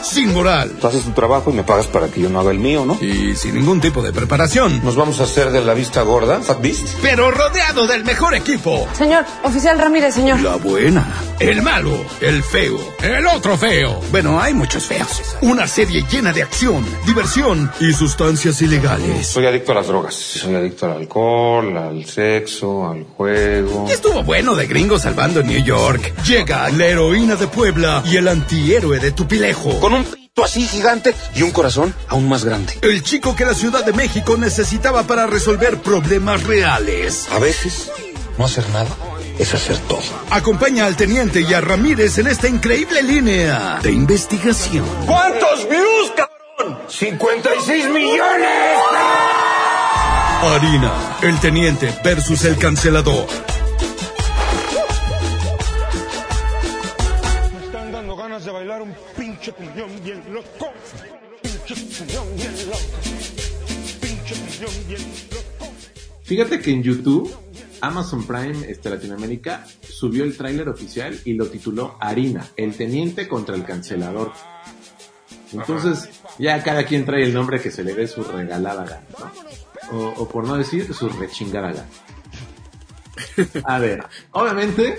sin 0.02 0.34
moral. 0.34 0.72
Tú 0.80 0.88
haces 0.88 1.04
tu 1.04 1.12
trabajo 1.12 1.50
y 1.52 1.54
me 1.54 1.64
pagas 1.64 1.88
para 1.88 2.08
que 2.08 2.22
yo 2.22 2.30
no 2.30 2.40
haga 2.40 2.52
el 2.52 2.60
mío, 2.60 2.86
¿no? 2.86 2.98
Y 3.02 3.36
sin 3.36 3.56
ningún 3.56 3.80
tipo 3.82 4.02
de 4.02 4.12
preparación. 4.14 4.84
Nos 4.84 4.96
vamos 4.96 5.20
a 5.20 5.24
hacer 5.24 5.52
de 5.52 5.64
la 5.64 5.74
vista 5.74 6.02
gorda, 6.02 6.42
Fat 6.42 6.62
Beast. 6.62 6.88
Pero 7.02 7.32
rodeado 7.32 7.88
del 7.88 8.04
mejor 8.04 8.36
equipo. 8.36 8.88
Señor, 8.98 9.26
oficial 9.44 9.78
Ramírez, 9.80 10.14
señor. 10.16 10.40
La 10.42 10.56
buena, 10.56 11.06
el 11.40 11.62
malo, 11.62 11.98
el 12.22 12.44
feo, 12.44 12.80
el 13.02 13.26
otro 13.28 13.58
feo. 13.58 14.02
Bueno, 14.12 14.42
hay 14.42 14.54
muchos 14.54 14.86
feos. 14.86 15.22
Una 15.42 15.68
serie 15.68 16.06
llena 16.12 16.32
de 16.34 16.44
acción, 16.44 16.86
diversión 17.06 17.72
y 17.80 17.94
sustancias 17.94 18.62
ilegales. 18.62 19.33
Soy 19.34 19.48
adicto 19.48 19.72
a 19.72 19.76
las 19.76 19.88
drogas. 19.88 20.14
Soy 20.14 20.54
adicto 20.54 20.86
al 20.86 20.92
alcohol, 20.92 21.76
al 21.76 22.06
sexo, 22.06 22.88
al 22.88 23.04
juego. 23.04 23.88
Estuvo 23.90 24.22
bueno 24.22 24.54
de 24.54 24.68
gringo 24.68 25.00
salvando 25.00 25.42
New 25.42 25.64
York. 25.64 26.14
Llega 26.24 26.70
la 26.70 26.86
heroína 26.86 27.36
de 27.36 27.48
Puebla 27.48 28.04
y 28.06 28.18
el 28.18 28.28
antihéroe 28.28 29.00
de 29.00 29.12
Tupilejo. 29.12 29.80
Con 29.80 29.96
un 29.96 30.04
pito 30.04 30.44
así 30.44 30.68
gigante 30.68 31.16
y 31.34 31.42
un 31.42 31.50
corazón 31.50 31.96
aún 32.10 32.30
más 32.30 32.46
grande. 32.46 32.74
El 32.84 33.02
chico 33.02 33.36
que 33.36 33.44
la 33.44 33.56
Ciudad 33.56 33.84
de 33.84 33.94
México 33.94 34.38
necesitaba 34.38 35.02
para 35.08 35.26
resolver 35.26 35.80
problemas 35.80 36.44
reales. 36.44 37.28
A 37.32 37.40
veces, 37.40 37.92
no 38.38 38.46
hacer 38.46 38.70
nada 38.70 38.96
es 39.40 39.52
hacer 39.52 39.80
todo. 39.88 40.04
Acompaña 40.30 40.86
al 40.86 40.96
teniente 40.96 41.42
y 41.42 41.52
a 41.56 41.60
Ramírez 41.60 42.20
en 42.20 42.28
esta 42.28 42.48
increíble 42.48 43.02
línea 43.02 43.80
de 43.82 43.94
investigación. 43.94 44.86
¿Cuántos 45.08 45.68
views? 45.68 45.94
¡56 46.58 47.90
millones! 47.92 48.50
Harina, 50.42 51.18
el 51.24 51.40
teniente 51.40 51.90
versus 52.04 52.44
el 52.46 52.58
cancelador. 52.58 53.26
Me 57.54 57.66
están 57.66 57.92
dando 57.92 58.16
ganas 58.16 58.46
de 58.46 58.52
bailar 58.52 58.82
un 58.82 58.94
pinche 59.18 59.52
cuñón 59.54 59.90
bien 60.04 60.22
loco. 60.32 60.72
Pinche 61.42 61.74
cuñón 61.76 62.36
bien 62.36 62.56
loco. 62.68 62.80
Pinche 64.02 64.36
cuñón 64.36 64.88
bien 64.88 65.02
loco. 65.32 65.74
Fíjate 66.24 66.60
que 66.60 66.72
en 66.72 66.84
YouTube, 66.84 67.36
Amazon 67.82 68.28
Prime 68.28 68.70
este, 68.70 68.90
Latinoamérica 68.90 69.66
subió 69.82 70.24
el 70.24 70.38
tráiler 70.38 70.70
oficial 70.70 71.20
y 71.26 71.34
lo 71.34 71.48
tituló 71.48 71.98
Harina, 72.00 72.48
el 72.58 72.76
teniente 72.76 73.28
contra 73.28 73.56
el 73.56 73.66
cancelador. 73.66 74.32
Entonces, 75.54 76.10
ya 76.40 76.62
cada 76.64 76.86
quien 76.86 77.06
trae 77.06 77.24
el 77.24 77.34
nombre 77.34 77.62
que 77.62 77.72
se 77.72 77.84
le 77.84 77.94
dé 77.94 78.08
su 78.08 78.24
regalada 78.24 78.86
gana, 78.86 79.04
¿no? 79.20 79.98
O, 79.98 80.14
o 80.24 80.30
por 80.30 80.48
no 80.48 80.58
decir, 80.58 80.92
su 80.94 81.10
rechingada 81.10 81.72
gana. 81.72 81.90
A 83.66 83.80
ver, 83.80 84.04
obviamente, 84.32 84.98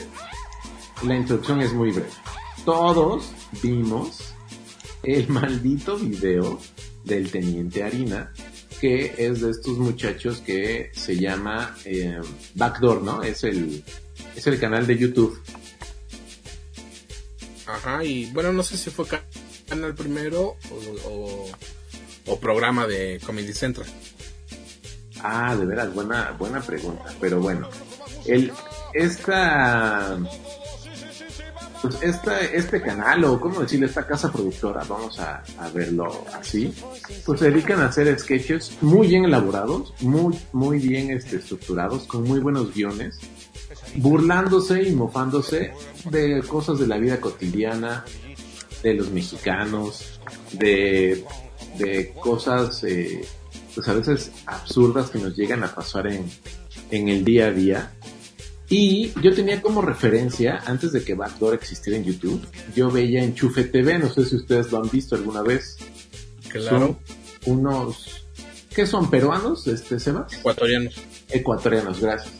la 1.02 1.16
introducción 1.16 1.60
es 1.60 1.72
muy 1.72 1.90
breve. 1.90 2.08
Todos 2.64 3.32
vimos 3.62 4.34
el 5.02 5.28
maldito 5.28 5.96
video 5.96 6.58
del 7.04 7.30
teniente 7.30 7.82
Harina, 7.82 8.32
que 8.80 9.14
es 9.18 9.40
de 9.40 9.50
estos 9.50 9.78
muchachos 9.78 10.38
que 10.38 10.90
se 10.94 11.16
llama 11.16 11.74
eh, 11.84 12.20
Backdoor, 12.54 13.02
¿no? 13.02 13.22
Es 13.22 13.44
el, 13.44 13.84
es 14.34 14.46
el 14.46 14.58
canal 14.58 14.86
de 14.86 14.96
YouTube. 14.96 15.40
Ajá, 17.66 18.04
y 18.04 18.26
bueno, 18.26 18.52
no 18.52 18.62
sé 18.62 18.76
si 18.76 18.90
fue 18.90 19.06
canal 19.68 19.94
primero 19.94 20.56
o, 21.06 21.46
o, 22.26 22.40
programa 22.40 22.86
de 22.86 23.20
Comedy 23.24 23.52
Central. 23.52 23.86
Ah, 25.22 25.56
de 25.56 25.64
veras, 25.64 25.94
buena, 25.94 26.34
buena 26.38 26.60
pregunta. 26.60 27.04
Pero 27.20 27.40
bueno, 27.40 27.68
el, 28.26 28.52
esta, 28.92 30.18
pues 31.82 31.96
esta, 32.02 32.40
este 32.40 32.80
canal, 32.80 33.24
o 33.24 33.40
cómo 33.40 33.60
decirle, 33.60 33.86
esta 33.86 34.06
casa 34.06 34.30
productora, 34.30 34.84
vamos 34.88 35.18
a, 35.18 35.42
a 35.58 35.68
verlo 35.70 36.24
así, 36.34 36.74
pues 37.24 37.40
se 37.40 37.50
dedican 37.50 37.80
a 37.80 37.86
hacer 37.86 38.18
sketches 38.18 38.78
muy 38.80 39.08
bien 39.08 39.24
elaborados, 39.24 39.94
muy, 40.00 40.38
muy 40.52 40.78
bien 40.78 41.10
este, 41.10 41.36
estructurados, 41.36 42.04
con 42.04 42.24
muy 42.24 42.40
buenos 42.40 42.74
guiones, 42.74 43.18
burlándose 43.96 44.82
y 44.82 44.92
mofándose 44.92 45.72
de 46.10 46.42
cosas 46.46 46.78
de 46.78 46.86
la 46.86 46.98
vida 46.98 47.20
cotidiana, 47.20 48.04
de 48.84 48.94
los 48.94 49.10
mexicanos, 49.10 50.20
de, 50.52 51.24
de 51.78 52.12
cosas, 52.20 52.84
eh, 52.84 53.24
pues 53.74 53.88
a 53.88 53.94
veces 53.94 54.30
absurdas 54.46 55.10
que 55.10 55.18
nos 55.18 55.34
llegan 55.34 55.64
a 55.64 55.74
pasar 55.74 56.06
en, 56.06 56.30
en 56.90 57.08
el 57.08 57.24
día 57.24 57.46
a 57.46 57.50
día. 57.50 57.92
Y 58.68 59.12
yo 59.22 59.34
tenía 59.34 59.60
como 59.60 59.82
referencia, 59.82 60.62
antes 60.66 60.92
de 60.92 61.02
que 61.02 61.14
Backdoor 61.14 61.54
existiera 61.54 61.98
en 61.98 62.04
YouTube, 62.04 62.46
yo 62.74 62.90
veía 62.90 63.22
Enchufe 63.22 63.64
TV, 63.64 63.98
no 63.98 64.10
sé 64.10 64.24
si 64.24 64.36
ustedes 64.36 64.70
lo 64.70 64.82
han 64.82 64.90
visto 64.90 65.16
alguna 65.16 65.42
vez. 65.42 65.78
Claro. 66.48 66.98
Son 67.42 67.56
unos, 67.56 68.26
¿qué 68.74 68.86
son? 68.86 69.10
¿Peruanos, 69.10 69.66
este, 69.66 69.98
Sebas? 69.98 70.32
Ecuatorianos. 70.34 70.94
Ecuatorianos, 71.30 72.00
gracias. 72.00 72.32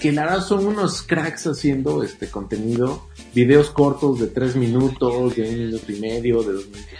Que 0.00 0.12
la 0.12 0.24
verdad 0.24 0.44
son 0.44 0.66
unos 0.66 1.02
cracks 1.02 1.46
haciendo 1.46 2.02
este 2.02 2.28
contenido, 2.28 3.09
videos 3.34 3.70
cortos 3.70 4.18
de 4.20 4.28
tres 4.28 4.56
minutos, 4.56 5.34
de 5.36 5.48
un 5.48 5.58
minuto 5.66 5.92
y 5.92 6.00
medio, 6.00 6.42
de 6.42 6.52
dos 6.52 6.66
minutos. 6.66 6.90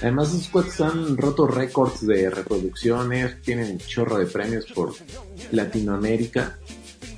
Además, 0.00 0.28
esos 0.34 0.48
cuates 0.48 0.80
han 0.80 1.16
roto 1.16 1.46
récords 1.46 2.06
de 2.06 2.28
reproducciones, 2.28 3.40
tienen 3.42 3.78
chorro 3.78 4.18
de 4.18 4.26
premios 4.26 4.66
por 4.66 4.92
Latinoamérica. 5.52 6.58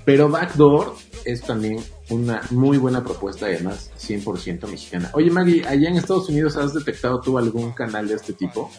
Pero 0.05 0.29
Backdoor 0.29 0.95
es 1.25 1.43
también 1.43 1.83
una 2.11 2.43
muy 2.51 2.79
buena 2.79 3.03
propuesta, 3.03 3.47
además 3.47 3.91
100% 3.99 4.69
mexicana. 4.69 5.11
Oye 5.15 5.31
Maggie, 5.31 5.67
allá 5.67 5.89
en 5.89 5.97
Estados 5.97 6.29
Unidos 6.29 6.57
has 6.57 6.73
detectado 6.73 7.21
tú 7.21 7.37
algún 7.37 7.73
canal 7.73 8.07
de 8.07 8.15
este 8.15 8.33
tipo? 8.33 8.71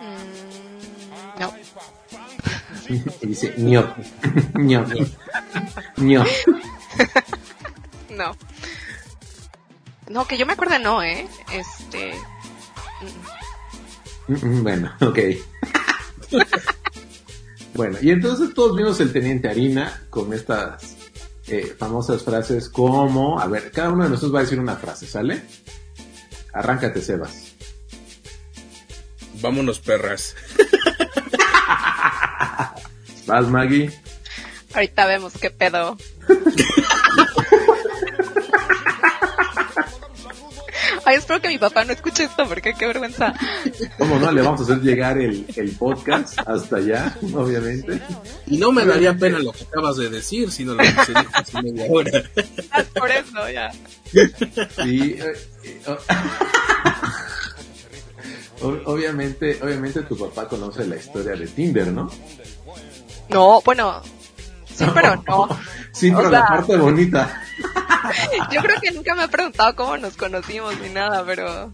Mm, 0.00 1.40
no. 1.40 1.52
y 3.20 3.26
dice, 3.26 3.54
ño, 3.58 3.94
ño, 4.58 4.86
ño. 5.98 6.24
No. 8.16 8.34
No, 10.08 10.26
que 10.26 10.38
yo 10.38 10.46
me 10.46 10.54
acuerde 10.54 10.78
no, 10.78 11.02
¿eh? 11.02 11.28
Este... 11.52 12.14
mm, 14.28 14.28
Mm, 14.28 14.62
Bueno, 14.64 14.92
ok. 15.02 15.18
bueno, 17.74 17.96
y 18.02 18.10
entonces 18.10 18.52
todos 18.54 18.76
vimos 18.76 18.98
el 19.00 19.12
Teniente 19.12 19.48
Harina 19.48 20.02
con 20.10 20.32
estas 20.32 20.96
eh, 21.46 21.76
famosas 21.78 22.24
frases 22.24 22.68
como, 22.68 23.38
a 23.38 23.46
ver, 23.46 23.70
cada 23.70 23.90
uno 23.90 24.02
de 24.04 24.10
nosotros 24.10 24.34
va 24.34 24.38
a 24.40 24.42
decir 24.42 24.58
una 24.58 24.74
frase, 24.76 25.06
¿sale? 25.06 25.44
Arráncate, 26.52 27.00
Sebas. 27.02 27.52
Vámonos, 29.40 29.78
perras. 29.78 30.34
Vas, 33.26 33.46
Maggie. 33.48 33.92
Ahorita 34.74 35.06
vemos 35.06 35.34
qué 35.40 35.50
pedo. 35.50 35.96
Ay, 41.08 41.16
espero 41.18 41.40
que 41.40 41.48
mi 41.48 41.56
papá 41.58 41.84
no 41.84 41.92
escuche 41.92 42.24
esto 42.24 42.46
porque 42.48 42.74
qué 42.74 42.84
vergüenza. 42.86 43.32
¿Cómo 43.96 44.18
no? 44.18 44.32
Le 44.32 44.42
vamos 44.42 44.60
a 44.60 44.64
hacer 44.64 44.80
llegar 44.80 45.16
el, 45.18 45.46
el 45.54 45.70
podcast 45.76 46.36
hasta 46.44 46.76
allá, 46.76 47.16
obviamente. 47.32 48.00
Y 48.48 48.56
no 48.58 48.72
me 48.72 48.84
daría 48.84 49.16
pena 49.16 49.38
lo 49.38 49.52
que 49.52 49.62
acabas 49.64 49.96
de 49.98 50.10
decir, 50.10 50.50
sino 50.50 50.74
lo 50.74 50.78
que 50.82 50.90
se 51.06 51.12
dijo 51.12 51.30
hace 51.32 51.62
media 51.62 51.86
hora. 51.88 52.10
Ah, 52.72 52.82
Por 52.92 53.10
eso, 53.10 53.48
ya. 53.50 53.70
Sí, 54.82 55.16
eh, 55.18 55.80
o- 55.86 55.96
o- 58.66 58.92
obviamente, 58.92 59.58
obviamente 59.62 60.02
tu 60.02 60.16
papá 60.18 60.48
conoce 60.48 60.86
la 60.86 60.96
historia 60.96 61.36
de 61.36 61.46
Tinder, 61.46 61.88
¿no? 61.88 62.10
No, 63.28 63.60
bueno, 63.64 64.02
sí, 64.74 64.84
pero 64.94 65.22
no. 65.26 65.48
Sí, 65.92 66.10
O 66.10 66.16
pero 66.16 66.30
sea- 66.30 66.40
la 66.40 66.46
parte 66.46 66.76
bonita. 66.76 67.42
Yo 68.52 68.60
creo 68.60 68.80
que 68.80 68.90
nunca 68.92 69.14
me 69.14 69.22
ha 69.24 69.28
preguntado 69.28 69.74
cómo 69.74 69.96
nos 69.96 70.16
conocimos 70.16 70.78
ni 70.80 70.88
nada, 70.90 71.24
pero 71.24 71.72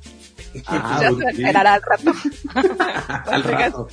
Ah, 0.67 0.99
ya 1.01 1.11
se 1.13 1.25
enterará 1.31 1.75
al 1.75 1.83
rato. 1.83 2.13
Al 3.31 3.43
rato. 3.43 3.89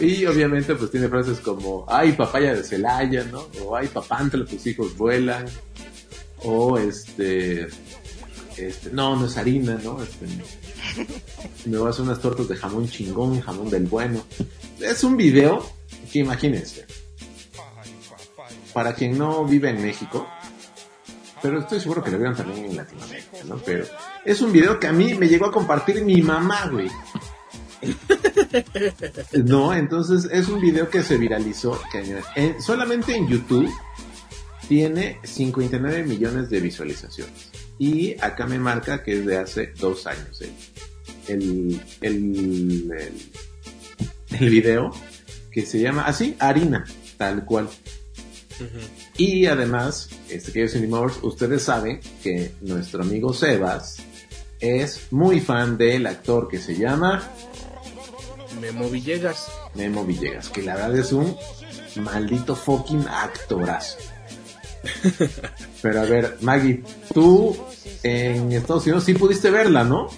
Y 0.00 0.24
obviamente 0.24 0.74
pues 0.74 0.90
tiene 0.90 1.08
frases 1.08 1.40
como, 1.40 1.84
ay 1.88 2.12
papaya 2.12 2.54
de 2.54 2.64
Celaya, 2.64 3.24
¿no? 3.24 3.48
O 3.62 3.76
ay 3.76 3.88
papantla, 3.88 4.44
tus 4.46 4.66
hijos 4.66 4.96
vuelan. 4.96 5.44
O 6.38 6.78
este, 6.78 7.68
este, 8.56 8.90
no, 8.92 9.16
no 9.16 9.26
es 9.26 9.36
harina, 9.36 9.78
¿no? 9.82 10.02
Este, 10.02 10.26
me 11.66 11.78
voy 11.78 11.88
a 11.88 11.90
hacer 11.90 12.04
unas 12.04 12.20
tortas 12.20 12.48
de 12.48 12.56
jamón 12.56 12.88
chingón, 12.88 13.40
jamón 13.40 13.68
del 13.68 13.84
bueno. 13.84 14.24
Es 14.80 15.04
un 15.04 15.16
video 15.16 15.66
que 16.10 16.20
imagínense. 16.20 16.86
Para 18.74 18.92
quien 18.94 19.16
no 19.16 19.44
vive 19.46 19.70
en 19.70 19.80
México, 19.80 20.28
pero 21.40 21.60
estoy 21.60 21.80
seguro 21.80 22.02
que 22.04 22.10
lo 22.10 22.18
vieron 22.18 22.36
también 22.36 22.64
en 22.66 22.76
Latinoamérica, 22.76 23.38
¿no? 23.46 23.56
Pero 23.58 23.86
es 24.24 24.40
un 24.42 24.52
video 24.52 24.78
que 24.80 24.88
a 24.88 24.92
mí 24.92 25.14
me 25.14 25.28
llegó 25.28 25.46
a 25.46 25.52
compartir 25.52 26.04
mi 26.04 26.20
mamá, 26.20 26.68
güey. 26.70 26.90
No, 29.44 29.74
entonces 29.74 30.28
es 30.32 30.48
un 30.48 30.60
video 30.60 30.88
que 30.88 31.02
se 31.02 31.16
viralizó. 31.18 31.80
Que 31.90 32.22
en- 32.36 32.62
solamente 32.62 33.14
en 33.14 33.28
YouTube 33.28 33.70
tiene 34.68 35.18
59 35.24 36.04
millones 36.04 36.50
de 36.50 36.60
visualizaciones. 36.60 37.50
Y 37.78 38.14
acá 38.20 38.46
me 38.46 38.58
marca 38.58 39.02
que 39.02 39.18
es 39.18 39.26
de 39.26 39.38
hace 39.38 39.72
dos 39.78 40.06
años. 40.06 40.40
¿eh? 40.42 40.52
El, 41.28 41.80
el, 42.00 42.92
el, 42.92 43.22
el 44.40 44.50
video 44.50 44.90
que 45.50 45.66
se 45.66 45.80
llama 45.80 46.02
así, 46.06 46.36
Harina, 46.38 46.84
tal 47.18 47.44
cual. 47.44 47.68
Y 49.16 49.46
además, 49.46 50.10
este 50.28 50.52
queridos 50.52 50.72
Cinemowers, 50.72 51.16
ustedes 51.22 51.62
saben 51.62 52.00
que 52.22 52.52
nuestro 52.60 53.02
amigo 53.02 53.32
Sebas 53.32 53.96
es 54.60 55.08
muy 55.10 55.40
fan 55.40 55.76
del 55.76 56.06
actor 56.06 56.48
que 56.48 56.58
se 56.58 56.76
llama 56.76 57.22
Memo 58.60 58.88
Villegas. 58.88 59.48
Memo 59.74 60.04
Villegas, 60.04 60.48
que 60.48 60.62
la 60.62 60.74
verdad 60.74 60.96
es 60.98 61.12
un 61.12 61.36
maldito 61.96 62.54
fucking 62.56 63.06
actorazo. 63.08 63.98
Pero 65.82 66.00
a 66.00 66.04
ver, 66.04 66.38
Maggie, 66.40 66.82
tú 67.12 67.56
en 68.02 68.52
Estados 68.52 68.84
Unidos 68.84 69.04
sí 69.04 69.14
pudiste 69.14 69.50
verla, 69.50 69.84
¿no? 69.84 70.08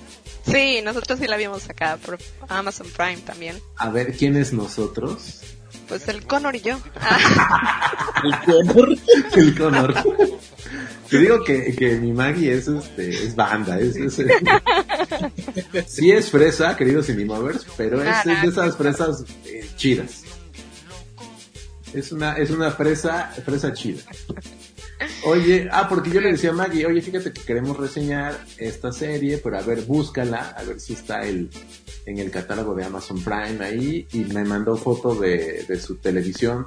Sí, 0.44 0.80
nosotros 0.84 1.18
sí 1.18 1.26
la 1.26 1.36
vimos 1.36 1.68
acá 1.68 1.98
por 2.04 2.18
Amazon 2.48 2.86
Prime 2.96 3.18
también. 3.18 3.56
A 3.76 3.90
ver, 3.90 4.16
¿quién 4.16 4.36
es 4.36 4.52
nosotros? 4.52 5.40
Pues 5.88 6.08
el 6.08 6.26
Connor 6.26 6.56
y 6.56 6.60
yo. 6.60 6.78
¿El 8.24 8.34
Connor? 8.44 8.96
el 9.34 9.58
Connor. 9.58 9.94
Te 11.08 11.18
digo 11.18 11.44
que, 11.44 11.74
que 11.76 11.96
mi 11.96 12.12
Maggie 12.12 12.52
es, 12.52 12.66
este, 12.66 13.10
es 13.10 13.36
banda, 13.36 13.78
es, 13.78 13.94
sí 15.86 16.10
es 16.10 16.30
fresa, 16.30 16.76
queridos 16.76 17.06
Cinemovers, 17.06 17.64
pero 17.76 18.02
es, 18.02 18.26
es 18.26 18.42
de 18.42 18.48
esas 18.48 18.76
fresas 18.76 19.24
eh, 19.44 19.64
chidas. 19.76 20.24
Es 21.92 22.10
una, 22.10 22.32
es 22.32 22.50
una 22.50 22.72
fresa, 22.72 23.32
fresa 23.44 23.72
chida. 23.72 24.02
Oye, 25.24 25.68
ah, 25.70 25.88
porque 25.88 26.10
yo 26.10 26.20
le 26.20 26.32
decía 26.32 26.50
a 26.50 26.54
Maggie, 26.54 26.86
oye, 26.86 27.00
fíjate 27.02 27.32
que 27.32 27.42
queremos 27.42 27.76
reseñar 27.76 28.38
esta 28.58 28.90
serie, 28.92 29.38
pero 29.38 29.58
a 29.58 29.62
ver, 29.62 29.82
búscala, 29.82 30.54
a 30.56 30.64
ver 30.64 30.80
si 30.80 30.94
está 30.94 31.22
el, 31.22 31.50
en 32.06 32.18
el 32.18 32.30
catálogo 32.30 32.74
de 32.74 32.84
Amazon 32.84 33.22
Prime 33.22 33.64
ahí, 33.64 34.06
y 34.12 34.20
me 34.20 34.44
mandó 34.44 34.76
foto 34.76 35.14
de, 35.14 35.66
su 35.80 35.96
televisión, 35.96 36.64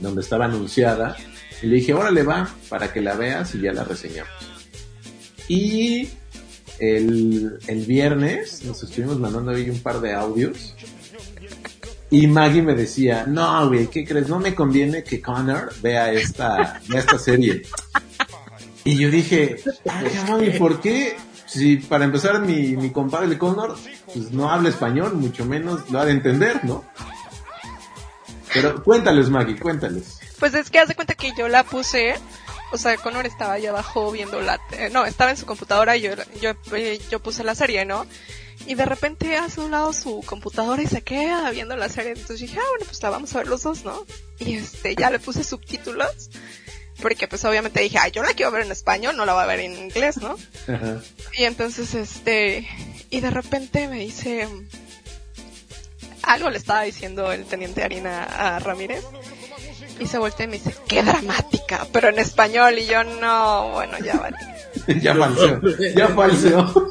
donde 0.00 0.20
estaba 0.20 0.44
anunciada, 0.44 1.16
y 1.62 1.66
le 1.66 1.76
dije, 1.76 1.94
órale 1.94 2.22
va, 2.22 2.54
para 2.68 2.92
que 2.92 3.00
la 3.00 3.14
veas 3.14 3.54
y 3.54 3.62
ya 3.62 3.72
la 3.72 3.84
reseñamos. 3.84 4.32
Y 5.48 6.10
el, 6.78 7.58
el 7.66 7.86
viernes 7.86 8.62
nos 8.64 8.82
estuvimos 8.82 9.18
mandando 9.18 9.50
ahí 9.50 9.68
un 9.68 9.80
par 9.80 10.00
de 10.00 10.12
audios, 10.12 10.74
y 12.10 12.26
Maggie 12.26 12.62
me 12.62 12.74
decía, 12.74 13.24
no, 13.26 13.68
güey, 13.68 13.86
¿qué 13.86 14.04
crees? 14.04 14.28
No 14.28 14.40
me 14.40 14.54
conviene 14.54 15.04
que 15.04 15.20
Connor 15.20 15.72
vea 15.80 16.12
esta, 16.12 16.80
esta 16.92 17.18
serie. 17.18 17.62
Y 18.84 18.96
yo 18.96 19.10
dije, 19.10 19.56
mami, 20.26 20.50
¿por 20.50 20.80
qué? 20.80 21.16
Si 21.50 21.78
para 21.78 22.04
empezar 22.04 22.40
mi, 22.40 22.76
mi 22.76 22.90
compadre 22.90 23.36
Connor, 23.36 23.76
pues 24.06 24.30
no 24.30 24.50
habla 24.50 24.68
español, 24.68 25.14
mucho 25.14 25.44
menos 25.44 25.90
lo 25.90 25.98
ha 25.98 26.04
de 26.04 26.12
entender, 26.12 26.64
¿no? 26.64 26.84
Pero 28.54 28.80
cuéntales, 28.84 29.30
Maggie, 29.30 29.58
cuéntales. 29.58 30.20
Pues 30.38 30.54
es 30.54 30.70
que 30.70 30.78
haz 30.78 30.88
de 30.88 30.94
cuenta 30.94 31.14
que 31.14 31.32
yo 31.36 31.48
la 31.48 31.64
puse, 31.64 32.14
o 32.70 32.78
sea, 32.78 32.96
Connor 32.98 33.26
estaba 33.26 33.54
allá 33.54 33.70
abajo 33.70 34.12
viendo 34.12 34.40
la, 34.40 34.60
eh, 34.72 34.90
no, 34.92 35.04
estaba 35.04 35.32
en 35.32 35.36
su 35.36 35.44
computadora 35.44 35.96
y 35.96 36.02
yo, 36.02 36.12
yo, 36.40 36.52
eh, 36.72 37.00
yo 37.10 37.20
puse 37.20 37.42
la 37.42 37.56
serie, 37.56 37.84
¿no? 37.84 38.06
Y 38.66 38.74
de 38.74 38.84
repente 38.84 39.36
hace 39.36 39.60
un 39.60 39.72
lado 39.72 39.92
su 39.92 40.22
computadora 40.24 40.80
y 40.82 40.86
se 40.86 41.02
queda 41.02 41.50
viendo 41.50 41.76
la 41.76 41.88
serie. 41.88 42.12
Entonces 42.12 42.40
dije, 42.40 42.58
ah, 42.60 42.68
bueno, 42.70 42.84
pues 42.86 43.02
la 43.02 43.10
vamos 43.10 43.34
a 43.34 43.38
ver 43.38 43.48
los 43.48 43.62
dos, 43.64 43.84
¿no? 43.84 44.06
Y 44.38 44.54
este, 44.54 44.94
ya 44.94 45.10
le 45.10 45.18
puse 45.18 45.42
subtítulos. 45.42 46.30
Porque 47.00 47.28
pues 47.28 47.44
obviamente 47.44 47.80
dije, 47.80 47.98
ah, 47.98 48.08
yo 48.08 48.22
la 48.22 48.34
quiero 48.34 48.52
ver 48.52 48.64
en 48.66 48.72
español, 48.72 49.16
no 49.16 49.24
la 49.24 49.34
voy 49.34 49.42
a 49.42 49.46
ver 49.46 49.60
en 49.60 49.76
inglés, 49.76 50.18
¿no? 50.18 50.36
Ajá. 50.68 51.00
Y 51.36 51.44
entonces 51.44 51.94
este, 51.94 52.68
y 53.10 53.20
de 53.20 53.30
repente 53.30 53.88
me 53.88 53.98
dice, 54.00 54.48
algo 56.22 56.50
le 56.50 56.58
estaba 56.58 56.82
diciendo 56.82 57.32
el 57.32 57.44
teniente 57.44 57.82
Harina 57.82 58.24
a 58.24 58.58
Ramírez. 58.58 59.04
Y 59.98 60.06
se 60.06 60.18
voltea 60.18 60.46
y 60.46 60.48
me 60.48 60.54
dice, 60.54 60.74
qué 60.88 61.02
dramática, 61.02 61.86
pero 61.92 62.08
en 62.08 62.18
español. 62.18 62.78
Y 62.78 62.86
yo, 62.86 63.04
no, 63.04 63.70
bueno, 63.72 63.98
ya 63.98 64.16
vale. 64.16 64.36
ya 65.00 65.14
falseó, 65.14 65.60
ya 65.94 66.08
falseó. 66.08 66.88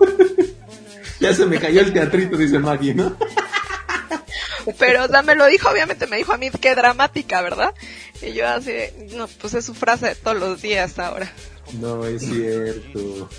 ya 1.20 1.34
se 1.34 1.46
me 1.46 1.60
cayó 1.60 1.82
el 1.82 1.92
teatrito, 1.92 2.38
dice 2.38 2.60
Maggie, 2.60 2.94
¿no? 2.94 3.16
Pero, 4.78 5.06
o 5.06 5.08
sea, 5.08 5.22
me 5.22 5.36
lo 5.36 5.46
dijo, 5.48 5.70
obviamente 5.70 6.08
me 6.08 6.18
dijo 6.18 6.34
a 6.34 6.38
mí, 6.38 6.50
qué 6.62 6.76
dramática, 6.76 7.42
¿verdad? 7.42 7.74
Y 8.22 8.34
yo 8.34 8.48
así, 8.48 8.74
no, 9.16 9.28
pues 9.28 9.54
es 9.54 9.66
su 9.66 9.74
frase 9.74 10.08
de 10.08 10.16
todos 10.16 10.38
los 10.38 10.62
días 10.62 11.00
ahora. 11.00 11.32
No 11.80 12.06
es 12.06 12.22
cierto. 12.24 13.30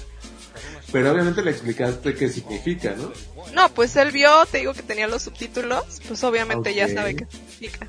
Pero 0.92 1.12
obviamente 1.12 1.42
le 1.42 1.50
explicaste 1.50 2.14
qué 2.14 2.28
significa, 2.28 2.94
¿no? 2.96 3.12
No, 3.54 3.72
pues 3.74 3.94
él 3.96 4.10
vio, 4.10 4.44
te 4.46 4.58
digo 4.58 4.74
que 4.74 4.82
tenía 4.82 5.06
los 5.06 5.22
subtítulos, 5.22 6.00
pues 6.06 6.22
obviamente 6.24 6.74
ya 6.74 6.88
sabe 6.88 7.16
qué 7.16 7.26
significa. 7.30 7.88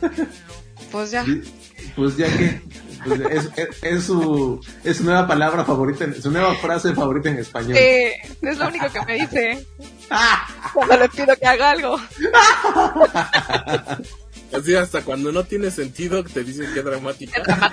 Pues 0.90 1.10
ya. 1.10 1.24
Pues 1.96 2.16
ya 2.16 2.26
que 2.36 2.60
pues 3.04 3.20
es, 3.20 3.48
es- 3.56 3.82
es 3.82 4.04
su 4.04 4.60
es 4.82 4.96
su 4.98 5.04
nueva 5.04 5.26
palabra 5.26 5.64
favorita, 5.64 6.06
su 6.20 6.30
nueva 6.30 6.54
frase 6.56 6.94
favorita 6.94 7.30
en 7.30 7.38
español. 7.38 7.76
Es 8.42 8.58
lo 8.58 8.68
único 8.68 8.86
que 8.92 9.04
me 9.06 9.14
dice. 9.14 9.66
Cuando 10.72 10.96
le 10.98 11.08
pido 11.08 11.36
que 11.36 11.46
haga 11.46 11.70
algo. 11.70 11.98
Así 14.56 14.74
hasta 14.76 15.02
cuando 15.02 15.32
no 15.32 15.42
tiene 15.44 15.70
sentido 15.70 16.22
te 16.22 16.44
dicen 16.44 16.72
que 16.72 16.82
dramática. 16.82 17.72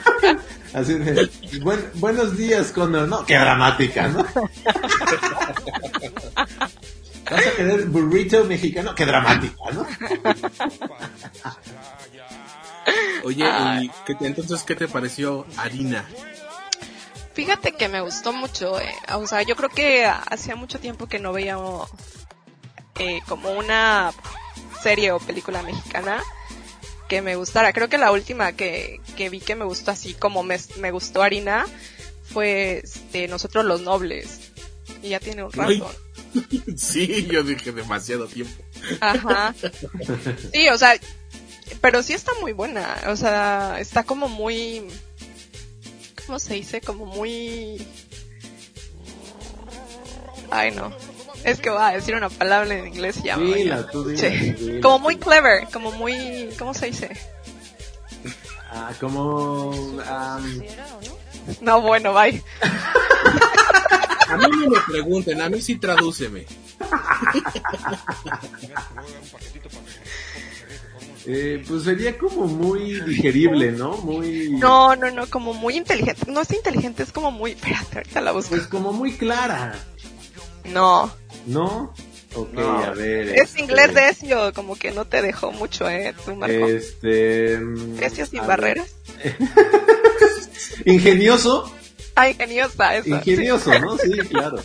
Así 0.74 0.96
de, 0.96 1.30
"Buen- 1.62 1.86
buenos 1.96 2.36
días, 2.38 2.72
Connor, 2.72 3.08
¿no? 3.08 3.24
Qué 3.26 3.36
dramática, 3.38 4.08
¿no? 4.08 4.26
¿Vas 7.30 7.48
a 7.48 7.52
querer 7.56 7.86
burrito 7.86 8.44
mexicano? 8.46 8.96
Qué 8.96 9.06
dramática, 9.06 9.56
¿no? 9.74 9.86
Oye. 13.24 13.46
¿y 13.84 13.92
qué 14.06 14.16
te- 14.16 14.28
entonces 14.28 14.64
qué 14.64 14.76
te 14.76 14.88
pareció 14.88 15.46
Harina? 15.58 16.08
Fíjate 17.34 17.72
que 17.74 17.88
me 17.88 18.02
gustó 18.02 18.34
mucho, 18.34 18.80
eh. 18.80 18.94
o 19.14 19.26
sea, 19.26 19.42
yo 19.44 19.56
creo 19.56 19.70
que 19.70 20.06
hacía 20.06 20.56
mucho 20.56 20.80
tiempo 20.80 21.08
que 21.08 21.18
no 21.20 21.32
veía 21.32 21.58
eh, 23.00 23.20
como 23.28 23.52
una 23.52 24.12
serie 24.84 25.12
o 25.12 25.20
película 25.20 25.62
mexicana 25.64 26.22
que 27.08 27.22
me 27.22 27.36
gustara. 27.36 27.72
Creo 27.74 27.88
que 27.90 27.98
la 27.98 28.12
última 28.12 28.52
que, 28.54 29.00
que 29.16 29.30
vi 29.30 29.40
que 29.40 29.56
me 29.56 29.66
gustó 29.66 29.92
así 29.92 30.14
como 30.14 30.44
me, 30.44 30.58
me 30.80 30.92
gustó 30.92 31.22
Harina 31.24 31.66
fue 32.24 32.80
este, 32.84 33.28
Nosotros 33.28 33.64
los 33.66 33.82
Nobles. 33.82 34.52
Y 35.02 35.10
ya 35.10 35.20
tiene 35.20 35.44
un 35.44 35.52
Ay. 35.58 35.80
rato. 35.80 35.96
sí, 36.78 37.28
yo 37.32 37.44
dije 37.44 37.72
demasiado 37.72 38.28
tiempo. 38.28 38.62
Ajá. 39.00 39.54
Sí, 40.54 40.68
o 40.70 40.78
sea, 40.78 40.94
pero 41.80 42.04
sí 42.04 42.14
está 42.14 42.32
muy 42.42 42.52
buena. 42.54 42.98
O 43.08 43.16
sea, 43.16 43.78
está 43.80 44.04
como 44.04 44.28
muy, 44.28 44.88
¿cómo 46.26 46.40
se 46.40 46.56
dice? 46.56 46.82
Como 46.82 47.06
muy, 47.06 47.86
ay 50.50 50.72
no. 50.72 50.92
Es 51.44 51.60
que 51.60 51.70
voy 51.72 51.82
a 51.82 51.92
decir 51.92 52.14
una 52.16 52.30
palabra 52.30 52.72
en 52.78 52.88
inglés 52.88 53.18
y 53.18 53.24
ya 53.24 53.38
Dila, 53.38 53.88
tú 53.88 54.04
dila, 54.06 54.20
Sí. 54.30 54.54
tú 54.54 54.66
dila. 54.68 54.82
Como 54.82 55.00
muy 55.00 55.18
clever, 55.18 55.68
como 55.74 55.92
muy, 55.92 56.50
¿cómo 56.60 56.74
se 56.76 56.88
dice? 56.88 57.10
Ah, 58.72 58.94
como 59.00 59.72
am, 60.08 60.64
No, 61.62 61.82
bueno, 61.82 62.14
bye. 62.14 62.44
A 64.30 64.38
mí 64.38 64.46
no 64.50 64.68
me 64.70 64.80
pregunten, 64.88 65.42
a 65.42 65.50
mí 65.50 65.60
sí 65.62 65.76
tradúceme. 65.78 66.46
eh, 71.26 71.64
pues 71.68 71.84
sería 71.84 72.18
como 72.18 72.48
muy 72.48 73.00
digerible, 73.02 73.72
¿no? 73.72 73.98
Muy 73.98 74.50
No, 74.52 74.96
no, 74.96 75.12
no, 75.12 75.28
como 75.28 75.54
muy 75.54 75.78
inteligente. 75.78 76.32
No 76.32 76.42
es 76.42 76.52
inteligente, 76.52 77.04
es 77.04 77.12
como 77.12 77.32
muy, 77.32 77.52
espérate, 77.52 77.98
ahorita 77.98 78.22
la 78.22 78.32
busco. 78.32 78.50
pues 78.52 78.68
como 78.68 78.94
muy 78.94 79.14
clara, 79.14 79.74
No, 80.66 81.12
¿no? 81.46 81.94
Ok, 82.34 82.54
No. 82.54 82.80
a 82.80 82.92
ver. 82.92 83.30
es 83.30 83.42
este, 83.42 83.62
inglés 83.62 83.94
recio, 83.94 84.54
como 84.54 84.76
que 84.78 84.92
no 84.92 85.06
te 85.06 85.22
dejó 85.22 85.52
mucho, 85.52 85.90
eh, 85.90 86.14
tú, 86.26 86.36
Marco. 86.36 86.66
Este. 86.68 87.58
mm, 87.60 87.98
sin 88.30 88.48
barreras. 88.48 88.96
Ingenioso. 90.86 91.72
Ah, 92.16 92.30
ingeniosa 92.30 92.98
esa. 92.98 93.10
Ingenioso, 93.10 93.78
¿no? 93.80 93.98
Sí, 93.98 94.12
claro. 94.30 94.58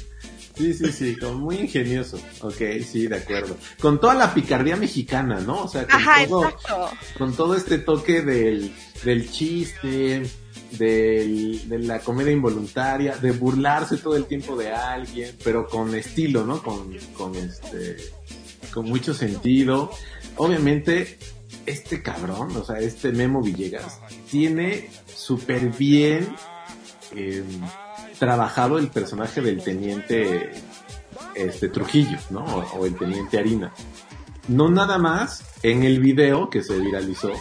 Sí, 0.56 0.72
sí, 0.72 0.90
sí, 0.90 1.16
como 1.16 1.34
muy 1.34 1.56
ingenioso. 1.56 2.18
Ok, 2.40 2.62
sí, 2.84 3.08
de 3.08 3.16
acuerdo. 3.16 3.56
Con 3.78 4.00
toda 4.00 4.14
la 4.14 4.32
picardía 4.32 4.76
mexicana, 4.76 5.38
¿no? 5.40 5.64
O 5.64 5.68
sea, 5.68 5.86
con, 5.86 5.94
Ajá, 6.00 6.26
todo, 6.26 6.44
exacto. 6.44 6.90
con 7.18 7.36
todo 7.36 7.54
este 7.54 7.78
toque 7.78 8.22
del, 8.22 8.74
del 9.04 9.30
chiste, 9.30 10.22
del, 10.72 11.68
de 11.68 11.78
la 11.80 12.00
comedia 12.00 12.32
involuntaria, 12.32 13.16
de 13.16 13.32
burlarse 13.32 13.98
todo 13.98 14.16
el 14.16 14.24
tiempo 14.24 14.56
de 14.56 14.70
alguien, 14.70 15.36
pero 15.44 15.68
con 15.68 15.94
estilo, 15.94 16.44
¿no? 16.44 16.62
Con, 16.62 16.96
con 17.14 17.36
este, 17.36 17.96
con 18.72 18.86
mucho 18.86 19.12
sentido. 19.12 19.90
Obviamente, 20.36 21.18
este 21.66 22.02
cabrón, 22.02 22.56
o 22.56 22.64
sea, 22.64 22.78
este 22.78 23.12
Memo 23.12 23.42
Villegas, 23.42 24.00
tiene 24.30 24.88
súper 25.14 25.70
bien, 25.70 26.34
eh, 27.14 27.44
trabajado 28.18 28.78
el 28.78 28.88
personaje 28.88 29.40
del 29.40 29.62
teniente 29.62 30.52
este 31.34 31.68
Trujillo, 31.68 32.18
¿no? 32.30 32.44
O, 32.44 32.78
o 32.78 32.86
el 32.86 32.96
teniente 32.96 33.38
Harina. 33.38 33.72
No 34.48 34.70
nada 34.70 34.98
más 34.98 35.44
en 35.62 35.82
el 35.82 36.00
video 36.00 36.50
que 36.50 36.62
se 36.62 36.78
viralizó, 36.78 37.32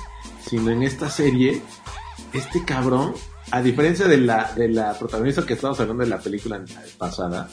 sino 0.47 0.71
en 0.71 0.83
esta 0.83 1.09
serie, 1.09 1.61
este 2.33 2.63
cabrón, 2.65 3.13
a 3.51 3.61
diferencia 3.61 4.07
de 4.07 4.17
la, 4.17 4.51
de 4.55 4.69
la 4.69 4.97
protagonista 4.97 5.45
que 5.45 5.53
estábamos 5.53 5.79
hablando 5.79 6.03
de 6.03 6.09
la 6.09 6.19
película 6.19 6.63
pasada, 6.97 7.49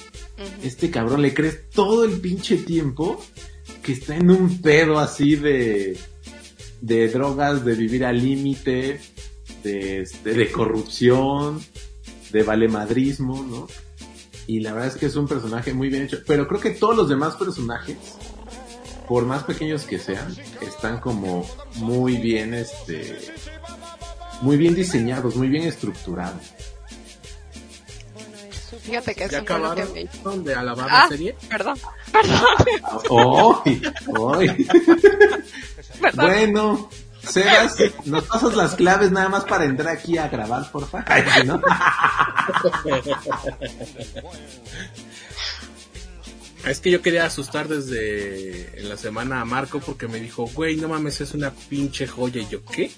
este 0.63 0.91
cabrón 0.91 1.23
le 1.23 1.35
crees 1.35 1.71
todo 1.71 2.05
el 2.05 2.21
pinche 2.21 2.57
tiempo 2.59 3.23
que 3.83 3.93
está 3.93 4.17
en 4.17 4.31
un 4.31 4.61
pedo 4.63 4.99
así 4.99 5.37
de, 5.37 5.99
de 6.81 7.09
drogas, 7.09 7.65
de 7.65 7.75
vivir 7.75 8.05
al 8.05 8.21
límite, 8.21 9.01
de, 9.63 10.01
este, 10.03 10.33
de 10.33 10.51
corrupción, 10.51 11.61
de 12.33 12.43
valemadrismo, 12.43 13.43
¿no? 13.43 13.69
Y 14.47 14.61
la 14.61 14.73
verdad 14.73 14.89
es 14.89 14.97
que 14.97 15.07
es 15.07 15.17
un 15.17 15.29
personaje 15.29 15.73
muy 15.73 15.89
bien 15.89 16.03
hecho. 16.03 16.19
Pero 16.27 16.49
creo 16.49 16.61
que 16.61 16.71
todos 16.71 16.97
los 16.97 17.09
demás 17.09 17.37
personajes, 17.37 17.97
por 19.09 19.25
más 19.25 19.45
pequeños 19.45 19.85
que 19.85 19.99
sean, 19.99 20.35
están 20.61 20.99
como 21.01 21.47
muy 21.77 22.17
bien, 22.17 22.55
este, 22.55 23.19
muy 24.41 24.57
bien 24.57 24.75
diseñados, 24.75 25.37
muy 25.37 25.49
bien 25.49 25.65
estructurados. 25.65 26.41
Fíjate 28.83 29.15
que 29.15 29.25
es 29.25 29.31
¿Ya 29.31 29.41
un 29.41 29.45
bueno 29.47 29.75
que 29.75 29.83
acabaron 29.83 30.43
me... 30.43 30.45
de 30.51 30.55
alabar 30.57 30.89
Ah, 30.91 31.03
la 31.05 31.09
serie? 31.09 31.37
perdón, 31.49 31.79
perdón. 32.11 32.41
¡Ay! 33.65 33.83
¡Ay! 34.39 34.67
Bueno, 36.15 36.89
Sebas, 37.29 37.77
¿nos 38.05 38.25
pasas 38.25 38.55
las 38.55 38.75
claves 38.75 39.11
nada 39.13 39.29
más 39.29 39.45
para 39.45 39.65
entrar 39.65 39.97
aquí 39.97 40.19
a 40.19 40.29
grabar, 40.29 40.71
porfa? 40.71 41.05
Es 46.67 46.79
que 46.79 46.93
yo 46.93 47.03
quería 47.03 47.27
asustar 47.27 47.67
desde 47.67 48.83
la 48.83 48.97
semana 48.97 49.41
a 49.41 49.45
Marco 49.45 49.81
porque 49.81 50.07
me 50.07 50.21
dijo, 50.21 50.47
güey, 50.55 50.77
no 50.77 50.89
mames, 50.89 51.21
es 51.21 51.35
una 51.35 51.51
pinche 51.51 52.07
joya. 52.07 52.41
Y 52.41 52.49
yo, 52.49 52.65
¿qué? 52.65 52.93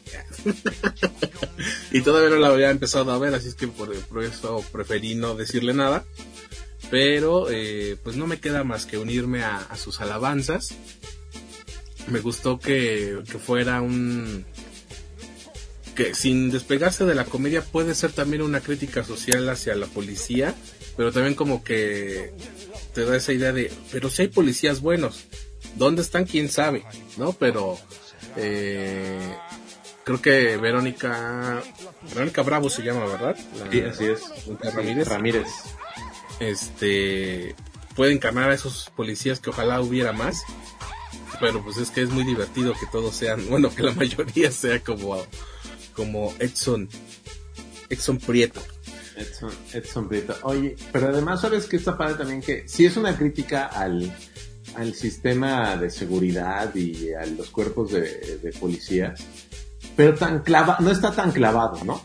y 1.91 2.03
todavía 2.03 2.29
no 2.29 2.37
la 2.37 2.49
había 2.49 2.71
empezado 2.71 3.11
a 3.13 3.19
ver, 3.19 3.35
así 3.35 3.49
es 3.49 3.55
que 3.55 3.69
por, 3.69 3.95
por 3.95 4.23
eso 4.23 4.63
preferí 4.71 5.15
no 5.15 5.35
decirle 5.35 5.73
nada. 5.73 6.05
Pero, 6.91 7.51
eh, 7.51 7.97
pues 8.05 8.17
no 8.17 8.27
me 8.27 8.39
queda 8.39 8.65
más 8.65 8.85
que 8.85 8.99
unirme 8.99 9.43
a 9.43 9.75
sus 9.77 10.03
alabanzas. 10.03 10.75
Me 12.09 12.21
gustó 12.21 12.59
que, 12.59 13.21
que 13.31 13.39
fuera 13.39 13.81
un... 13.81 14.45
que 15.95 16.15
sin 16.15 16.51
despegarse 16.51 17.05
de 17.05 17.15
la 17.15 17.25
comedia 17.25 17.63
puede 17.63 17.95
ser 17.95 18.13
también 18.13 18.43
una 18.43 18.61
crítica 18.61 19.05
social 19.05 19.49
hacia 19.49 19.75
la 19.75 19.87
policía, 19.87 20.55
pero 20.97 21.13
también 21.13 21.35
como 21.35 21.65
que 21.65 22.33
te 22.93 23.05
da 23.05 23.17
esa 23.17 23.33
idea 23.33 23.53
de, 23.53 23.73
pero 23.91 24.11
si 24.11 24.23
hay 24.23 24.29
policías 24.29 24.81
buenos, 24.81 25.25
¿dónde 25.77 26.03
están? 26.03 26.25
¿Quién 26.27 26.49
sabe? 26.49 26.85
¿No? 27.17 27.33
Pero 27.33 27.79
eh, 28.37 29.19
creo 30.05 30.21
que 30.21 30.57
Verónica, 30.59 31.63
Verónica 32.13 32.43
Bravo 32.43 32.69
se 32.71 32.83
llama, 32.83 33.07
¿verdad? 33.07 33.37
La- 33.59 33.71
Sí, 33.71 33.81
así 33.81 34.05
es. 34.05 34.21
Ramírez. 34.75 35.09
Ramírez. 35.09 35.49
Este 36.41 37.55
puede 37.97 38.13
encarnar 38.13 38.51
a 38.51 38.55
esos 38.55 38.91
policías 38.97 39.39
que 39.41 39.51
ojalá 39.51 39.81
hubiera 39.81 40.13
más. 40.13 40.43
Pero 41.41 41.63
pues 41.63 41.77
es 41.77 41.91
que 41.91 42.03
es 42.03 42.11
muy 42.11 42.25
divertido 42.25 42.73
que 42.73 42.87
todos 42.91 43.15
sean, 43.15 43.47
bueno, 43.51 43.75
que 43.75 43.83
la 43.83 43.93
mayoría 43.93 44.51
sea 44.51 44.81
como, 44.81 45.25
como 45.95 46.33
Edson, 46.39 46.89
Edson 47.89 48.19
Prieto. 48.19 48.61
Edson, 49.17 49.53
Edson 49.73 50.09
Prieto. 50.09 50.37
Oye, 50.43 50.77
pero 50.93 51.09
además 51.09 51.41
sabes 51.41 51.67
que 51.67 51.77
está 51.77 51.97
padre 51.97 52.15
también 52.15 52.41
que 52.41 52.69
sí 52.69 52.85
es 52.85 52.97
una 52.97 53.17
crítica 53.17 53.67
al, 53.67 54.13
al 54.77 54.95
sistema 54.95 55.77
de 55.77 55.91
seguridad 55.91 56.75
y 56.75 57.13
a 57.13 57.25
los 57.27 57.51
cuerpos 57.51 57.93
de, 57.93 58.39
de 58.39 58.53
policías, 58.53 59.21
pero 59.97 60.15
tan 60.15 60.43
clava, 60.43 60.79
no 60.81 60.91
está 60.91 61.13
tan 61.13 61.31
clavado, 61.31 61.85
¿no? 61.85 62.05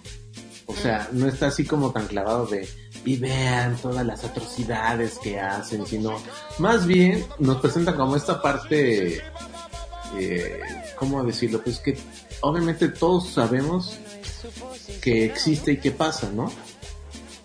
O 0.67 0.75
sea, 0.75 1.09
no 1.11 1.27
está 1.27 1.47
así 1.47 1.65
como 1.65 1.91
tan 1.91 2.05
clavado 2.05 2.45
de 2.45 2.69
y 3.05 3.17
vean 3.17 3.77
todas 3.77 4.05
las 4.05 4.23
atrocidades 4.23 5.17
que 5.19 5.39
hacen, 5.39 5.85
sino 5.85 6.17
más 6.57 6.85
bien 6.85 7.25
nos 7.39 7.57
presenta 7.57 7.95
como 7.95 8.15
esta 8.15 8.41
parte, 8.41 9.21
eh, 10.17 10.59
¿cómo 10.97 11.23
decirlo? 11.23 11.61
Pues 11.61 11.79
que 11.79 11.97
obviamente 12.41 12.89
todos 12.89 13.29
sabemos 13.29 13.97
que 15.01 15.25
existe 15.25 15.73
y 15.73 15.77
que 15.77 15.91
pasa, 15.91 16.29
¿no? 16.33 16.51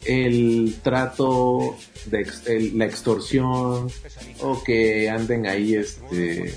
El 0.05 0.77
trato 0.83 1.77
de 2.07 2.21
ex- 2.21 2.47
el- 2.47 2.77
la 2.79 2.85
extorsión 2.87 3.89
o 4.41 4.63
que 4.65 5.09
anden 5.09 5.47
ahí 5.47 5.75
este 5.77 6.55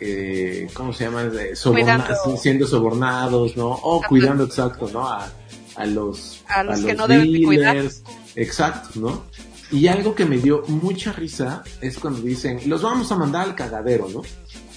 eh, 0.00 0.66
¿cómo 0.74 0.92
se 0.92 1.04
llama? 1.04 1.24
De 1.24 1.54
soborna- 1.54 1.96
siendo 2.38 2.66
sobornados, 2.66 3.56
¿no? 3.56 3.68
O 3.68 4.00
cuidando 4.08 4.44
exacto, 4.44 4.88
¿no? 4.92 5.06
A, 5.06 5.30
a 5.76 5.86
los 5.86 6.42
A 6.48 6.62
los 6.64 6.80
que 6.80 6.94
no 6.94 7.06
deben 7.06 7.32
de 7.32 7.42
cuidar. 7.42 7.74
dealers. 7.74 8.02
Exacto, 8.36 9.00
¿no? 9.00 9.24
Y 9.70 9.86
algo 9.86 10.14
que 10.14 10.26
me 10.26 10.38
dio 10.38 10.62
mucha 10.68 11.12
risa 11.12 11.62
es 11.80 11.98
cuando 11.98 12.20
dicen, 12.20 12.60
los 12.66 12.82
vamos 12.82 13.10
a 13.10 13.16
mandar 13.16 13.48
al 13.48 13.54
cagadero, 13.54 14.08
¿no? 14.08 14.22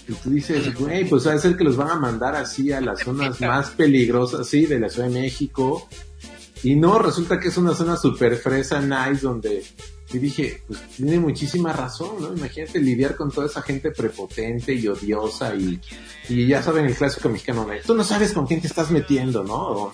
Y 0.07 0.13
tú 0.13 0.29
dices, 0.29 0.73
güey, 0.75 1.03
pues 1.05 1.27
va 1.27 1.33
a 1.33 1.37
ser 1.37 1.57
que 1.57 1.63
los 1.63 1.75
van 1.75 1.89
a 1.89 1.95
mandar 1.95 2.35
así 2.35 2.71
a 2.71 2.79
las 2.79 3.01
zonas 3.01 3.41
más 3.41 3.71
peligrosas, 3.71 4.47
sí, 4.47 4.65
de 4.65 4.79
la 4.79 4.87
Ciudad 4.89 5.09
de 5.09 5.19
México. 5.19 5.87
Y 6.63 6.75
no, 6.75 6.99
resulta 6.99 7.39
que 7.39 7.49
es 7.49 7.57
una 7.57 7.73
zona 7.73 7.97
super 7.97 8.37
fresa, 8.37 8.79
nice, 8.79 9.21
donde 9.21 9.63
y 10.13 10.19
dije, 10.19 10.61
pues 10.67 10.79
tiene 10.95 11.19
muchísima 11.19 11.73
razón, 11.73 12.21
¿no? 12.21 12.33
Imagínate 12.33 12.79
lidiar 12.79 13.15
con 13.15 13.31
toda 13.31 13.47
esa 13.47 13.61
gente 13.61 13.91
prepotente 13.91 14.73
y 14.73 14.87
odiosa 14.87 15.55
y, 15.55 15.81
y 16.29 16.47
ya 16.47 16.61
saben 16.61 16.85
el 16.85 16.95
clásico 16.95 17.27
mexicano, 17.27 17.67
tú 17.85 17.95
no 17.95 18.03
sabes 18.03 18.31
con 18.31 18.45
quién 18.45 18.61
te 18.61 18.67
estás 18.67 18.91
metiendo, 18.91 19.43
¿no? 19.43 19.55
O, 19.55 19.93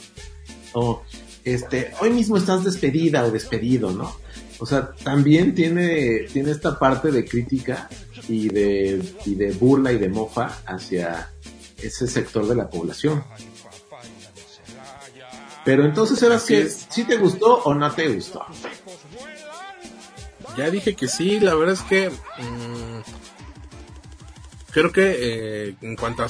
o, 0.73 1.03
este, 1.43 1.91
hoy 1.99 2.11
mismo 2.11 2.37
estás 2.37 2.63
despedida 2.63 3.23
o 3.25 3.31
despedido, 3.31 3.91
¿no? 3.91 4.15
O 4.59 4.65
sea, 4.65 4.91
también 5.03 5.55
tiene, 5.55 6.27
tiene 6.31 6.51
esta 6.51 6.77
parte 6.77 7.11
de 7.11 7.25
crítica 7.25 7.89
y 8.27 8.47
de, 8.47 9.01
y 9.25 9.35
de 9.35 9.51
burla 9.53 9.91
y 9.91 9.97
de 9.97 10.07
mofa 10.07 10.61
hacia 10.65 11.31
ese 11.77 12.07
sector 12.07 12.47
de 12.47 12.55
la 12.55 12.69
población. 12.69 13.23
Pero 15.65 15.85
entonces, 15.85 16.21
¿era 16.21 16.35
Así 16.35 16.53
que 16.53 16.69
si 16.69 17.03
te 17.03 17.17
gustó 17.17 17.63
o 17.63 17.73
no 17.73 17.91
te 17.91 18.07
gustó? 18.07 18.45
Ya 20.57 20.69
dije 20.69 20.95
que 20.95 21.07
sí, 21.07 21.39
la 21.39 21.55
verdad 21.55 21.73
es 21.73 21.81
que 21.81 22.09
mm, 22.09 23.01
creo 24.71 24.91
que 24.91 25.15
eh, 25.19 25.75
en 25.81 25.95
cuanto 25.95 26.23
a 26.23 26.29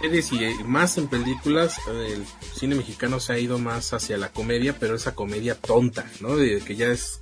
series 0.00 0.32
y 0.32 0.44
eh, 0.44 0.54
más 0.64 0.98
en 0.98 1.08
películas, 1.08 1.78
el 1.88 2.24
cine 2.54 2.74
mexicano 2.74 3.20
se 3.20 3.32
ha 3.32 3.38
ido 3.38 3.58
más 3.58 3.92
hacia 3.92 4.16
la 4.16 4.30
comedia, 4.30 4.76
pero 4.78 4.94
esa 4.94 5.14
comedia 5.14 5.54
tonta, 5.54 6.10
¿no? 6.20 6.36
De 6.36 6.60
que 6.60 6.76
ya 6.76 6.86
es 6.86 7.20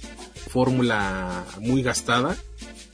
fórmula 0.49 1.45
muy 1.61 1.83
gastada 1.83 2.37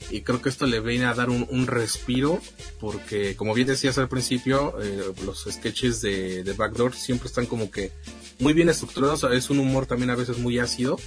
y 0.09 0.21
creo 0.21 0.41
que 0.41 0.49
esto 0.49 0.65
le 0.65 0.79
viene 0.79 1.05
a 1.05 1.13
dar 1.13 1.29
un, 1.29 1.47
un 1.49 1.67
respiro 1.67 2.41
porque 2.79 3.35
como 3.35 3.53
bien 3.53 3.67
decías 3.67 3.97
al 3.97 4.09
principio 4.09 4.75
eh, 4.81 5.13
los 5.25 5.47
sketches 5.49 6.01
de, 6.01 6.43
de 6.43 6.53
Backdoor 6.53 6.93
siempre 6.93 7.27
están 7.27 7.45
como 7.45 7.71
que 7.71 7.91
muy 8.39 8.53
bien 8.53 8.69
estructurados 8.69 9.23
es 9.31 9.49
un 9.49 9.59
humor 9.59 9.85
también 9.85 10.09
a 10.09 10.15
veces 10.15 10.39
muy 10.39 10.59
ácido 10.59 10.99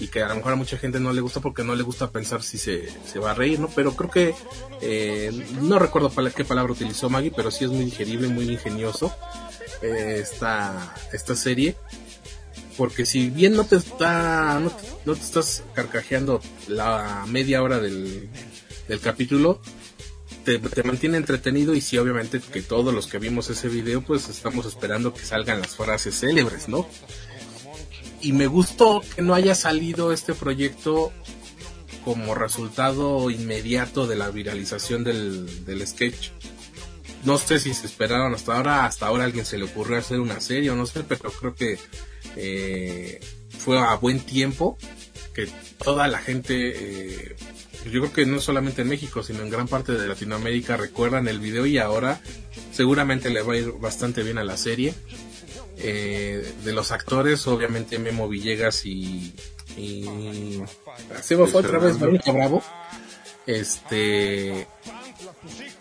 y 0.00 0.08
que 0.08 0.22
a 0.22 0.28
lo 0.28 0.36
mejor 0.36 0.54
a 0.54 0.56
mucha 0.56 0.78
gente 0.78 0.98
no 0.98 1.12
le 1.12 1.20
gusta 1.20 1.40
porque 1.40 1.62
no 1.62 1.74
le 1.74 1.82
gusta 1.82 2.10
pensar 2.10 2.42
si 2.42 2.56
se, 2.56 2.88
se 3.06 3.18
va 3.18 3.32
a 3.32 3.34
reír, 3.34 3.60
¿no? 3.60 3.68
Pero 3.68 3.94
creo 3.94 4.10
que, 4.10 4.34
eh, 4.80 5.30
no 5.60 5.78
recuerdo 5.78 6.10
qué 6.34 6.44
palabra 6.44 6.72
utilizó 6.72 7.10
Maggie, 7.10 7.32
pero 7.36 7.50
sí 7.50 7.64
es 7.64 7.70
muy 7.70 7.84
digerible, 7.84 8.28
muy 8.28 8.50
ingenioso 8.50 9.14
eh, 9.82 10.18
esta, 10.22 10.94
esta 11.12 11.36
serie. 11.36 11.76
Porque 12.78 13.04
si 13.04 13.28
bien 13.28 13.54
no 13.54 13.64
te 13.64 13.76
está, 13.76 14.58
no 14.58 14.70
te, 14.70 14.88
no 15.04 15.14
te 15.14 15.20
estás 15.20 15.64
carcajeando 15.74 16.40
la 16.66 17.26
media 17.28 17.62
hora 17.62 17.78
del, 17.78 18.30
del 18.88 19.00
capítulo, 19.00 19.60
te, 20.44 20.58
te 20.58 20.82
mantiene 20.82 21.18
entretenido 21.18 21.74
y 21.74 21.82
sí, 21.82 21.98
obviamente 21.98 22.40
que 22.40 22.62
todos 22.62 22.94
los 22.94 23.06
que 23.06 23.18
vimos 23.18 23.50
ese 23.50 23.68
video, 23.68 24.00
pues 24.00 24.30
estamos 24.30 24.64
esperando 24.64 25.12
que 25.12 25.26
salgan 25.26 25.60
las 25.60 25.76
frases 25.76 26.18
célebres, 26.20 26.68
¿no? 26.68 26.88
Y 28.22 28.32
me 28.32 28.46
gustó 28.46 29.02
que 29.14 29.22
no 29.22 29.34
haya 29.34 29.54
salido 29.54 30.12
este 30.12 30.34
proyecto 30.34 31.12
como 32.04 32.34
resultado 32.34 33.30
inmediato 33.30 34.06
de 34.06 34.16
la 34.16 34.30
viralización 34.30 35.04
del, 35.04 35.64
del 35.64 35.86
sketch. 35.86 36.30
No 37.24 37.36
sé 37.36 37.60
si 37.60 37.74
se 37.74 37.86
esperaron 37.86 38.34
hasta 38.34 38.56
ahora, 38.56 38.86
hasta 38.86 39.06
ahora 39.06 39.24
a 39.24 39.26
alguien 39.26 39.44
se 39.44 39.58
le 39.58 39.64
ocurrió 39.64 39.98
hacer 39.98 40.20
una 40.20 40.40
serie 40.40 40.70
o 40.70 40.76
no 40.76 40.86
sé, 40.86 41.04
pero 41.04 41.30
creo 41.30 41.54
que 41.54 41.78
eh, 42.36 43.20
fue 43.58 43.78
a 43.78 43.94
buen 43.96 44.20
tiempo 44.20 44.78
que 45.34 45.48
toda 45.82 46.08
la 46.08 46.18
gente, 46.18 46.54
eh, 46.54 47.36
yo 47.84 48.00
creo 48.00 48.12
que 48.12 48.26
no 48.26 48.40
solamente 48.40 48.82
en 48.82 48.88
México, 48.88 49.22
sino 49.22 49.42
en 49.42 49.50
gran 49.50 49.68
parte 49.68 49.92
de 49.92 50.08
Latinoamérica 50.08 50.76
recuerdan 50.76 51.28
el 51.28 51.40
video 51.40 51.66
y 51.66 51.78
ahora 51.78 52.20
seguramente 52.72 53.30
le 53.30 53.42
va 53.42 53.54
a 53.54 53.58
ir 53.58 53.72
bastante 53.72 54.22
bien 54.22 54.38
a 54.38 54.44
la 54.44 54.56
serie. 54.56 54.94
Eh, 55.82 56.54
de 56.62 56.72
los 56.72 56.92
actores, 56.92 57.46
obviamente 57.46 57.98
Memo 57.98 58.28
Villegas 58.28 58.84
y, 58.84 59.34
y 59.76 60.62
se 61.22 61.36
me 61.36 61.46
fue 61.46 61.62
otra 61.62 61.78
vez 61.78 61.98
Verónica 61.98 62.32
Bravo. 62.32 62.62
Este 63.46 64.66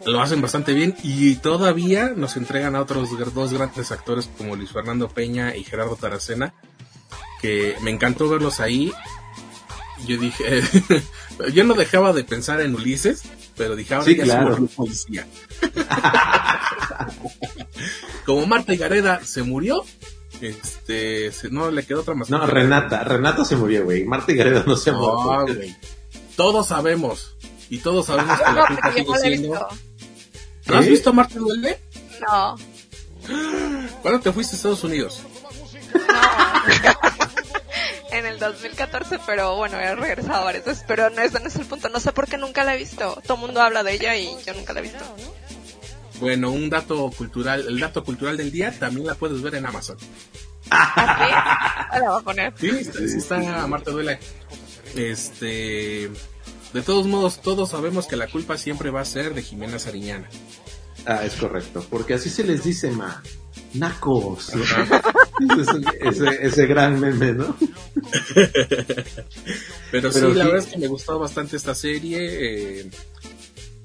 lo 0.05 0.21
hacen 0.21 0.41
bastante 0.41 0.73
bien 0.73 0.95
y 1.03 1.35
todavía 1.35 2.13
nos 2.15 2.37
entregan 2.37 2.75
a 2.75 2.81
otros 2.81 3.09
dos 3.33 3.53
grandes 3.53 3.91
actores 3.91 4.29
como 4.37 4.55
Luis 4.55 4.71
Fernando 4.71 5.09
Peña 5.09 5.55
y 5.55 5.65
Gerardo 5.65 5.97
Taracena 5.97 6.53
que 7.41 7.75
me 7.81 7.91
encantó 7.91 8.29
verlos 8.29 8.61
ahí 8.61 8.93
yo 10.07 10.17
dije 10.17 10.61
yo 11.53 11.65
no 11.65 11.73
dejaba 11.73 12.13
de 12.13 12.23
pensar 12.23 12.61
en 12.61 12.75
Ulises 12.75 13.23
pero 13.59 13.75
dije 13.75 13.93
ahora 13.93 14.05
Sí, 14.05 14.15
ya 14.15 14.23
claro. 14.23 14.55
somos 14.55 14.71
policía 14.71 15.27
como 18.25 18.45
Marta 18.47 18.73
Gareda 18.75 19.19
se 19.23 19.43
murió 19.43 19.83
este 20.41 21.31
se- 21.33 21.49
no 21.51 21.69
le 21.69 21.85
quedó 21.85 21.99
otra 22.01 22.13
más 22.15 22.29
No, 22.29 22.45
Renata, 22.47 23.03
Renata 23.03 23.43
se 23.43 23.57
murió, 23.57 23.83
güey. 23.83 24.05
Marta 24.05 24.31
y 24.31 24.35
Gareda 24.35 24.63
no 24.65 24.77
se 24.77 24.91
No, 24.93 25.43
güey. 25.45 25.75
Todos 26.37 26.67
sabemos. 26.67 27.35
Y 27.69 27.79
todos 27.79 28.05
sabemos 28.05 28.37
que 28.39 28.43
la 28.45 28.53
No, 28.53 28.65
culpa 28.67 28.91
sigue 28.93 29.05
no 29.05 29.15
siendo. 29.17 29.67
¿No 30.67 30.77
has 30.77 30.85
¿Eh? 30.85 30.89
visto 30.89 31.09
a 31.09 31.13
Marta 31.13 31.37
Duele? 31.37 31.81
No. 32.21 32.55
¿Cuándo 34.01 34.21
te 34.21 34.31
fuiste 34.31 34.55
a 34.55 34.57
Estados 34.57 34.83
Unidos? 34.85 35.21
En 38.11 38.25
el 38.25 38.39
2014, 38.39 39.19
pero 39.25 39.55
bueno, 39.55 39.77
he 39.79 39.95
regresado 39.95 40.43
varias 40.43 40.65
veces, 40.65 40.83
pero 40.87 41.09
no, 41.09 41.21
ese 41.21 41.39
no 41.39 41.47
es 41.47 41.55
el 41.55 41.65
punto. 41.65 41.89
No 41.89 41.99
sé 41.99 42.11
por 42.11 42.27
qué 42.27 42.37
nunca 42.37 42.63
la 42.63 42.75
he 42.75 42.77
visto. 42.77 43.21
Todo 43.23 43.35
el 43.35 43.41
mundo 43.41 43.61
habla 43.61 43.83
de 43.83 43.93
ella 43.93 44.15
y 44.15 44.29
yo 44.45 44.53
nunca 44.53 44.73
la 44.73 44.79
he 44.79 44.83
visto. 44.83 45.03
Bueno, 46.19 46.51
un 46.51 46.69
dato 46.69 47.09
cultural, 47.11 47.65
el 47.67 47.79
dato 47.79 48.03
cultural 48.03 48.35
del 48.35 48.51
día 48.51 48.77
también 48.77 49.07
la 49.07 49.15
puedes 49.15 49.41
ver 49.41 49.55
en 49.55 49.65
Amazon. 49.65 49.97
Ah, 50.71 51.87
La 51.99 52.09
voy 52.09 52.19
a 52.19 52.23
poner. 52.23 52.53
Sí, 52.57 52.69
está, 52.69 52.99
sí 52.99 53.17
está 53.17 53.67
Marta 53.67 53.91
Duele. 53.91 54.19
Este, 54.95 56.09
de 56.73 56.81
todos 56.83 57.07
modos, 57.07 57.41
todos 57.41 57.69
sabemos 57.69 58.05
que 58.07 58.15
la 58.15 58.27
culpa 58.27 58.57
siempre 58.57 58.89
va 58.89 59.01
a 59.01 59.05
ser 59.05 59.33
de 59.33 59.41
Jimena 59.41 59.79
Sariñana. 59.79 60.29
Ah, 61.05 61.23
es 61.23 61.33
correcto. 61.35 61.85
Porque 61.89 62.15
así 62.15 62.29
se 62.29 62.43
les 62.43 62.63
dice, 62.63 62.91
ma. 62.91 63.23
Nacos. 63.73 64.51
ese, 64.53 65.81
ese, 66.01 66.47
ese 66.47 66.65
gran 66.67 66.99
meme, 66.99 67.33
¿no? 67.33 67.55
Pero, 69.91 70.11
Pero 70.11 70.11
sí, 70.11 70.33
la 70.33 70.45
verdad 70.45 70.59
es 70.59 70.73
que 70.73 70.77
me 70.77 70.87
gustó 70.87 71.19
bastante 71.19 71.55
esta 71.57 71.75
serie. 71.75 72.19
eh, 72.81 72.89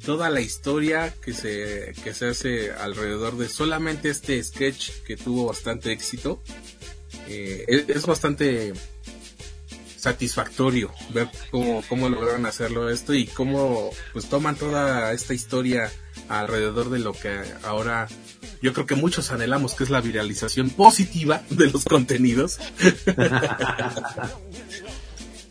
toda 0.05 0.29
la 0.29 0.43
historia 0.43 1.15
que 1.23 1.33
se, 1.33 1.95
que 2.05 2.13
se 2.13 2.29
hace 2.29 2.73
alrededor 2.73 3.39
de 3.39 3.49
solamente 3.49 4.11
este 4.11 4.43
sketch 4.45 4.91
que 5.07 5.17
tuvo 5.17 5.47
bastante 5.47 5.93
éxito. 5.93 6.43
eh, 7.29 7.65
es, 7.69 7.89
es 7.89 8.07
bastante 8.07 8.75
satisfactorio 9.97 10.93
ver 11.15 11.29
cómo, 11.51 11.83
cómo 11.89 12.11
lograron 12.11 12.45
hacerlo 12.45 12.91
esto 12.91 13.15
y 13.15 13.27
cómo 13.27 13.91
pues 14.13 14.27
toman 14.29 14.57
toda 14.57 15.13
esta 15.15 15.33
historia 15.33 15.91
alrededor 16.29 16.91
de 16.91 16.99
lo 16.99 17.15
que 17.15 17.41
ahora 17.63 18.07
yo 18.63 18.73
creo 18.73 18.87
que 18.87 18.95
muchos 18.95 19.31
anhelamos 19.33 19.75
que 19.75 19.85
es 19.85 19.91
la 19.91 20.01
viralización 20.01 20.71
positiva 20.71 21.43
de 21.51 21.67
los 21.71 21.85
contenidos 21.85 22.59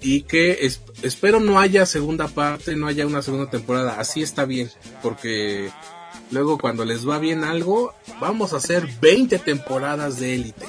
y 0.01 0.21
que 0.23 0.65
es- 0.65 0.81
espero 1.01 1.39
no 1.39 1.59
haya 1.59 1.85
segunda 1.85 2.27
parte, 2.27 2.75
no 2.75 2.87
haya 2.87 3.05
una 3.07 3.21
segunda 3.21 3.49
temporada, 3.49 3.99
así 3.99 4.21
está 4.21 4.45
bien, 4.45 4.69
porque 5.01 5.69
luego 6.31 6.57
cuando 6.57 6.83
les 6.85 7.07
va 7.07 7.19
bien 7.19 7.43
algo, 7.43 7.93
vamos 8.19 8.53
a 8.53 8.57
hacer 8.57 8.87
20 9.01 9.39
temporadas 9.39 10.19
de 10.19 10.35
élite. 10.35 10.65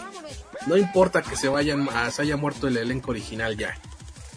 No 0.67 0.77
importa 0.77 1.23
que 1.23 1.37
se 1.37 1.49
vayan, 1.49 1.89
ah, 1.93 2.11
se 2.11 2.23
haya 2.23 2.37
muerto 2.37 2.69
el 2.69 2.77
elenco 2.77 3.11
original 3.11 3.57
ya. 3.57 3.79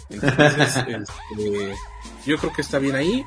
Entonces, 0.09 0.75
este, 0.87 1.73
yo 2.25 2.37
creo 2.37 2.53
que 2.53 2.61
está 2.61 2.79
bien 2.79 2.95
ahí, 2.95 3.23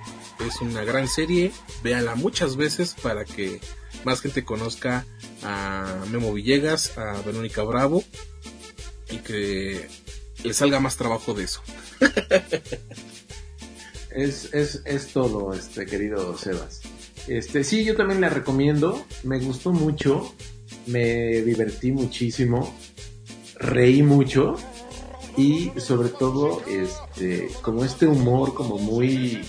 es 0.47 0.61
una 0.61 0.83
gran 0.85 1.07
serie, 1.09 1.53
véanla 1.83 2.15
muchas 2.17 2.57
veces 2.57 2.95
para 3.01 3.25
que 3.25 3.61
más 4.05 4.21
gente 4.21 4.45
conozca 4.45 5.07
a 5.43 6.05
Memo 6.11 6.33
Villegas, 6.33 6.97
a 6.99 7.21
Verónica 7.23 7.63
Bravo 7.63 8.05
y 9.11 9.19
que 9.19 9.89
le 10.43 10.55
salga 10.55 10.81
más 10.81 10.97
trabajo 10.97 11.35
de 11.35 11.45
eso. 11.45 11.63
Es, 14.11 14.53
es, 14.53 14.83
es 14.87 15.13
todo, 15.13 15.55
este 15.55 15.87
querido 15.87 16.37
Sebas. 16.37 16.81
Este, 17.29 17.63
sí, 17.65 17.85
yo 17.85 17.97
también 17.97 18.21
la 18.21 18.29
recomiendo. 18.29 19.05
Me 19.23 19.39
gustó 19.39 19.73
mucho. 19.73 20.35
Me 20.87 21.43
divertí 21.43 21.93
muchísimo. 21.93 22.75
Reí 23.55 24.03
mucho. 24.03 24.57
Y 25.37 25.71
sobre 25.77 26.09
todo, 26.09 26.63
este, 26.67 27.49
como 27.63 27.85
este 27.85 28.07
humor 28.07 28.53
como 28.53 28.79
muy, 28.79 29.41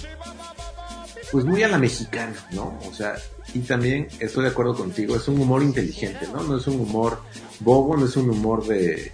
pues 1.32 1.44
muy 1.44 1.64
a 1.64 1.68
la 1.68 1.80
mexicana, 1.80 2.48
¿no? 2.52 2.80
O 2.88 2.94
sea, 2.94 3.16
y 3.54 3.60
también 3.60 4.08
estoy 4.20 4.44
de 4.44 4.50
acuerdo 4.50 4.76
contigo, 4.76 5.16
es 5.16 5.28
un 5.28 5.40
humor 5.40 5.64
inteligente, 5.64 6.28
¿no? 6.34 6.44
No 6.44 6.58
es 6.58 6.68
un 6.68 6.80
humor 6.80 7.22
bobo, 7.60 7.98
no 7.98 8.06
es 8.06 8.16
un 8.16 8.30
humor 8.30 8.66
de, 8.66 9.12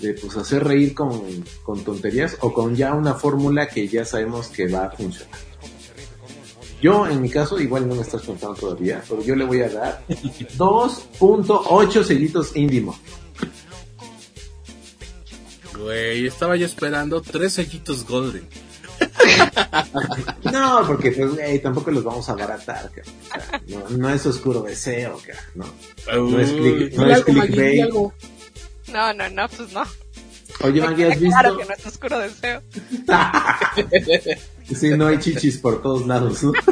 de 0.00 0.14
pues 0.14 0.36
hacer 0.36 0.64
reír 0.64 0.94
con, 0.94 1.22
con 1.62 1.82
tonterías 1.84 2.36
o 2.40 2.52
con 2.52 2.74
ya 2.74 2.94
una 2.94 3.14
fórmula 3.14 3.68
que 3.68 3.88
ya 3.88 4.04
sabemos 4.04 4.48
que 4.48 4.68
va 4.68 4.86
a 4.86 4.90
funcionar. 4.90 5.38
Yo, 6.82 7.06
en 7.06 7.22
mi 7.22 7.30
caso, 7.30 7.60
igual 7.60 7.88
no 7.88 7.94
me 7.94 8.02
estás 8.02 8.22
contando 8.22 8.56
todavía, 8.56 9.02
pero 9.08 9.22
yo 9.22 9.36
le 9.36 9.44
voy 9.44 9.60
a 9.60 9.68
dar 9.68 10.04
2.8 10.08 12.02
sellitos 12.02 12.56
Indimo. 12.56 12.98
Güey, 15.78 16.26
estaba 16.26 16.56
yo 16.56 16.66
esperando 16.66 17.22
tres 17.22 17.54
sellitos 17.54 18.04
Golden. 18.06 18.46
No, 20.52 20.84
porque 20.86 21.12
pues, 21.12 21.34
güey, 21.34 21.60
tampoco 21.62 21.90
los 21.90 22.04
vamos 22.04 22.28
a 22.28 22.32
abaratar, 22.32 22.90
cabrón. 22.90 23.14
O 23.22 23.28
sea, 23.32 23.62
no, 23.68 23.88
no 23.96 24.10
es 24.10 24.26
oscuro 24.26 24.60
deseo, 24.62 25.18
¿no? 25.54 25.64
No 26.06 26.40
es, 26.40 26.50
click, 26.50 26.92
no 26.94 27.24
clickbait. 27.24 27.82
algo. 27.84 28.12
No, 28.92 29.14
no, 29.14 29.28
no, 29.30 29.48
pues 29.48 29.72
no. 29.72 29.82
Oye, 30.60 30.80
Maggie, 30.82 31.06
¿has 31.06 31.18
queda 31.18 31.30
Claro 31.30 31.54
visto? 31.54 31.58
que 31.58 31.64
no 31.64 31.74
es 31.74 31.86
oscuro 31.86 32.18
deseo. 32.18 32.62
Sí, 34.74 34.90
no 34.90 35.06
hay 35.08 35.18
chichis 35.18 35.58
por 35.58 35.82
todos 35.82 36.06
lados, 36.06 36.42
¿no? 36.44 36.52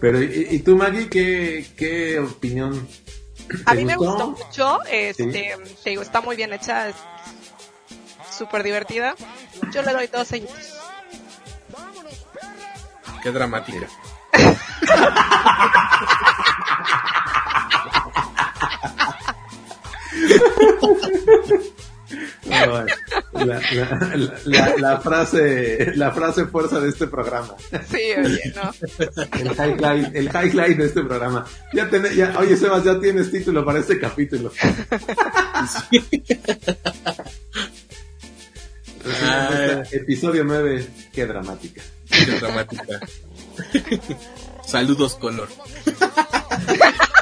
Pero, 0.00 0.22
¿y, 0.22 0.46
y 0.50 0.58
tú, 0.60 0.76
Maggie, 0.76 1.08
qué, 1.08 1.66
qué 1.76 2.18
opinión? 2.18 2.86
A 3.66 3.70
¿Te 3.72 3.76
mí 3.76 3.84
me 3.84 3.96
gustó 3.96 4.30
mucho, 4.30 4.78
este, 4.90 5.56
Sí. 5.64 5.76
te 5.84 5.90
digo, 5.90 6.02
está 6.02 6.20
muy 6.20 6.36
bien 6.36 6.52
hecha, 6.52 6.88
es 6.88 6.96
súper 8.36 8.62
divertida. 8.62 9.14
Yo 9.72 9.82
le 9.82 9.92
doy 9.92 10.06
dos 10.06 10.28
sellitos. 10.28 10.78
Qué 13.22 13.30
dramática. 13.30 13.86
No, 22.46 22.84
la, 23.44 23.44
la, 23.44 23.60
la, 23.74 24.38
la- 24.44 24.74
la 24.78 25.00
frase, 25.00 25.92
la 25.96 26.10
frase 26.12 26.46
fuerza 26.46 26.80
de 26.80 26.88
este 26.90 27.06
programa. 27.06 27.54
Sí, 27.90 28.00
oye, 28.24 28.54
no. 28.54 28.72
El 29.38 29.48
highlight, 29.52 30.14
el 30.16 30.26
highlight 30.28 30.76
de 30.78 30.86
este 30.86 31.02
programa. 31.02 31.44
Ya 31.72 31.88
tenés, 31.88 32.14
ya, 32.16 32.34
oye, 32.38 32.56
Sebas, 32.56 32.84
ya 32.84 32.98
tienes 33.00 33.30
título 33.30 33.64
para 33.64 33.78
este 33.80 33.98
capítulo. 33.98 34.52
Ay. 39.22 39.82
Episodio 39.92 40.44
9, 40.44 40.86
qué 41.12 41.26
dramática. 41.26 41.82
Qué 42.08 42.26
dramática. 42.38 43.00
Saludos, 44.66 45.14
Color. 45.16 45.48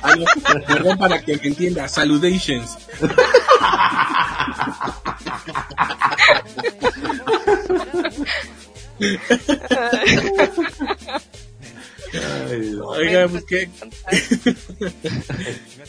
Ah, 0.03 0.15
no, 0.17 0.25
perdón 0.67 0.99
para 0.99 1.21
que 1.21 1.37
me 1.37 1.47
entienda. 1.49 1.89
Saludations. 1.89 2.77
Oiga, 12.85 13.29
pues 13.29 13.45
qué, 13.45 13.71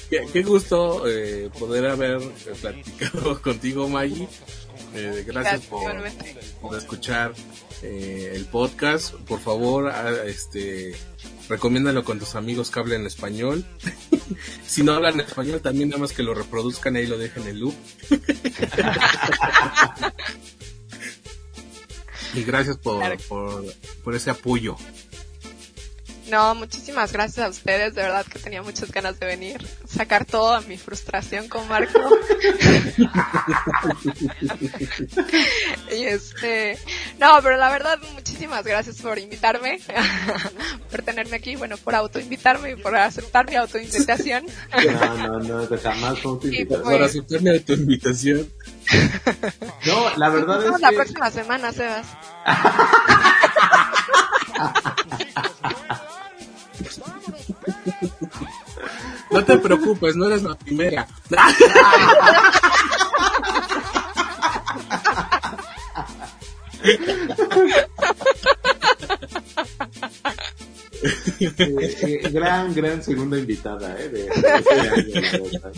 qué, 0.09 0.21
qué 0.31 0.43
gusto 0.43 1.07
eh, 1.07 1.49
poder 1.57 1.87
haber 1.87 2.21
eh, 2.21 2.53
platicado 2.61 3.41
contigo, 3.41 3.87
Maggie. 3.89 4.27
Eh, 4.95 5.23
gracias 5.25 5.61
por, 5.61 5.83
por 6.61 6.77
escuchar 6.77 7.33
eh, 7.81 8.33
el 8.35 8.45
podcast. 8.45 9.13
Por 9.15 9.39
favor, 9.39 9.89
a- 9.89 10.25
este, 10.25 10.93
recomiéndalo 11.51 12.03
con 12.03 12.17
tus 12.17 12.33
amigos 12.35 12.71
que 12.71 12.79
hablen 12.79 13.05
español. 13.05 13.63
si 14.65 14.81
no 14.83 14.93
hablan 14.93 15.19
español, 15.19 15.61
también 15.61 15.89
nada 15.89 15.99
más 15.99 16.13
que 16.13 16.23
lo 16.23 16.33
reproduzcan 16.33 16.95
ahí 16.95 17.05
lo 17.05 17.17
dejen 17.17 17.45
en 17.47 17.59
loop. 17.59 17.75
y 22.33 22.43
gracias 22.43 22.77
por, 22.77 23.03
por 24.03 24.15
ese 24.15 24.31
apoyo. 24.31 24.77
No, 26.31 26.55
muchísimas 26.55 27.11
gracias 27.11 27.45
a 27.45 27.49
ustedes, 27.49 27.93
de 27.93 28.03
verdad 28.03 28.25
que 28.25 28.39
tenía 28.39 28.61
muchas 28.61 28.89
ganas 28.89 29.19
de 29.19 29.25
venir, 29.25 29.67
sacar 29.85 30.23
toda 30.23 30.61
mi 30.61 30.77
frustración 30.77 31.49
con 31.49 31.67
Marco. 31.67 31.99
y 35.91 36.03
este, 36.03 36.77
no, 37.19 37.37
pero 37.43 37.57
la 37.57 37.69
verdad, 37.69 37.99
muchísimas 38.13 38.63
gracias 38.63 39.01
por 39.01 39.19
invitarme, 39.19 39.81
por 40.89 41.01
tenerme 41.01 41.35
aquí, 41.35 41.57
bueno, 41.57 41.75
por 41.75 41.95
autoinvitarme 41.95 42.71
y 42.71 42.75
por 42.77 42.95
aceptar 42.95 43.49
mi 43.49 43.57
autoinvitación. 43.57 44.45
No, 44.71 45.17
no, 45.17 45.39
no, 45.39 45.67
de 45.67 45.77
jamás 45.79 46.17
fue 46.19 46.39
invitación. 46.43 46.83
Por 46.83 47.03
aceptarme 47.03 47.59
tu 47.59 47.73
invitación. 47.73 48.49
No, 49.85 50.15
la 50.15 50.29
verdad 50.29 50.55
Nos 50.55 50.63
vemos 50.63 50.77
es 50.77 50.81
la 50.81 50.89
que... 50.91 50.95
próxima 50.95 51.29
semana, 51.29 51.73
Sebas. 51.73 52.07
No 59.31 59.43
te 59.45 59.57
preocupes, 59.57 60.15
no 60.15 60.25
eres 60.25 60.43
la 60.43 60.55
primera. 60.55 61.07
Eh, 71.39 71.95
eh, 72.01 72.29
gran, 72.31 72.73
gran 72.73 73.03
segunda 73.03 73.37
invitada, 73.37 73.99
¿eh? 73.99 74.09
De, 74.09 74.23
de 74.23 74.29
este 74.29 74.79
año. 74.79 75.71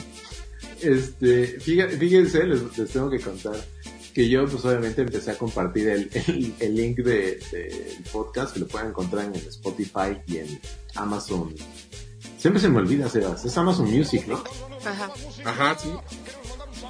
Este, 0.81 1.59
fíjense, 1.61 2.43
les, 2.43 2.91
tengo 2.91 3.09
que 3.09 3.19
contar 3.19 3.55
que 4.13 4.29
yo, 4.29 4.45
pues 4.45 4.63
obviamente 4.65 5.01
empecé 5.01 5.31
a 5.31 5.37
compartir 5.37 5.87
el, 5.89 6.09
el, 6.59 6.75
link 6.75 6.97
de, 6.97 7.39
del 7.51 8.03
podcast 8.11 8.53
que 8.53 8.59
lo 8.59 8.67
pueden 8.67 8.89
encontrar 8.89 9.25
en 9.25 9.35
Spotify 9.35 10.17
y 10.27 10.37
en 10.37 10.59
Amazon. 10.95 11.55
Siempre 12.43 12.61
se 12.61 12.67
me 12.67 12.79
olvida, 12.79 13.07
Sebas. 13.07 13.45
Es 13.45 13.57
Amazon 13.57 13.89
Music, 13.89 14.27
¿no? 14.27 14.43
Ajá. 14.85 15.09
Ajá, 15.45 15.77
sí. 15.79 15.89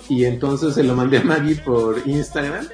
Y 0.10 0.26
entonces 0.26 0.74
se 0.74 0.82
lo 0.82 0.96
mandé 0.96 1.20
a 1.20 1.24
Maggie 1.24 1.58
por 1.58 2.02
Instagram 2.08 2.68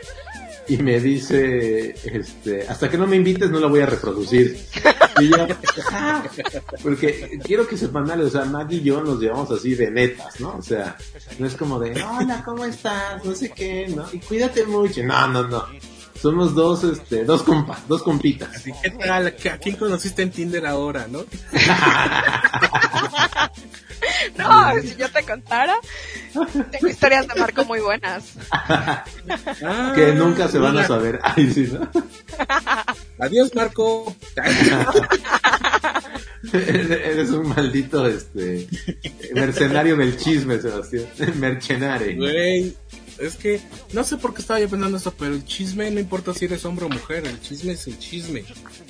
y 0.65 0.77
me 0.77 0.97
dice, 1.01 1.93
este, 2.05 2.65
hasta 2.69 2.89
que 2.89 2.97
no 2.97 3.05
me 3.05 3.17
invites 3.17 3.49
no 3.51 3.59
la 3.59 3.67
voy 3.67 3.81
a 3.81 3.85
reproducir. 3.85 4.65
Y 5.19 5.27
yo, 5.27 5.45
"Ah", 5.91 6.23
porque 6.81 7.37
quiero 7.43 7.67
que 7.67 7.75
sepan 7.75 8.09
algo, 8.11 8.27
o 8.27 8.29
sea, 8.29 8.45
Maggie 8.45 8.77
y 8.77 8.83
yo 8.83 9.01
nos 9.03 9.19
llevamos 9.19 9.51
así 9.51 9.75
de 9.75 9.91
netas, 9.91 10.39
¿no? 10.39 10.55
O 10.55 10.61
sea, 10.61 10.95
no 11.37 11.47
es 11.47 11.55
como 11.55 11.79
de, 11.81 12.01
hola, 12.01 12.41
¿cómo 12.45 12.63
estás? 12.63 13.25
No 13.25 13.35
sé 13.35 13.49
qué, 13.49 13.89
¿no? 13.93 14.05
Y 14.13 14.19
cuídate 14.19 14.65
mucho. 14.65 15.03
No, 15.03 15.27
no, 15.27 15.45
no. 15.49 15.65
Somos 16.21 16.53
dos, 16.53 16.83
este, 16.83 17.23
dos 17.23 17.43
compas, 17.43 17.87
dos 17.87 18.03
compitas. 18.03 18.55
Así, 18.55 18.71
¿qué 18.83 18.89
tal? 18.89 19.27
¿A 19.27 19.31
quién 19.31 19.77
conociste 19.77 20.21
en 20.21 20.31
Tinder 20.31 20.65
ahora, 20.65 21.07
no? 21.09 21.23
No, 24.37 24.81
si 24.81 24.95
yo 24.95 25.09
te 25.09 25.23
contara, 25.23 25.75
tengo 26.71 26.87
historias 26.87 27.27
de 27.27 27.35
Marco 27.35 27.65
muy 27.65 27.79
buenas. 27.79 28.33
Ah, 28.51 29.03
que 29.95 30.13
nunca 30.13 30.47
se 30.47 30.57
van 30.57 30.77
a 30.77 30.87
saber. 30.87 31.19
Ay, 31.35 31.51
sí, 31.51 31.69
¿no? 31.71 31.89
Adiós, 33.19 33.53
Marco. 33.53 34.15
Eres 36.53 37.29
un 37.31 37.49
maldito, 37.49 38.07
este, 38.07 38.67
mercenario 39.33 39.97
del 39.97 40.17
chisme, 40.17 40.59
Sebastián. 40.59 41.05
Mercenare. 41.35 42.15
Güey, 42.15 42.75
es 43.19 43.35
que 43.35 43.61
no 43.93 44.03
sé 44.03 44.17
por 44.17 44.33
qué 44.33 44.41
estaba 44.41 44.59
yo 44.59 44.69
pensando 44.69 44.97
esto, 44.97 45.13
pero 45.17 45.33
el 45.33 45.45
chisme 45.45 45.89
no 45.91 45.99
importa 45.99 46.33
si 46.33 46.45
eres 46.45 46.63
hombre 46.65 46.85
o 46.85 46.89
mujer, 46.89 47.25
el 47.27 47.39
chisme 47.41 47.73
es 47.73 47.85
el 47.87 47.99
chisme. 47.99 48.45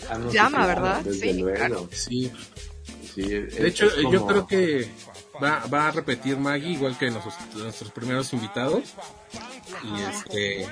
Ah, 0.09 0.17
no, 0.17 0.31
Llama, 0.31 0.65
¿verdad? 0.67 1.03
Sí, 1.11 1.33
luego. 1.33 1.57
claro. 1.57 1.89
Sí. 1.91 2.31
Sí, 3.15 3.21
es- 3.23 3.55
De 3.55 3.67
hecho, 3.67 3.89
como- 3.95 4.13
yo 4.13 4.27
creo 4.27 4.47
que 4.47 4.89
va, 5.43 5.65
va 5.73 5.87
a 5.87 5.91
repetir 5.91 6.37
Maggie 6.37 6.71
igual 6.73 6.97
que 6.97 7.09
nuestros, 7.09 7.33
nuestros 7.55 7.91
primeros 7.91 8.31
invitados. 8.33 8.83
Y 9.83 10.01
este 10.01 10.67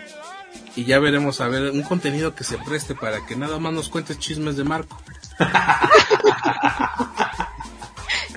y 0.75 0.85
ya 0.85 0.99
veremos 0.99 1.41
a 1.41 1.47
ver 1.47 1.71
un 1.71 1.81
contenido 1.83 2.35
que 2.35 2.43
se 2.43 2.57
preste 2.59 2.93
para 2.95 3.25
que 3.25 3.35
nada 3.35 3.57
más 3.59 3.73
nos 3.73 3.89
cuentes 3.89 4.19
chismes 4.19 4.55
de 4.57 4.63
Marco. 4.63 5.01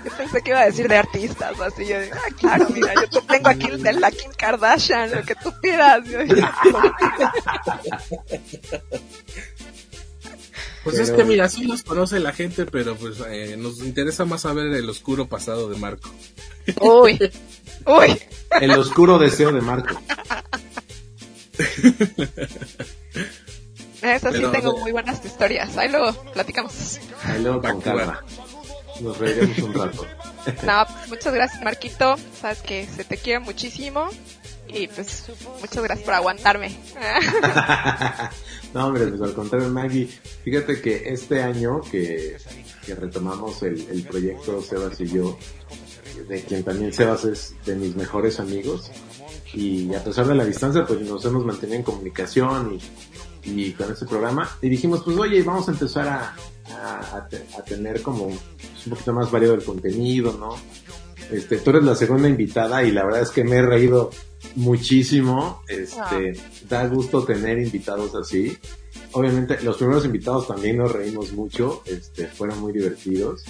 Yo 0.05 0.11
pensé 0.17 0.43
que 0.43 0.51
iba 0.51 0.61
a 0.61 0.67
decir 0.67 0.89
de 0.89 0.97
artistas, 0.97 1.61
así. 1.61 1.87
Yo 1.87 2.01
digo, 2.01 2.17
ah, 2.17 2.35
claro, 2.39 2.69
mira, 2.71 2.95
yo 2.95 3.09
te 3.09 3.21
tengo 3.23 3.49
aquí 3.49 3.67
el 3.67 3.83
de 3.83 3.93
la 3.95 4.11
Kim 4.11 4.31
Kardashian, 4.37 5.11
lo 5.11 5.23
que 5.23 5.35
tú 5.35 5.53
quieras. 5.61 6.05
Yo 6.07 6.19
digo, 6.25 6.49
Pues 10.85 10.99
es 10.99 11.11
que 11.11 11.25
mira, 11.25 11.49
sí 11.49 11.65
los 11.65 11.83
conoce 11.83 12.21
la 12.21 12.33
gente, 12.33 12.65
pero 12.65 12.97
pues 12.97 13.19
eh, 13.29 13.57
nos 13.59 13.81
interesa 13.81 14.25
más 14.25 14.43
saber 14.43 14.69
el 14.73 14.89
oscuro 14.89 15.27
pasado 15.29 15.69
de 15.69 15.77
Marco. 15.79 16.09
Uy, 16.81 17.19
uy. 17.87 18.19
El 18.61 18.71
oscuro 18.73 19.19
deseo 19.19 19.53
de 19.53 19.61
Marco. 19.61 20.01
Eso 24.03 24.29
sí 24.33 24.39
Pero, 24.39 24.51
tengo 24.51 24.71
o 24.71 24.75
sea- 24.75 24.83
muy 24.83 24.93
buenas 24.93 25.23
historias. 25.25 25.77
Ahí 25.77 25.91
luego 25.91 26.15
platicamos. 26.33 26.99
Ahí 27.25 27.43
luego 27.43 27.61
Nos 29.01 29.19
reiremos 29.19 29.59
un 29.59 29.75
rato. 29.75 30.07
No, 30.65 30.87
pues 30.87 31.09
muchas 31.11 31.35
gracias, 31.35 31.63
Marquito. 31.63 32.17
Sabes 32.41 32.61
que 32.63 32.87
se 32.87 33.05
te 33.05 33.19
quiere 33.19 33.41
muchísimo. 33.41 34.09
Y 34.69 34.89
pues, 34.89 35.27
muchas 35.61 35.83
gracias 35.83 36.05
por 36.07 36.15
aguantarme. 36.15 36.75
no, 38.75 38.87
hombre, 38.87 39.07
pues 39.09 39.21
al 39.21 39.35
contrario, 39.35 39.69
Maggie. 39.69 40.09
Fíjate 40.45 40.81
que 40.81 41.09
este 41.13 41.43
año 41.43 41.81
que, 41.83 42.37
que 42.87 42.95
retomamos 42.95 43.63
el, 43.63 43.87
el 43.91 44.03
proyecto 44.05 44.63
Sebas 44.63 45.01
y 45.01 45.09
yo, 45.09 45.39
de 46.29 46.43
quien 46.45 46.63
también 46.65 46.93
Sebas 46.93 47.25
es 47.25 47.55
de 47.67 47.75
mis 47.77 47.95
mejores 47.97 48.41
amigos, 48.41 48.91
y 49.53 49.93
a 49.95 50.03
pesar 50.03 50.27
de 50.27 50.35
la 50.37 50.45
distancia, 50.45 50.87
pues 50.87 51.01
nos 51.01 51.25
hemos 51.25 51.45
mantenido 51.45 51.77
en 51.79 51.83
comunicación 51.83 52.79
y, 53.45 53.51
y 53.51 53.73
con 53.73 53.93
este 53.93 54.07
programa, 54.07 54.49
y 54.63 54.69
dijimos, 54.69 55.03
pues 55.05 55.17
oye, 55.19 55.43
vamos 55.43 55.69
a 55.69 55.73
empezar 55.73 56.09
a, 56.09 56.35
a, 56.75 57.17
a 57.17 57.29
te- 57.29 57.45
a 57.59 57.63
tener 57.63 58.01
como 58.03 58.29
un 58.87 58.91
poquito 58.91 59.13
más 59.13 59.31
variado 59.31 59.55
el 59.55 59.65
contenido, 59.65 60.37
¿no? 60.39 60.57
Este, 61.31 61.59
tú 61.59 61.71
eres 61.71 61.85
la 61.85 61.95
segunda 61.95 62.29
invitada 62.29 62.83
y 62.83 62.91
la 62.91 63.05
verdad 63.05 63.23
es 63.23 63.31
que 63.31 63.45
me 63.45 63.57
he 63.57 63.63
reído 63.63 64.11
muchísimo. 64.57 65.63
Este, 65.69 66.33
da 66.69 66.87
gusto 66.89 67.25
tener 67.25 67.59
invitados 67.59 68.15
así. 68.15 68.57
Obviamente, 69.13 69.61
los 69.63 69.77
primeros 69.77 70.05
invitados 70.05 70.49
también 70.49 70.79
nos 70.79 70.93
reímos 70.93 71.33
mucho, 71.33 71.83
este, 71.87 72.27
fueron 72.27 72.61
muy 72.61 72.73
divertidos. 72.73 73.45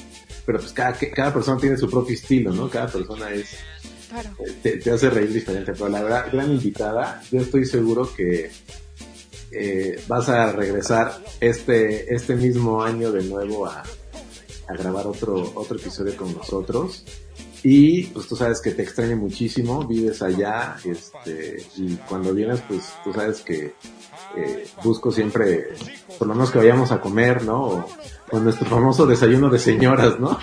Pero 0.44 0.58
pues 0.58 0.72
cada, 0.72 0.92
cada 0.92 1.32
persona 1.32 1.58
tiene 1.60 1.76
su 1.76 1.88
propio 1.88 2.14
estilo, 2.14 2.52
¿no? 2.52 2.68
Cada 2.68 2.88
persona 2.88 3.30
es, 3.30 3.56
Claro. 4.10 4.30
te, 4.62 4.78
te 4.78 4.90
hace 4.90 5.08
reír 5.08 5.32
diferente. 5.32 5.72
Pero 5.72 5.88
la 5.88 6.02
verdad, 6.02 6.26
gran 6.32 6.50
invitada, 6.50 7.22
yo 7.30 7.40
estoy 7.40 7.64
seguro 7.64 8.12
que 8.14 8.50
eh, 9.52 10.00
vas 10.06 10.28
a 10.28 10.52
regresar 10.52 11.18
este, 11.40 12.14
este 12.14 12.36
mismo 12.36 12.82
año 12.82 13.10
de 13.10 13.24
nuevo 13.24 13.66
a, 13.66 13.82
a 14.70 14.76
grabar 14.76 15.06
otro, 15.06 15.52
otro 15.54 15.76
episodio 15.76 16.16
con 16.16 16.34
nosotros. 16.34 17.04
Y 17.62 18.04
pues 18.04 18.26
tú 18.26 18.36
sabes 18.36 18.60
que 18.62 18.70
te 18.70 18.82
extraño 18.82 19.16
muchísimo, 19.18 19.86
vives 19.86 20.22
allá, 20.22 20.76
este, 20.82 21.62
y 21.76 21.94
cuando 22.08 22.32
vienes 22.32 22.62
pues 22.66 22.84
tú 23.04 23.12
sabes 23.12 23.42
que 23.42 23.74
eh, 24.34 24.66
busco 24.82 25.12
siempre, 25.12 25.68
por 26.18 26.26
lo 26.26 26.34
menos 26.34 26.50
que 26.50 26.56
vayamos 26.58 26.90
a 26.90 27.02
comer, 27.02 27.42
¿no? 27.44 27.62
O, 27.64 27.88
o 28.30 28.40
nuestro 28.40 28.64
famoso 28.66 29.04
desayuno 29.06 29.50
de 29.50 29.58
señoras, 29.58 30.18
¿no? 30.18 30.38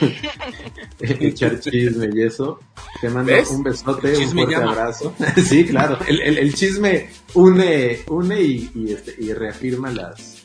Echar 1.00 1.60
chisme 1.60 2.08
y 2.14 2.22
eso. 2.22 2.60
Te 3.02 3.10
mando 3.10 3.32
¿Ves? 3.32 3.50
un 3.50 3.64
besote, 3.64 4.16
un 4.18 4.30
fuerte 4.32 4.52
llama. 4.54 4.72
abrazo. 4.74 5.14
sí, 5.44 5.66
claro. 5.66 5.98
El, 6.08 6.22
el, 6.22 6.38
el 6.38 6.54
chisme 6.54 7.10
une, 7.34 8.00
une 8.10 8.42
y, 8.42 8.72
y, 8.76 8.92
este, 8.94 9.16
y 9.18 9.34
reafirma 9.34 9.90
las, 9.92 10.44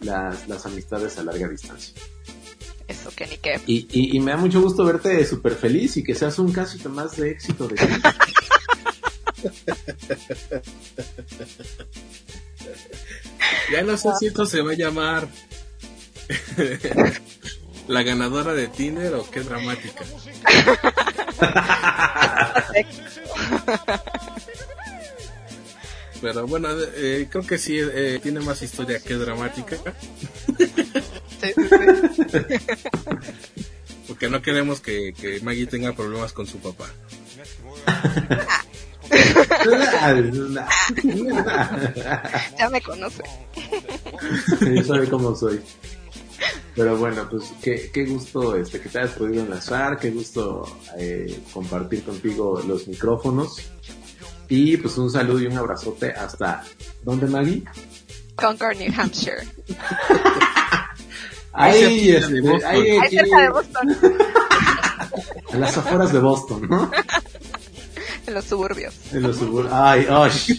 las, 0.00 0.46
las 0.48 0.66
amistades 0.66 1.16
a 1.18 1.24
larga 1.24 1.48
distancia. 1.48 1.94
Eso 2.88 3.10
que 3.14 3.26
ni 3.26 3.36
qué. 3.38 3.60
Y, 3.66 3.86
y, 3.90 4.16
y 4.16 4.20
me 4.20 4.32
da 4.32 4.36
mucho 4.36 4.60
gusto 4.60 4.84
verte 4.84 5.24
súper 5.26 5.54
feliz 5.54 5.96
y 5.96 6.04
que 6.04 6.14
seas 6.14 6.38
un 6.38 6.52
caso 6.52 6.76
más 6.90 7.16
de 7.16 7.30
éxito 7.30 7.68
de 7.68 7.76
ti. 7.76 7.84
Ya 13.72 13.82
no 13.82 13.96
sé 13.96 14.08
si 14.18 14.26
esto 14.26 14.46
se 14.46 14.60
va 14.62 14.72
a 14.72 14.76
llamar 14.76 15.28
la 17.88 18.02
ganadora 18.02 18.54
de 18.54 18.68
Tinder 18.68 19.14
o 19.14 19.28
qué 19.30 19.40
dramática. 19.40 20.04
Pero 26.20 26.46
bueno, 26.46 26.68
eh, 26.96 27.26
creo 27.30 27.46
que 27.46 27.58
sí, 27.58 27.76
eh, 27.78 28.18
tiene 28.22 28.40
más 28.40 28.62
historia 28.62 28.98
que 29.00 29.14
dramática. 29.14 29.76
Porque 34.08 34.28
no 34.28 34.42
queremos 34.42 34.80
que, 34.80 35.14
que 35.14 35.40
Maggie 35.40 35.66
tenga 35.66 35.94
problemas 35.94 36.32
con 36.32 36.46
su 36.46 36.58
papá. 36.58 36.86
ya 42.58 42.68
me 42.70 42.80
conoce. 42.82 43.22
Sí, 44.58 44.84
sabe 44.84 45.08
cómo 45.08 45.34
soy. 45.34 45.60
Pero 46.74 46.96
bueno, 46.96 47.28
pues 47.30 47.52
qué, 47.62 47.90
qué 47.92 48.04
gusto 48.04 48.56
este, 48.56 48.80
que 48.80 48.88
te 48.88 48.98
hayas 48.98 49.12
podido 49.12 49.44
enlazar, 49.44 49.98
qué 49.98 50.10
gusto 50.10 50.64
eh, 50.98 51.40
compartir 51.52 52.04
contigo 52.04 52.60
los 52.66 52.88
micrófonos. 52.88 53.58
Y 54.48 54.76
pues 54.76 54.98
un 54.98 55.10
saludo 55.10 55.40
y 55.40 55.46
un 55.46 55.56
abrazote 55.56 56.12
hasta... 56.12 56.64
¿Dónde, 57.02 57.26
Maggie? 57.26 57.64
Concord, 58.36 58.76
New 58.76 58.92
Hampshire. 58.96 59.46
Ahí, 61.54 62.10
este, 62.10 62.34
ahí, 62.66 62.82
Ahí 62.82 62.98
aquí, 62.98 63.16
cerca 63.16 63.40
de 63.42 63.48
Boston, 63.50 63.96
en 65.52 65.60
las 65.60 65.76
afueras 65.76 66.12
de 66.12 66.18
Boston, 66.18 66.68
¿no? 66.68 66.90
en 68.26 68.32
los 68.34 68.44
suburbios. 68.46 68.94
En 69.12 69.22
los 69.22 69.36
suburbios. 69.36 69.72
Ay, 69.74 70.06
osh. 70.10 70.52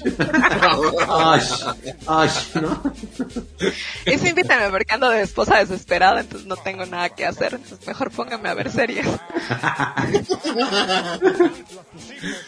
Osh, 1.07 1.51
osh, 2.05 2.55
¿no? 2.61 2.81
Y 4.05 4.17
se 4.19 4.29
invitan 4.29 4.61
al 4.61 4.71
mercado 4.71 5.09
de 5.09 5.23
esposa 5.23 5.57
desesperada, 5.57 6.21
entonces 6.21 6.47
no 6.47 6.57
tengo 6.57 6.85
nada 6.85 7.09
que 7.09 7.25
hacer. 7.25 7.55
Entonces 7.55 7.87
mejor 7.87 8.11
pónganme 8.11 8.49
a 8.49 8.53
ver 8.53 8.71
series. 8.71 9.07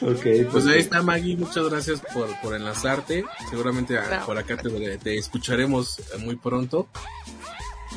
Ok, 0.01 0.25
Pues 0.51 0.67
ahí 0.67 0.79
está 0.79 1.01
Maggie, 1.01 1.35
muchas 1.35 1.67
gracias 1.69 1.99
por, 2.13 2.27
por 2.41 2.55
enlazarte. 2.55 3.25
Seguramente 3.49 3.97
a- 3.97 4.19
No. 4.19 4.25
por 4.25 4.37
acá 4.37 4.57
te, 4.57 4.69
te 4.99 5.17
escucharemos 5.17 5.99
muy 6.19 6.35
pronto. 6.35 6.87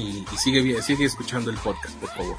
Y, 0.01 0.24
y 0.32 0.36
sigue, 0.38 0.62
bien- 0.62 0.82
sigue 0.82 1.05
escuchando 1.05 1.51
el 1.51 1.57
podcast, 1.59 1.94
por 1.96 2.09
favor. 2.11 2.36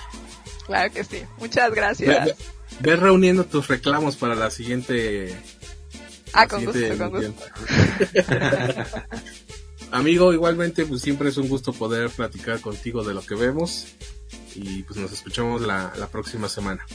Claro 0.66 0.94
que 0.94 1.04
sí. 1.04 1.22
Muchas 1.38 1.72
gracias. 1.74 2.26
ve- 2.26 2.36
ve 2.80 2.96
reuniendo 2.96 3.46
tus 3.46 3.68
reclamos 3.68 4.16
para 4.16 4.36
la 4.36 4.50
siguiente. 4.52 5.36
Ah, 6.34 6.42
la 6.44 6.48
con 6.48 6.60
siguiente 6.62 6.90
gusto, 6.90 7.12
con 7.12 7.24
emisión. 7.24 7.36
Amigo, 9.92 10.32
igualmente, 10.34 10.86
pues 10.86 11.02
siempre 11.02 11.30
es 11.30 11.38
un 11.38 11.50
gusto 11.50 11.74
poder 11.74 12.10
platicar 12.10 12.62
contigo 12.62 13.04
de 13.04 13.14
lo 13.14 13.22
que 13.22 13.36
vemos. 13.36 13.88
Y 14.56 14.84
pues 14.84 15.00
nos 15.00 15.12
escuchamos 15.12 15.62
la, 15.62 15.94
la 15.98 16.08
próxima 16.08 16.48
semana. 16.50 16.86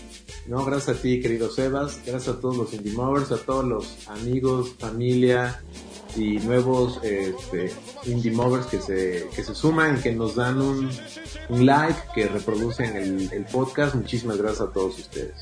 No, 0.46 0.64
gracias 0.64 0.96
a 0.98 1.00
ti, 1.02 1.20
querido 1.20 1.50
Sebas. 1.50 2.00
Gracias 2.06 2.36
a 2.36 2.40
todos 2.40 2.56
los 2.56 2.72
Indie 2.72 2.92
Movers, 2.92 3.32
a 3.32 3.38
todos 3.38 3.64
los 3.64 4.08
amigos, 4.08 4.72
familia 4.78 5.62
y 6.16 6.38
nuevos 6.38 7.00
este, 7.02 7.72
Indie 8.04 8.32
Movers 8.32 8.66
que 8.66 8.80
se, 8.80 9.28
que 9.34 9.44
se 9.44 9.54
suman, 9.54 10.02
que 10.02 10.12
nos 10.12 10.34
dan 10.34 10.60
un, 10.60 10.90
un 11.48 11.66
like, 11.66 11.98
que 12.14 12.26
reproducen 12.28 12.96
el, 12.96 13.30
el 13.32 13.44
podcast. 13.44 13.94
Muchísimas 13.94 14.36
gracias 14.38 14.68
a 14.68 14.72
todos 14.72 14.98
ustedes. 14.98 15.34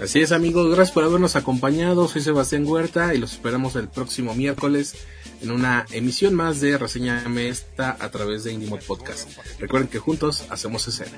Así 0.00 0.20
es 0.22 0.32
amigos, 0.32 0.66
gracias 0.68 0.92
por 0.92 1.04
habernos 1.04 1.36
acompañado. 1.36 2.08
Soy 2.08 2.22
Sebastián 2.22 2.66
Huerta 2.66 3.14
y 3.14 3.18
los 3.18 3.32
esperamos 3.32 3.76
el 3.76 3.88
próximo 3.88 4.34
miércoles 4.34 4.94
en 5.42 5.50
una 5.50 5.84
emisión 5.90 6.34
más 6.34 6.60
de 6.60 6.78
Reseñame 6.78 7.48
esta 7.48 7.96
a 8.00 8.10
través 8.10 8.44
de 8.44 8.52
Indie 8.52 8.70
Mod 8.70 8.80
Podcast. 8.80 9.28
Recuerden 9.58 9.88
que 9.88 9.98
juntos 9.98 10.46
hacemos 10.48 10.88
escena. 10.88 11.12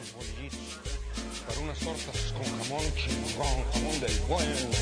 Para 1.46 1.60
unas 1.60 1.78
tortas 1.78 2.32
con 2.32 2.44
jamón, 2.58 2.84
chingón, 2.96 3.64
jamón 3.72 4.00
del 4.00 4.18
bueno. 4.28 4.73